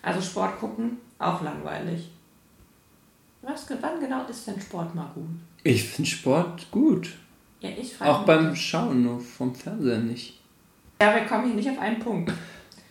Also 0.00 0.22
Sport 0.22 0.60
gucken, 0.60 0.98
auch 1.18 1.42
langweilig. 1.42 2.08
Was, 3.42 3.66
wann 3.80 3.98
genau 3.98 4.24
ist 4.28 4.46
denn 4.46 4.60
Sport 4.60 4.94
mal 4.94 5.10
gut? 5.12 5.26
Ich 5.64 5.82
finde 5.82 6.08
Sport 6.08 6.70
gut. 6.70 7.16
Ja, 7.60 7.70
ich 7.70 8.00
Auch 8.00 8.24
beim 8.24 8.54
Schauen, 8.54 9.02
nur 9.02 9.20
vom 9.20 9.54
Fernseher 9.54 9.98
nicht. 9.98 10.37
Ja, 11.00 11.14
wir 11.14 11.22
kommen 11.26 11.46
hier 11.46 11.54
nicht 11.54 11.70
auf 11.70 11.78
einen 11.78 11.98
Punkt. 12.00 12.32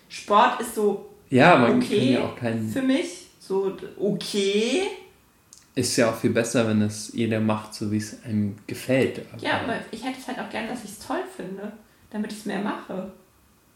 Sport 0.10 0.62
ist 0.62 0.76
so 0.76 1.10
Ja, 1.30 1.58
man 1.58 1.72
kann 1.72 1.82
okay 1.82 2.14
ja 2.14 2.24
auch 2.24 2.36
keinen. 2.36 2.70
für 2.70 2.82
mich. 2.82 3.28
So 3.40 3.76
okay. 4.00 4.84
Ist 5.76 5.96
ja 5.98 6.10
auch 6.10 6.16
viel 6.16 6.32
besser, 6.32 6.68
wenn 6.68 6.82
es 6.82 7.12
jeder 7.14 7.40
macht, 7.40 7.74
so 7.74 7.92
wie 7.92 7.98
es 7.98 8.24
einem 8.24 8.56
gefällt. 8.66 9.22
Ja, 9.40 9.62
aber 9.64 9.76
ich 9.92 10.04
hätte 10.04 10.18
es 10.20 10.28
halt 10.28 10.40
auch 10.40 10.50
gern, 10.50 10.68
dass 10.68 10.84
ich 10.84 10.92
es 10.92 11.00
toll 11.00 11.22
finde, 11.36 11.72
damit 12.10 12.32
ich 12.32 12.40
es 12.40 12.46
mehr 12.46 12.60
mache. 12.62 13.12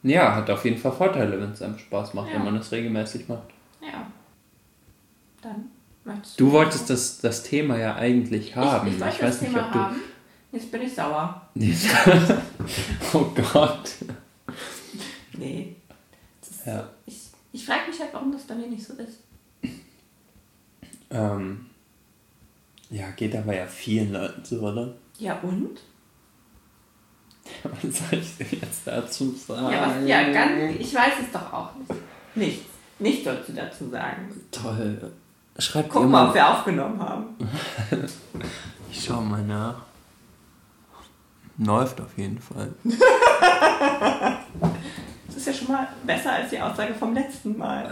ja, 0.04 0.36
hat 0.36 0.50
auf 0.50 0.66
jeden 0.66 0.78
Fall 0.78 0.92
Vorteile, 0.94 1.40
wenn 1.40 1.52
es 1.52 1.62
einem 1.62 1.78
Spaß 1.78 2.14
macht, 2.16 2.30
Ja. 2.30 2.36
wenn 2.36 2.46
man 2.46 2.56
das 2.56 2.72
regelmäßig 2.72 3.28
macht. 3.28 3.50
Ja. 3.82 4.08
Dann 5.42 5.66
möchtest 6.04 6.40
Du 6.40 6.52
wolltest 6.52 6.90
das, 6.90 7.20
das 7.20 7.44
Thema 7.44 7.78
ja 7.78 7.96
eigentlich 7.96 8.56
haben. 8.56 8.88
Ich, 8.88 8.96
ich 8.96 9.00
wollte 9.00 9.22
das 9.22 9.40
Thema 9.40 9.72
haben. 9.74 9.96
Jetzt 10.52 10.72
bin 10.72 10.82
ich 10.82 10.94
sauer. 10.96 11.50
oh 13.14 13.26
Gott. 13.54 13.92
Nee. 15.34 15.76
Ja. 16.66 16.90
Ich, 17.06 17.30
ich 17.52 17.66
frage 17.66 17.90
mich 17.90 18.00
halt, 18.00 18.14
warum 18.14 18.32
das 18.32 18.44
bei 18.44 18.56
mir 18.56 18.68
nicht 18.68 18.84
so 18.84 18.94
ist. 18.94 19.20
Ähm, 21.10 21.66
ja, 22.90 23.10
geht 23.12 23.36
aber 23.36 23.56
ja 23.56 23.68
vielen 23.68 24.14
Leuten 24.14 24.44
so, 24.44 24.60
oder? 24.62 24.94
Ja, 25.18 25.40
und? 25.40 25.80
Was 27.64 27.82
soll 27.82 28.20
ich 28.20 28.38
denn 28.38 28.60
jetzt 28.62 28.88
dazu 28.88 29.32
sagen? 29.32 29.72
Ja, 29.72 29.88
was, 29.88 30.08
ja 30.08 30.32
ganz, 30.32 30.76
ich 30.80 30.94
weiß 30.94 31.14
es 31.22 31.32
doch 31.34 31.52
auch 31.52 31.76
nicht. 31.76 32.02
Nichts. 32.36 32.66
Nichts 33.00 33.24
sollst 33.26 33.50
du 33.50 33.54
dazu 33.54 33.90
sagen. 33.90 34.30
Toll. 34.52 35.12
Schreibt 35.58 35.90
Guck 35.90 36.08
mal, 36.08 36.30
ob 36.30 36.34
wir 36.34 36.50
aufgenommen 36.50 37.00
haben. 37.00 37.36
Ich 38.94 39.06
schau 39.06 39.22
mal 39.22 39.42
nach. 39.44 39.84
Läuft 41.58 42.02
auf 42.02 42.18
jeden 42.18 42.40
Fall. 42.40 42.74
Das 45.28 45.38
ist 45.38 45.48
ja 45.48 45.54
schon 45.54 45.61
mal 45.72 45.88
besser 46.06 46.34
als 46.34 46.50
die 46.50 46.60
Aussage 46.60 46.94
vom 46.94 47.14
letzten 47.14 47.58
Mal. 47.58 47.90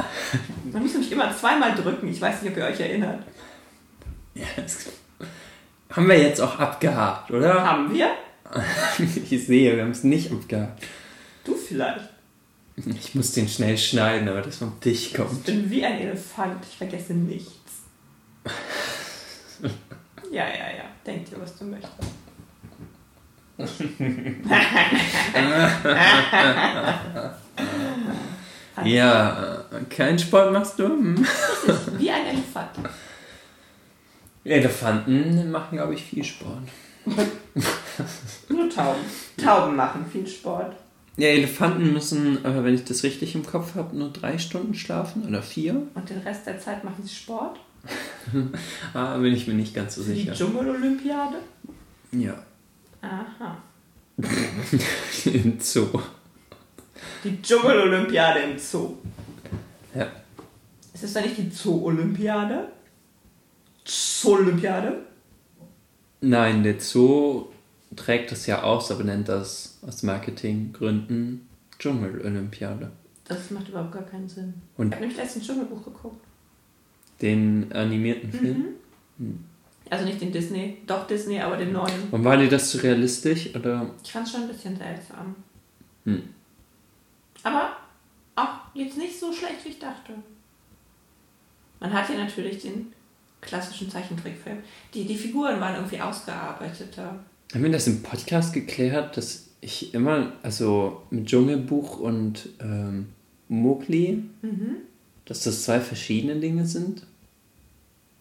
Man 0.71 0.81
muss 0.83 0.93
nämlich 0.93 1.11
immer 1.11 1.35
zweimal 1.35 1.73
drücken. 1.75 2.07
Ich 2.07 2.21
weiß 2.21 2.41
nicht, 2.41 2.51
ob 2.51 2.57
ihr 2.57 2.65
euch 2.65 2.79
erinnert. 2.79 3.23
Ja, 4.35 4.45
das 4.57 4.85
haben 5.91 6.07
wir 6.07 6.19
jetzt 6.19 6.39
auch 6.39 6.59
abgehakt, 6.59 7.31
oder? 7.31 7.63
Haben 7.63 7.93
wir? 7.93 8.09
Ich 9.29 9.45
sehe, 9.45 9.75
wir 9.75 9.83
haben 9.83 9.91
es 9.91 10.03
nicht 10.03 10.31
abgehakt. 10.31 10.83
Du 11.43 11.55
vielleicht. 11.55 12.09
Ich 12.75 13.13
muss 13.15 13.31
den 13.33 13.47
schnell 13.49 13.77
schneiden, 13.77 14.27
aber 14.29 14.41
das 14.41 14.57
vom 14.57 14.79
Tisch 14.79 15.07
Ich 15.07 15.13
kommt. 15.13 15.43
bin 15.45 15.69
wie 15.69 15.83
ein 15.85 15.99
Elefant. 15.99 16.63
Ich 16.69 16.77
vergesse 16.77 17.13
nichts. 17.13 17.53
Ja, 20.31 20.45
ja, 20.47 20.69
ja. 20.77 20.83
Denk 21.07 21.25
dir, 21.29 21.41
was 21.41 21.57
du 21.57 21.65
möchtest. 21.65 21.91
Ja, 28.85 29.65
äh, 29.71 29.83
keinen 29.89 30.17
Sport 30.17 30.53
machst 30.53 30.79
du? 30.79 30.85
Hm. 30.85 31.25
Wie 31.97 32.09
ein 32.09 32.25
Elefant. 32.27 32.69
Elefanten 34.45 35.51
machen, 35.51 35.77
glaube 35.77 35.95
ich, 35.95 36.03
viel 36.03 36.23
Sport. 36.23 36.61
Nur 38.49 38.69
Tauben. 38.69 38.99
Tauben 39.37 39.75
machen 39.75 40.05
viel 40.11 40.25
Sport. 40.27 40.75
Ja, 41.17 41.27
Elefanten 41.27 41.91
müssen, 41.91 42.43
äh, 42.45 42.63
wenn 42.63 42.73
ich 42.75 42.85
das 42.85 43.03
richtig 43.03 43.35
im 43.35 43.45
Kopf 43.45 43.75
habe, 43.75 43.97
nur 43.97 44.09
drei 44.11 44.37
Stunden 44.37 44.73
schlafen 44.73 45.27
oder 45.27 45.41
vier. 45.41 45.73
Und 45.93 46.09
den 46.09 46.19
Rest 46.19 46.47
der 46.47 46.57
Zeit 46.59 46.83
machen 46.85 47.03
sie 47.03 47.13
Sport. 47.13 47.59
Ah, 48.93 49.17
bin 49.17 49.33
ich 49.33 49.47
mir 49.47 49.53
nicht 49.55 49.73
ganz 49.73 49.95
so 49.95 50.03
Die 50.03 50.09
sicher. 50.13 50.33
Dschungel-Olympiade. 50.33 51.37
Ja. 52.11 52.33
Aha. 53.01 53.57
Im 55.25 55.59
Zoo. 55.59 55.87
Die 57.23 57.41
Dschungel-Olympiade 57.41 58.39
im 58.41 58.57
Zoo. 58.59 58.95
Ja. 59.95 60.07
Ist 60.93 61.03
es 61.03 61.13
da 61.13 61.21
nicht 61.21 61.37
die 61.37 61.49
Zoo-Olympiade? 61.49 62.69
Zoo-Olympiade? 63.85 65.05
Nein, 66.21 66.63
der 66.63 66.79
Zoo 66.79 67.47
trägt 67.95 68.31
das 68.31 68.45
ja 68.45 68.63
aus, 68.63 68.91
aber 68.91 69.03
nennt 69.05 69.29
das 69.29 69.79
aus 69.85 70.03
Marketinggründen 70.03 71.47
Dschungel-Olympiade. 71.79 72.91
Das 73.25 73.51
macht 73.51 73.69
überhaupt 73.69 73.93
gar 73.93 74.03
keinen 74.03 74.27
Sinn. 74.27 74.53
Und 74.77 74.87
Ich 74.87 74.93
habe 74.95 75.01
nämlich 75.01 75.17
letztens 75.17 75.43
ein 75.43 75.47
Dschungelbuch 75.55 75.85
geguckt. 75.85 76.25
den 77.21 77.71
animierten 77.73 78.31
Film. 78.31 78.65
Also 79.89 80.05
nicht 80.05 80.21
den 80.21 80.31
Disney, 80.31 80.77
doch 80.85 81.07
Disney, 81.07 81.39
aber 81.39 81.57
den 81.57 81.71
neuen. 81.73 82.09
Und 82.11 82.23
war 82.23 82.37
dir 82.37 82.47
das 82.49 82.69
zu 82.69 82.77
realistisch? 82.77 83.55
Oder? 83.55 83.89
Ich 84.03 84.11
fand 84.11 84.27
es 84.27 84.33
schon 84.33 84.41
ein 84.43 84.47
bisschen 84.47 84.77
seltsam. 84.77 85.35
Hm. 86.05 86.23
Aber 87.43 87.75
auch 88.35 88.49
jetzt 88.73 88.97
nicht 88.97 89.19
so 89.19 89.33
schlecht, 89.33 89.65
wie 89.65 89.69
ich 89.69 89.79
dachte. 89.79 90.13
Man 91.79 91.91
hat 91.93 92.09
ja 92.09 92.17
natürlich 92.17 92.61
den 92.61 92.93
klassischen 93.41 93.89
Zeichentrickfilm. 93.89 94.59
Die, 94.93 95.05
die 95.05 95.15
Figuren 95.15 95.59
waren 95.59 95.75
irgendwie 95.75 96.01
ausgearbeiteter. 96.01 97.23
Haben 97.53 97.63
wir 97.63 97.71
das 97.71 97.87
im 97.87 98.03
Podcast 98.03 98.53
geklärt, 98.53 99.17
dass 99.17 99.47
ich 99.61 99.93
immer, 99.93 100.33
also 100.43 101.01
mit 101.09 101.25
Dschungelbuch 101.25 101.99
und 101.99 102.49
ähm, 102.59 103.09
Mowgli, 103.47 104.23
Mhm. 104.41 104.77
dass 105.25 105.43
das 105.43 105.63
zwei 105.63 105.79
verschiedene 105.79 106.35
Dinge 106.39 106.65
sind? 106.65 107.03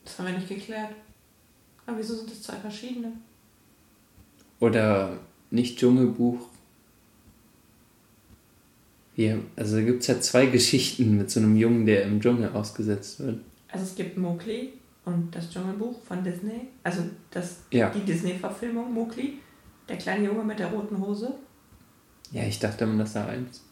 Das 0.05 0.19
haben 0.19 0.27
wir 0.29 0.35
nicht 0.35 0.49
geklärt. 0.49 0.91
Aber 1.89 1.97
wieso 1.97 2.15
sind 2.17 2.31
das 2.31 2.43
zwei 2.43 2.57
verschiedene? 2.57 3.13
Oder 4.61 5.19
nicht 5.51 5.79
Dschungelbuch? 5.79 6.39
Ja, 9.17 9.37
also 9.57 9.77
da 9.77 9.83
gibt 9.83 10.03
es 10.03 10.07
ja 10.09 10.21
zwei 10.21 10.47
Geschichten 10.47 11.17
mit 11.17 11.31
so 11.31 11.41
einem 11.41 11.57
Jungen, 11.57 11.87
der 11.87 12.03
im 12.03 12.21
Dschungel 12.21 12.51
ausgesetzt 12.53 13.21
wird. 13.21 13.41
Also 13.73 13.85
es 13.87 13.95
gibt 13.95 14.19
Mowgli 14.19 14.75
und 15.07 15.35
das 15.35 15.49
Dschungelbuch 15.51 16.03
von 16.05 16.23
Disney. 16.23 16.69
Also 16.83 17.05
das, 17.31 17.61
Ja. 17.71 17.89
die 17.89 18.01
Disney-Verfilmung 18.05 18.93
Mowgli. 18.93 19.39
Der 19.89 19.97
kleine 19.97 20.27
Junge 20.27 20.45
mit 20.45 20.59
der 20.59 20.67
roten 20.71 20.99
Hose. 21.01 21.35
Ja, 22.33 22.43
ich 22.43 22.59
dachte 22.59 22.85
immer, 22.85 22.99
das 22.99 23.15
sei 23.15 23.25
eins. 23.25 23.63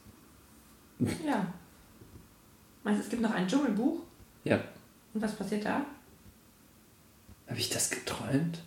Ja. 0.99 1.47
Meinst 2.83 3.01
du, 3.01 3.05
es 3.05 3.11
gibt 3.11 3.21
noch 3.21 3.35
ein 3.35 3.47
Dschungelbuch? 3.47 4.01
Ja. 4.45 4.59
Und 5.12 5.21
was 5.21 5.35
passiert 5.37 5.67
da? 5.67 5.85
Habe 7.49 7.59
ich 7.59 7.70
das 7.70 7.90
geträumt? 7.90 8.61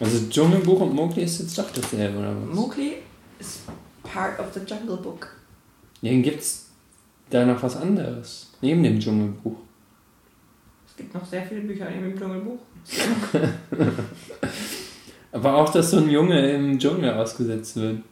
Also 0.00 0.28
Dschungelbuch 0.28 0.80
und 0.80 0.94
Mowgli 0.94 1.22
ist 1.22 1.40
jetzt 1.40 1.58
doch 1.58 1.70
dasselbe, 1.70 2.18
oder 2.18 2.34
was? 2.36 2.54
Mowgli 2.54 2.94
ist 3.38 3.60
part 4.02 4.38
of 4.38 4.46
the 4.52 4.60
Jungle 4.60 4.96
Book. 4.96 5.34
Ja, 6.02 6.12
dann 6.12 6.22
gibt's 6.22 6.70
da 7.30 7.44
noch 7.44 7.62
was 7.62 7.76
anderes. 7.76 8.52
Neben 8.60 8.82
dem 8.82 9.00
Dschungelbuch. 9.00 9.56
Es 10.86 10.96
gibt 10.96 11.14
noch 11.14 11.24
sehr 11.24 11.42
viele 11.46 11.62
Bücher 11.62 11.88
in 11.88 12.02
dem 12.02 12.18
Dschungelbuch. 12.18 12.58
Aber 15.32 15.56
auch, 15.56 15.68
dass 15.70 15.90
so 15.90 15.98
ein 15.98 16.08
Junge 16.08 16.52
im 16.52 16.78
Dschungel 16.78 17.12
ausgesetzt 17.12 17.76
wird. 17.76 18.02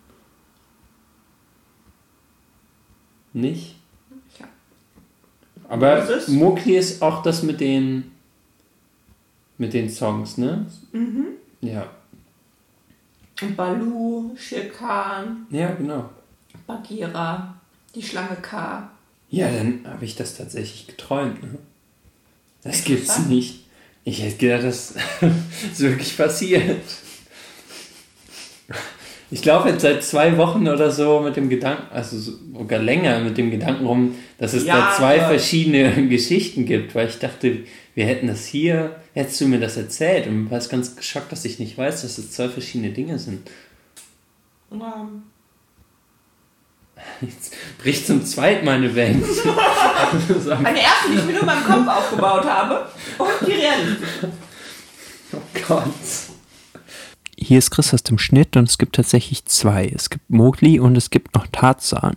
Nicht? 3.33 3.77
Ja. 4.39 4.47
Aber? 5.69 6.07
Mowgli 6.29 6.77
ist 6.77 7.03
auch 7.03 7.23
das 7.23 7.43
mit 7.43 7.61
den 7.61 8.16
mit 9.59 9.73
den 9.75 9.89
Songs, 9.91 10.39
ne? 10.39 10.67
Mhm. 10.93 11.27
Ja. 11.61 11.87
Und 13.43 13.57
Balu, 13.57 14.31
Shere 14.37 14.69
Khan, 14.69 15.47
Ja, 15.51 15.71
genau. 15.73 16.09
Bagheera, 16.67 17.55
die 17.95 18.03
Schlange 18.03 18.37
K. 18.43 18.91
Ja, 19.31 19.49
dann 19.51 19.81
habe 19.87 20.05
ich 20.05 20.17
das 20.17 20.37
tatsächlich 20.37 20.87
geträumt. 20.87 21.43
Ne? 21.43 21.59
Das 22.63 22.85
gibt's 22.85 23.27
nicht. 23.27 23.65
Ich 24.05 24.23
hätte 24.23 24.37
gedacht, 24.39 24.65
das 24.65 24.95
ist 25.73 25.81
wirklich 25.81 26.17
passiert. 26.17 26.81
Ich 29.31 29.45
laufe 29.45 29.69
jetzt 29.71 29.83
seit 29.83 30.05
zwei 30.05 30.37
Wochen 30.39 30.69
oder 30.69 30.91
so 30.93 31.21
mit 31.21 31.35
dem 31.37 31.49
Gedanken, 31.49 31.93
also 31.93 32.17
sogar 32.19 32.79
länger 32.79 33.19
mit 33.21 33.37
dem 33.37 33.51
Gedanken 33.51 33.85
rum, 33.87 34.15
dass 34.39 34.53
es 34.55 34.65
da 34.65 34.79
Ja, 34.91 34.95
zwei 34.97 35.19
aber- 35.21 35.31
verschiedene 35.31 36.07
Geschichten 36.09 36.65
gibt, 36.65 36.95
weil 36.95 37.09
ich 37.09 37.19
dachte, 37.19 37.59
wir 37.97 38.07
hätten 38.07 38.29
das 38.29 38.47
hier, 38.47 38.95
hättest 39.17 39.41
du 39.41 39.49
mir 39.49 39.59
das 39.59 39.77
erzählt 39.77 40.27
und 40.27 40.51
war 40.51 40.61
ganz 40.61 40.95
geschockt, 40.95 41.33
dass 41.33 41.45
ich 41.47 41.59
nicht 41.59 41.77
weiß, 41.77 42.03
dass 42.03 42.19
es 42.19 42.33
zwei 42.33 42.49
verschiedene 42.49 42.93
Dinge 42.93 43.19
sind. 43.19 43.51
Ähm, 44.71 45.23
Jetzt 47.21 47.55
bricht 47.79 48.07
zum 48.07 48.25
zweiten 48.25 48.65
Mal 48.65 48.77
eine 48.77 48.95
Welt. 48.95 49.25
Eine 50.65 50.81
erste, 50.81 51.11
die 51.11 51.19
ich 51.19 51.25
mir 51.25 51.33
nur 51.33 51.41
in 51.41 51.47
meinem 51.47 51.65
Kopf 51.65 51.89
aufgebaut 51.89 52.45
habe. 52.45 52.89
Und 53.19 53.47
die 53.47 53.53
realistische. 53.53 54.33
oh 55.33 55.61
Gott. 55.67 55.85
Hier 57.39 57.59
ist 57.59 57.71
Chris 57.71 57.93
aus 57.93 58.03
dem 58.03 58.19
Schnitt 58.19 58.57
und 58.57 58.69
es 58.69 58.79
gibt 58.79 58.97
tatsächlich 58.97 59.45
zwei. 59.45 59.91
Es 59.95 60.11
gibt 60.11 60.29
Mowgli 60.31 60.79
und 60.81 60.97
es 60.97 61.11
gibt 61.11 61.35
noch 61.35 61.47
Tarzan. 61.49 62.17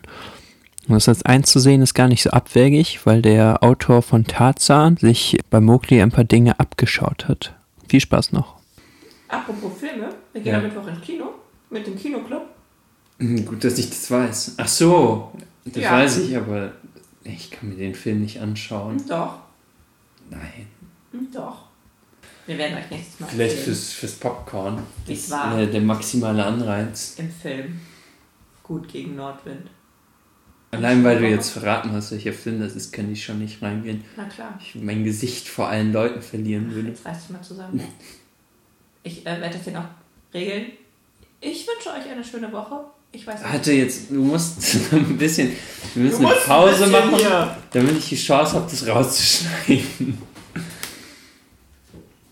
Und 0.89 0.95
das 0.95 1.07
als 1.07 1.21
eins 1.23 1.51
zu 1.51 1.59
sehen 1.59 1.83
ist 1.83 1.93
gar 1.93 2.07
nicht 2.07 2.23
so 2.23 2.31
abwegig, 2.31 3.05
weil 3.05 3.21
der 3.21 3.63
Autor 3.63 4.01
von 4.01 4.25
Tarzan 4.25 4.97
sich 4.97 5.37
bei 5.51 5.61
Mowgli 5.61 6.01
ein 6.01 6.09
paar 6.11 6.23
Dinge 6.23 6.59
abgeschaut 6.59 7.27
hat. 7.27 7.53
Viel 7.87 7.99
Spaß 8.01 8.31
noch. 8.31 8.55
Apropos 9.27 9.71
Filme, 9.79 10.09
wir 10.33 10.41
gehen 10.41 10.51
Ja. 10.53 10.57
am 10.57 10.63
Mittwoch 10.65 10.87
ins 10.87 11.01
Kino 11.01 11.25
mit 11.69 11.85
dem 11.85 11.95
Kinoclub. 11.95 12.41
Hm, 13.19 13.45
Gut, 13.45 13.63
dass 13.63 13.77
ich 13.77 13.89
das 13.89 14.09
weiß. 14.09 14.55
Ach 14.57 14.67
so, 14.67 15.31
das 15.65 15.83
Ja. 15.83 15.91
weiß 15.91 16.17
ich, 16.19 16.35
aber 16.35 16.71
ich 17.23 17.51
kann 17.51 17.69
mir 17.69 17.75
den 17.75 17.93
Film 17.93 18.21
nicht 18.21 18.39
anschauen. 18.41 18.97
Doch, 19.07 19.35
Nein. 20.31 20.65
doch. 21.31 21.65
Wir 22.47 22.57
werden 22.57 22.77
euch 22.79 22.89
nächstes 22.89 23.19
Mal 23.19 23.27
Vielleicht 23.27 23.57
fürs, 23.59 23.93
fürs 23.93 24.13
Popcorn. 24.15 24.81
Das 25.07 25.15
ist 25.19 25.29
war- 25.29 25.63
der 25.63 25.81
maximale 25.81 26.43
Anreiz. 26.43 27.13
im 27.19 27.29
Film. 27.29 27.79
Gut 28.63 28.87
gegen 28.87 29.15
Nordwind. 29.15 29.69
Allein 30.71 31.03
weil 31.03 31.19
du 31.19 31.27
jetzt 31.27 31.49
verraten 31.49 31.91
hast, 31.93 32.11
welcher 32.11 32.33
Film 32.33 32.59
das 32.59 32.75
ist, 32.75 32.91
kann 32.93 33.11
ich 33.11 33.23
schon 33.23 33.39
nicht 33.39 33.61
reingehen. 33.61 34.03
Na 34.15 34.25
klar. 34.25 34.57
Ich 34.61 34.75
mein 34.75 35.03
Gesicht 35.03 35.47
vor 35.47 35.67
allen 35.67 35.91
Leuten 35.91 36.21
verlieren 36.21 36.73
würde. 36.73 36.89
Jetzt 36.89 37.05
reißt 37.05 37.29
du 37.29 37.33
mal 37.33 37.41
zusammen. 37.41 37.81
Ich 39.01 39.25
äh, 39.25 39.39
werde 39.39 39.55
das 39.55 39.63
hier 39.63 39.71
noch 39.71 39.85
regeln. 40.33 40.73
Ich 41.39 41.65
wünsche 41.65 41.89
euch 41.89 42.11
eine 42.11 42.21
schöne 42.21 42.51
Woche. 42.51 42.81
Ich 43.13 43.25
weiß 43.25 43.39
nicht. 43.41 43.49
Hatte 43.49 43.71
jetzt, 43.71 44.11
du 44.11 44.21
musst 44.21 44.59
ein 44.91 45.17
bisschen, 45.17 45.53
wir 45.95 46.03
müssen 46.03 46.25
eine 46.25 46.35
Pause 46.35 46.85
machen, 46.87 47.15
hier. 47.15 47.57
damit 47.71 47.97
ich 47.97 48.09
die 48.09 48.17
Chance 48.17 48.55
habe, 48.55 48.69
das 48.69 48.85
rauszuschneiden. 48.85 50.17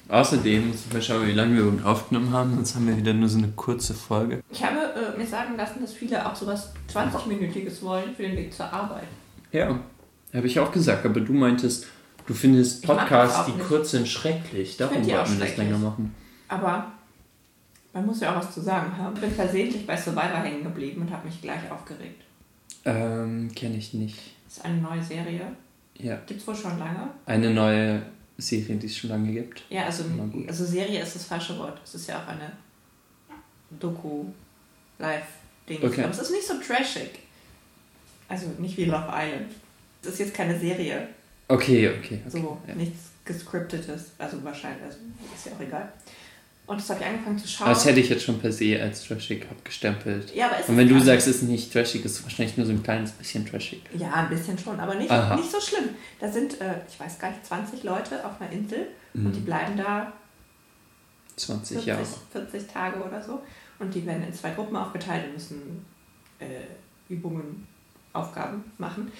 Außerdem 0.09 0.71
ich 0.73 0.93
mal 0.93 1.01
schauen, 1.01 1.27
wie 1.27 1.33
lange 1.33 1.55
wir 1.55 1.63
überhaupt 1.63 1.85
aufgenommen 1.85 2.31
haben, 2.31 2.55
sonst 2.55 2.75
haben 2.75 2.87
wir 2.87 2.95
wieder 2.95 3.13
nur 3.13 3.27
so 3.27 3.37
eine 3.37 3.49
kurze 3.49 3.93
Folge. 3.93 4.41
Ich 4.49 4.63
habe 4.63 4.77
äh, 4.77 5.17
mir 5.17 5.27
sagen 5.27 5.57
lassen, 5.57 5.81
dass 5.81 5.93
viele 5.93 6.25
auch 6.25 6.35
sowas 6.35 6.73
20-Minütiges 6.93 7.81
wollen 7.81 8.15
für 8.15 8.23
den 8.23 8.37
Weg 8.37 8.53
zur 8.53 8.71
Arbeit. 8.71 9.07
Ja, 9.51 9.79
habe 10.33 10.47
ich 10.47 10.59
auch 10.59 10.71
gesagt, 10.71 11.05
aber 11.05 11.19
du 11.19 11.33
meintest, 11.33 11.87
du 12.25 12.33
findest 12.33 12.85
Podcasts, 12.85 13.45
die 13.45 13.51
nicht. 13.51 13.67
kurz 13.67 13.91
sind, 13.91 14.07
schrecklich. 14.07 14.77
Darum 14.77 14.95
wollten 14.97 15.39
wir 15.39 15.45
das 15.45 15.57
länger 15.57 15.77
machen. 15.77 16.15
Aber 16.47 16.91
man 17.93 18.05
muss 18.05 18.21
ja 18.21 18.31
auch 18.31 18.37
was 18.37 18.53
zu 18.53 18.61
sagen 18.61 18.95
haben. 18.97 19.15
Ich 19.15 19.21
bin 19.21 19.31
versehentlich 19.31 19.85
bei 19.85 19.97
Survivor 19.97 20.39
hängen 20.41 20.63
geblieben 20.63 21.01
und 21.01 21.11
habe 21.11 21.27
mich 21.27 21.41
gleich 21.41 21.69
aufgeregt. 21.69 22.23
Ähm, 22.85 23.51
kenne 23.55 23.77
ich 23.77 23.93
nicht. 23.93 24.17
Das 24.45 24.57
ist 24.57 24.65
eine 24.65 24.77
neue 24.81 25.03
Serie. 25.03 25.41
Ja, 25.97 26.17
Gibt 26.27 26.39
es 26.41 26.47
wohl 26.47 26.55
schon 26.55 26.77
lange. 26.77 27.09
eine 27.25 27.49
neue 27.49 28.03
Serie, 28.37 28.75
die 28.75 28.85
es 28.85 28.97
schon 28.97 29.09
lange 29.09 29.31
gibt. 29.31 29.63
Ja, 29.69 29.85
also, 29.85 30.03
also 30.47 30.65
Serie 30.65 31.01
ist 31.01 31.15
das 31.15 31.25
falsche 31.25 31.57
Wort. 31.57 31.79
Es 31.83 31.95
ist 31.95 32.07
ja 32.07 32.21
auch 32.21 32.27
eine 32.27 32.51
Doku, 33.79 34.25
Live-Ding. 34.99 35.83
Okay. 35.83 36.03
Aber 36.03 36.11
es 36.11 36.19
ist 36.19 36.31
nicht 36.31 36.45
so 36.45 36.53
trashig. 36.59 37.19
Also 38.27 38.47
nicht 38.59 38.77
wie 38.77 38.85
Love 38.85 39.07
Island. 39.11 39.51
Es 40.01 40.09
ist 40.09 40.19
jetzt 40.19 40.33
keine 40.33 40.57
Serie. 40.59 41.07
Okay, 41.47 41.89
okay. 41.89 41.97
okay. 41.99 42.21
So, 42.29 42.57
ja. 42.67 42.75
nichts 42.75 43.09
gescriptetes. 43.25 44.11
Also 44.17 44.43
wahrscheinlich, 44.43 44.83
also 44.83 44.97
ist 45.35 45.45
ja 45.45 45.51
auch 45.53 45.59
egal. 45.59 45.91
Und 46.67 46.81
das 46.81 46.89
habe 46.89 46.99
ich 46.99 47.05
angefangen 47.07 47.39
zu 47.39 47.47
schauen. 47.47 47.69
Das 47.69 47.85
hätte 47.85 47.99
ich 48.01 48.09
jetzt 48.09 48.23
schon 48.25 48.39
per 48.39 48.51
se 48.51 48.79
als 48.81 49.03
trashig 49.07 49.47
abgestempelt. 49.49 50.35
ja, 50.35 50.47
aber 50.47 50.59
ist 50.59 50.67
Und 50.67 50.75
es 50.75 50.79
wenn 50.81 50.89
du 50.89 50.95
gar 50.95 51.03
sagst, 51.05 51.27
es 51.27 51.35
ist 51.37 51.43
nicht 51.43 51.71
trashig, 51.71 52.03
ist 52.03 52.11
es 52.19 52.23
wahrscheinlich 52.23 52.57
nur 52.57 52.65
so 52.65 52.73
ein 52.73 52.83
kleines 52.83 53.11
bisschen 53.13 53.45
trashig. 53.45 53.81
Ja, 53.97 54.11
ein 54.11 54.29
bisschen 54.29 54.57
schon, 54.59 54.77
aber 54.79 54.95
nicht, 54.95 55.09
Aha. 55.09 55.35
nicht 55.37 55.49
so 55.49 55.61
schlimm. 55.61 55.89
Da 56.19 56.29
sind, 56.29 56.59
äh, 56.59 56.75
ich 56.89 56.99
weiß 56.99 57.19
gar 57.19 57.29
nicht, 57.31 57.45
20 57.45 57.83
Leute 57.83 58.23
auf 58.25 58.39
einer 58.41 58.51
Insel 58.51 58.87
und 59.13 59.23
Mhm. 59.23 59.31
die 59.33 59.39
bleiben 59.39 59.77
da 59.77 60.11
20 61.37 61.77
40, 61.77 61.85
Jahre. 61.87 62.05
40 62.31 62.67
Tage 62.67 62.99
oder 63.01 63.21
so. 63.23 63.41
Und 63.79 63.93
die 63.93 64.05
werden 64.05 64.23
in 64.23 64.33
zwei 64.33 64.51
Gruppen 64.51 64.75
aufgeteilt 64.75 65.25
und 65.27 65.33
müssen 65.33 65.85
äh, 66.39 66.45
Übungen, 67.13 67.65
Aufgaben 68.13 68.63
machen. 68.77 69.11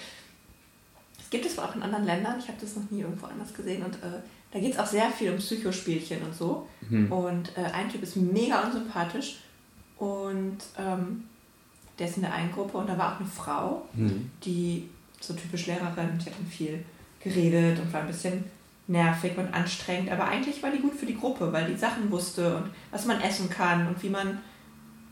Das 1.16 1.30
gibt 1.30 1.46
es 1.46 1.56
wohl 1.56 1.64
auch 1.64 1.74
in 1.76 1.82
anderen 1.82 2.04
Ländern. 2.04 2.38
Ich 2.38 2.48
habe 2.48 2.58
das 2.60 2.74
noch 2.76 2.90
nie 2.90 3.00
irgendwo 3.00 3.26
anders 3.26 3.54
gesehen. 3.54 3.82
Und 3.84 3.94
äh, 3.96 4.20
da 4.50 4.58
geht 4.58 4.72
es 4.72 4.78
auch 4.78 4.86
sehr 4.86 5.10
viel 5.10 5.30
um 5.30 5.38
Psychospielchen 5.38 6.22
und 6.22 6.34
so. 6.34 6.66
Mhm. 6.88 7.12
Und 7.12 7.56
äh, 7.56 7.64
ein 7.72 7.88
Typ 7.90 8.02
ist 8.02 8.16
mega 8.16 8.62
unsympathisch. 8.62 9.40
Und 9.98 10.58
ähm, 10.78 11.24
der 11.98 12.08
ist 12.08 12.16
in 12.16 12.22
der 12.22 12.32
einen 12.32 12.52
Gruppe. 12.52 12.78
Und 12.78 12.88
da 12.88 12.96
war 12.96 13.14
auch 13.14 13.20
eine 13.20 13.28
Frau, 13.28 13.82
Mhm. 13.94 14.30
die 14.44 14.88
so 15.20 15.34
typisch 15.34 15.66
Lehrerin, 15.66 16.18
die 16.18 16.26
hat 16.26 16.38
dann 16.38 16.46
viel 16.46 16.84
geredet 17.20 17.78
und 17.80 17.92
war 17.92 18.02
ein 18.02 18.06
bisschen 18.06 18.44
nervig 18.86 19.36
und 19.36 19.52
anstrengend, 19.52 20.10
aber 20.10 20.24
eigentlich 20.28 20.62
war 20.62 20.70
die 20.70 20.78
gut 20.78 20.94
für 20.94 21.04
die 21.04 21.18
Gruppe, 21.18 21.52
weil 21.52 21.66
die 21.66 21.76
Sachen 21.76 22.10
wusste 22.10 22.56
und 22.56 22.70
was 22.90 23.04
man 23.04 23.20
essen 23.20 23.50
kann 23.50 23.86
und 23.86 24.02
wie 24.02 24.08
man 24.08 24.38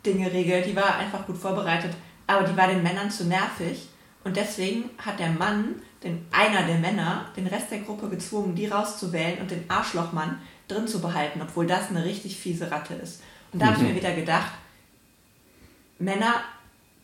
Dinge 0.06 0.32
regelt. 0.32 0.64
Die 0.66 0.76
war 0.76 0.96
einfach 0.96 1.26
gut 1.26 1.36
vorbereitet, 1.36 1.90
aber 2.26 2.46
die 2.46 2.56
war 2.56 2.68
den 2.68 2.82
Männern 2.82 3.10
zu 3.10 3.24
nervig 3.24 3.88
und 4.24 4.36
deswegen 4.36 4.84
hat 4.96 5.18
der 5.18 5.30
Mann, 5.32 5.74
den, 6.06 6.26
einer 6.30 6.62
der 6.66 6.78
Männer, 6.78 7.26
den 7.36 7.46
Rest 7.46 7.70
der 7.70 7.80
Gruppe 7.80 8.08
gezwungen, 8.08 8.54
die 8.54 8.66
rauszuwählen 8.66 9.38
und 9.40 9.50
den 9.50 9.68
Arschlochmann 9.68 10.38
drin 10.68 10.86
zu 10.88 11.00
behalten, 11.00 11.40
obwohl 11.42 11.66
das 11.66 11.90
eine 11.90 12.04
richtig 12.04 12.38
fiese 12.38 12.70
Ratte 12.70 12.94
ist. 12.94 13.22
Und 13.52 13.60
da 13.60 13.66
habe 13.66 13.76
ich 13.76 13.82
Mhm. 13.82 13.88
mir 13.88 13.96
wieder 13.96 14.12
gedacht, 14.14 14.52
Männer 15.98 16.34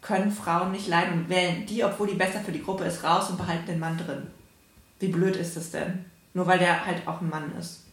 können 0.00 0.30
Frauen 0.32 0.72
nicht 0.72 0.88
leiden 0.88 1.12
und 1.14 1.28
wählen 1.28 1.64
die, 1.66 1.84
obwohl 1.84 2.08
die 2.08 2.14
besser 2.14 2.40
für 2.40 2.52
die 2.52 2.62
Gruppe 2.62 2.84
ist, 2.84 3.04
raus 3.04 3.30
und 3.30 3.38
behalten 3.38 3.66
den 3.66 3.78
Mann 3.78 3.96
drin. 3.98 4.26
Wie 4.98 5.08
blöd 5.08 5.36
ist 5.36 5.56
das 5.56 5.70
denn? 5.70 6.04
Nur 6.34 6.46
weil 6.46 6.58
der 6.58 6.84
halt 6.84 7.06
auch 7.06 7.20
ein 7.20 7.28
Mann 7.30 7.52
ist. 7.58 7.84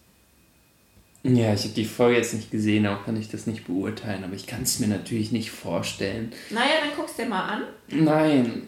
Ja, 1.36 1.54
ich 1.54 1.64
habe 1.64 1.74
die 1.74 1.86
Folge 1.86 2.18
jetzt 2.18 2.34
nicht 2.34 2.50
gesehen, 2.52 2.88
auch 2.88 3.06
kann 3.06 3.16
ich 3.18 3.30
das 3.30 3.46
nicht 3.48 3.66
beurteilen, 3.68 4.24
aber 4.24 4.34
ich 4.34 4.48
kann 4.48 4.64
es 4.64 4.80
mir 4.80 4.88
natürlich 4.88 5.32
nicht 5.32 5.52
vorstellen. 5.52 6.32
Naja, 6.50 6.72
dann 6.82 6.90
guck's 6.96 7.16
dir 7.16 7.26
mal 7.26 7.44
an. 7.48 7.64
Nein, 7.90 8.64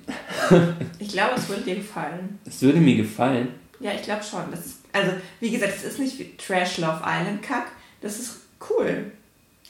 Ich 0.99 1.09
glaube, 1.09 1.35
es 1.37 1.47
würde 1.49 1.63
dir 1.63 1.75
gefallen. 1.75 2.39
es 2.45 2.61
würde 2.61 2.79
mir 2.79 2.95
gefallen. 2.97 3.49
Ja, 3.79 3.91
ich 3.93 4.03
glaube 4.03 4.23
schon. 4.23 4.49
Das 4.51 4.65
ist, 4.65 4.79
also, 4.93 5.11
wie 5.39 5.49
gesagt, 5.51 5.73
es 5.77 5.83
ist 5.83 5.99
nicht 5.99 6.19
wie 6.19 6.35
Trash 6.37 6.77
Love 6.77 7.01
Island 7.05 7.41
Kack. 7.41 7.71
Das 8.01 8.19
ist 8.19 8.41
cool. 8.69 9.11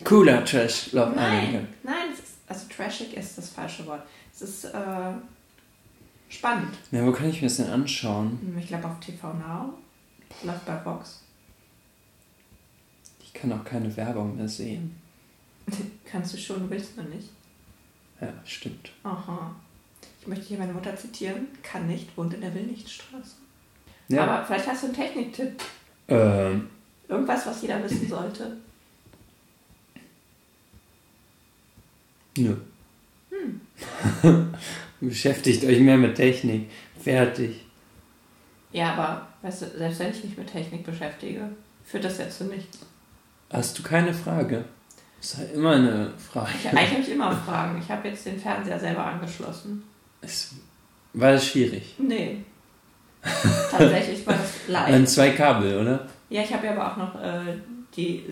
Cooler 0.03 0.43
Trash 0.43 0.91
Love 0.93 1.13
Nein, 1.15 1.47
Island. 1.49 1.67
nein, 1.83 1.95
es 2.13 2.19
ist, 2.19 2.35
also 2.47 2.65
trashig 2.75 3.13
ist 3.15 3.37
das 3.37 3.49
falsche 3.49 3.85
Wort. 3.85 4.01
Es 4.33 4.41
ist 4.41 4.65
äh, 4.65 5.13
spannend. 6.29 6.73
Ja, 6.91 7.05
wo 7.05 7.11
kann 7.11 7.29
ich 7.29 7.41
mir 7.41 7.47
das 7.47 7.57
denn 7.57 7.67
anschauen? 7.69 8.55
Ich 8.59 8.67
glaube 8.67 8.87
auf 8.87 8.99
TV 8.99 9.31
Now. 9.33 9.73
Läuft 10.43 10.65
bei 10.65 10.83
Vox. 10.83 11.23
Ich 13.33 13.39
kann 13.39 13.51
auch 13.53 13.63
keine 13.63 13.95
Werbung 13.95 14.35
mehr 14.35 14.47
sehen. 14.47 14.95
Kannst 16.05 16.33
du 16.33 16.37
schon, 16.37 16.69
willst 16.69 16.97
du 16.97 17.03
nicht. 17.03 17.29
Ja, 18.19 18.33
stimmt. 18.45 18.91
Aha. 19.03 19.55
Ich 20.19 20.27
möchte 20.27 20.45
hier 20.45 20.59
meine 20.59 20.73
Mutter 20.73 20.95
zitieren. 20.95 21.47
Kann 21.63 21.87
nicht, 21.87 22.15
wohnt 22.15 22.33
in 22.33 22.41
der 22.41 22.53
Willnichtstraße. 22.53 23.35
Ja. 24.09 24.23
Aber 24.25 24.45
vielleicht 24.45 24.67
hast 24.67 24.83
du 24.83 24.87
einen 24.87 24.95
Techniktipp. 24.95 25.61
ähm, 26.07 26.69
Irgendwas, 27.07 27.45
was 27.47 27.61
jeder 27.61 27.83
wissen 27.83 28.07
sollte. 28.07 28.57
nö. 32.37 32.55
Hm. 33.29 33.61
Beschäftigt 35.01 35.63
euch 35.65 35.79
mehr 35.79 35.97
mit 35.97 36.15
Technik. 36.15 36.69
Fertig. 36.99 37.65
Ja, 38.71 38.93
aber 38.93 39.27
weißt 39.41 39.63
du, 39.63 39.65
selbst 39.77 39.99
wenn 39.99 40.11
ich 40.11 40.23
mich 40.23 40.37
mit 40.37 40.47
Technik 40.51 40.85
beschäftige, 40.85 41.49
führt 41.83 42.03
das 42.05 42.19
ja 42.19 42.29
zu 42.29 42.45
nichts. 42.45 42.79
Hast 43.51 43.77
du 43.77 43.83
keine 43.83 44.13
Frage? 44.13 44.65
Das 45.19 45.33
ist 45.33 45.37
halt 45.37 45.53
immer 45.53 45.71
eine 45.75 46.11
Frage. 46.17 46.49
Ich, 46.59 46.67
eigentlich 46.69 46.91
habe 46.91 47.01
ich 47.01 47.11
immer 47.11 47.31
Fragen. 47.35 47.79
Ich 47.83 47.89
habe 47.91 48.07
jetzt 48.07 48.25
den 48.25 48.39
Fernseher 48.39 48.79
selber 48.79 49.05
angeschlossen. 49.05 49.83
Es 50.21 50.53
war 51.13 51.33
das 51.33 51.45
schwierig. 51.45 51.95
Nee. 51.99 52.37
Tatsächlich 53.69 54.25
war 54.25 54.33
das 54.35 54.51
Dann 54.67 54.91
live. 55.01 55.09
zwei 55.09 55.29
Kabel, 55.31 55.79
oder? 55.81 56.07
Ja, 56.29 56.41
ich 56.41 56.53
habe 56.53 56.65
ja 56.65 56.71
aber 56.73 56.91
auch 56.91 56.97
noch 56.97 57.21
äh, 57.21 57.55
die 57.95 58.25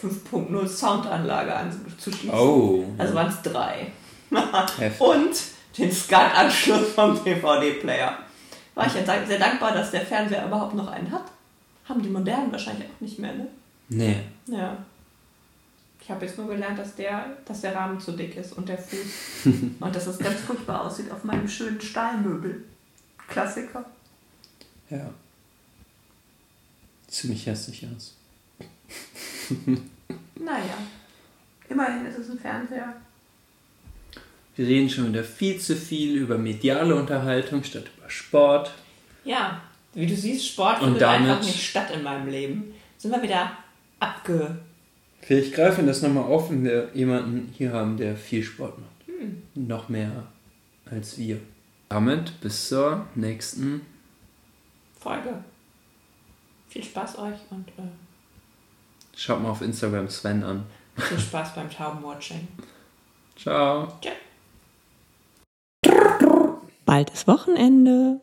5.0 0.00 0.66
Soundanlage 0.66 1.54
anzuschließen. 1.54 2.30
Oh. 2.30 2.84
Also 2.98 3.14
waren 3.14 3.28
es 3.28 3.40
drei. 3.42 3.92
Und 4.98 5.30
den 5.78 5.90
SCART-Anschluss 5.92 6.92
vom 6.94 7.22
DVD-Player. 7.24 8.18
War 8.74 8.86
ich 8.86 8.94
ja 8.94 9.02
dank- 9.02 9.26
sehr 9.26 9.38
dankbar, 9.38 9.72
dass 9.72 9.90
der 9.90 10.00
Fernseher 10.02 10.46
überhaupt 10.46 10.74
noch 10.74 10.88
einen 10.88 11.10
hat. 11.10 11.24
Haben 11.88 12.02
die 12.02 12.08
modernen 12.08 12.50
wahrscheinlich 12.52 12.84
auch 12.88 13.00
nicht 13.00 13.18
mehr, 13.18 13.32
ne? 13.34 13.46
Nee. 13.88 14.16
Ja. 14.46 14.84
Ich 16.00 16.10
habe 16.10 16.26
jetzt 16.26 16.36
nur 16.36 16.48
gelernt, 16.48 16.78
dass 16.78 16.96
der, 16.96 17.36
dass 17.44 17.60
der 17.60 17.74
Rahmen 17.76 18.00
zu 18.00 18.12
dick 18.12 18.36
ist 18.36 18.52
und 18.54 18.68
der 18.68 18.78
Fuß. 18.78 19.44
und 19.80 19.94
dass 19.94 20.06
es 20.06 20.18
ganz 20.18 20.40
furchtbar 20.40 20.84
aussieht 20.84 21.10
auf 21.12 21.22
meinem 21.24 21.46
schönen 21.48 21.80
Stahlmöbel. 21.80 22.64
Klassiker. 23.28 23.84
Ja. 24.90 25.08
Ziemlich 27.08 27.46
hässlich 27.46 27.86
aus. 27.94 28.16
Naja. 30.34 30.74
Immerhin 31.68 32.04
ist 32.06 32.18
es 32.18 32.30
ein 32.30 32.38
Fernseher. 32.38 32.94
Wir 34.56 34.66
reden 34.66 34.90
schon 34.90 35.08
wieder 35.08 35.22
viel 35.22 35.58
zu 35.60 35.76
viel 35.76 36.16
über 36.16 36.36
mediale 36.36 36.94
Unterhaltung 36.96 37.62
statt 37.62 37.84
über 37.96 38.10
Sport. 38.10 38.72
Ja, 39.24 39.60
wie 39.94 40.06
du 40.06 40.16
siehst, 40.16 40.48
Sport 40.48 40.78
Und 40.80 40.84
findet 40.84 41.02
damit- 41.02 41.30
einfach 41.30 41.44
nicht 41.46 41.62
statt 41.62 41.90
in 41.94 42.02
meinem 42.02 42.28
Leben. 42.28 42.74
Sind 42.98 43.12
wir 43.12 43.22
wieder 43.22 43.56
abge... 44.02 44.58
Vielleicht 45.20 45.54
greifen 45.54 45.82
wir 45.82 45.92
das 45.92 46.02
nochmal 46.02 46.24
auf, 46.24 46.50
wenn 46.50 46.64
wir 46.64 46.90
jemanden 46.94 47.52
hier 47.56 47.72
haben, 47.72 47.96
der 47.96 48.16
viel 48.16 48.42
Sport 48.42 48.76
macht. 48.78 48.90
Noch 49.54 49.88
mehr 49.88 50.26
als 50.90 51.16
wir. 51.16 51.40
Damit 51.88 52.40
bis 52.40 52.68
zur 52.68 53.06
nächsten. 53.14 53.82
Folge. 54.98 55.44
Viel 56.68 56.82
Spaß 56.82 57.18
euch 57.18 57.38
und 57.50 57.68
äh, 57.68 57.82
Schaut 59.16 59.42
mal 59.42 59.50
auf 59.50 59.62
Instagram 59.62 60.08
Sven 60.08 60.42
an. 60.42 60.64
viel 60.96 61.18
Spaß 61.20 61.54
beim 61.54 61.70
Taubenwatching. 61.70 62.48
Ciao. 63.36 63.92
Bald 66.84 67.10
ist 67.10 67.28
Wochenende. 67.28 68.20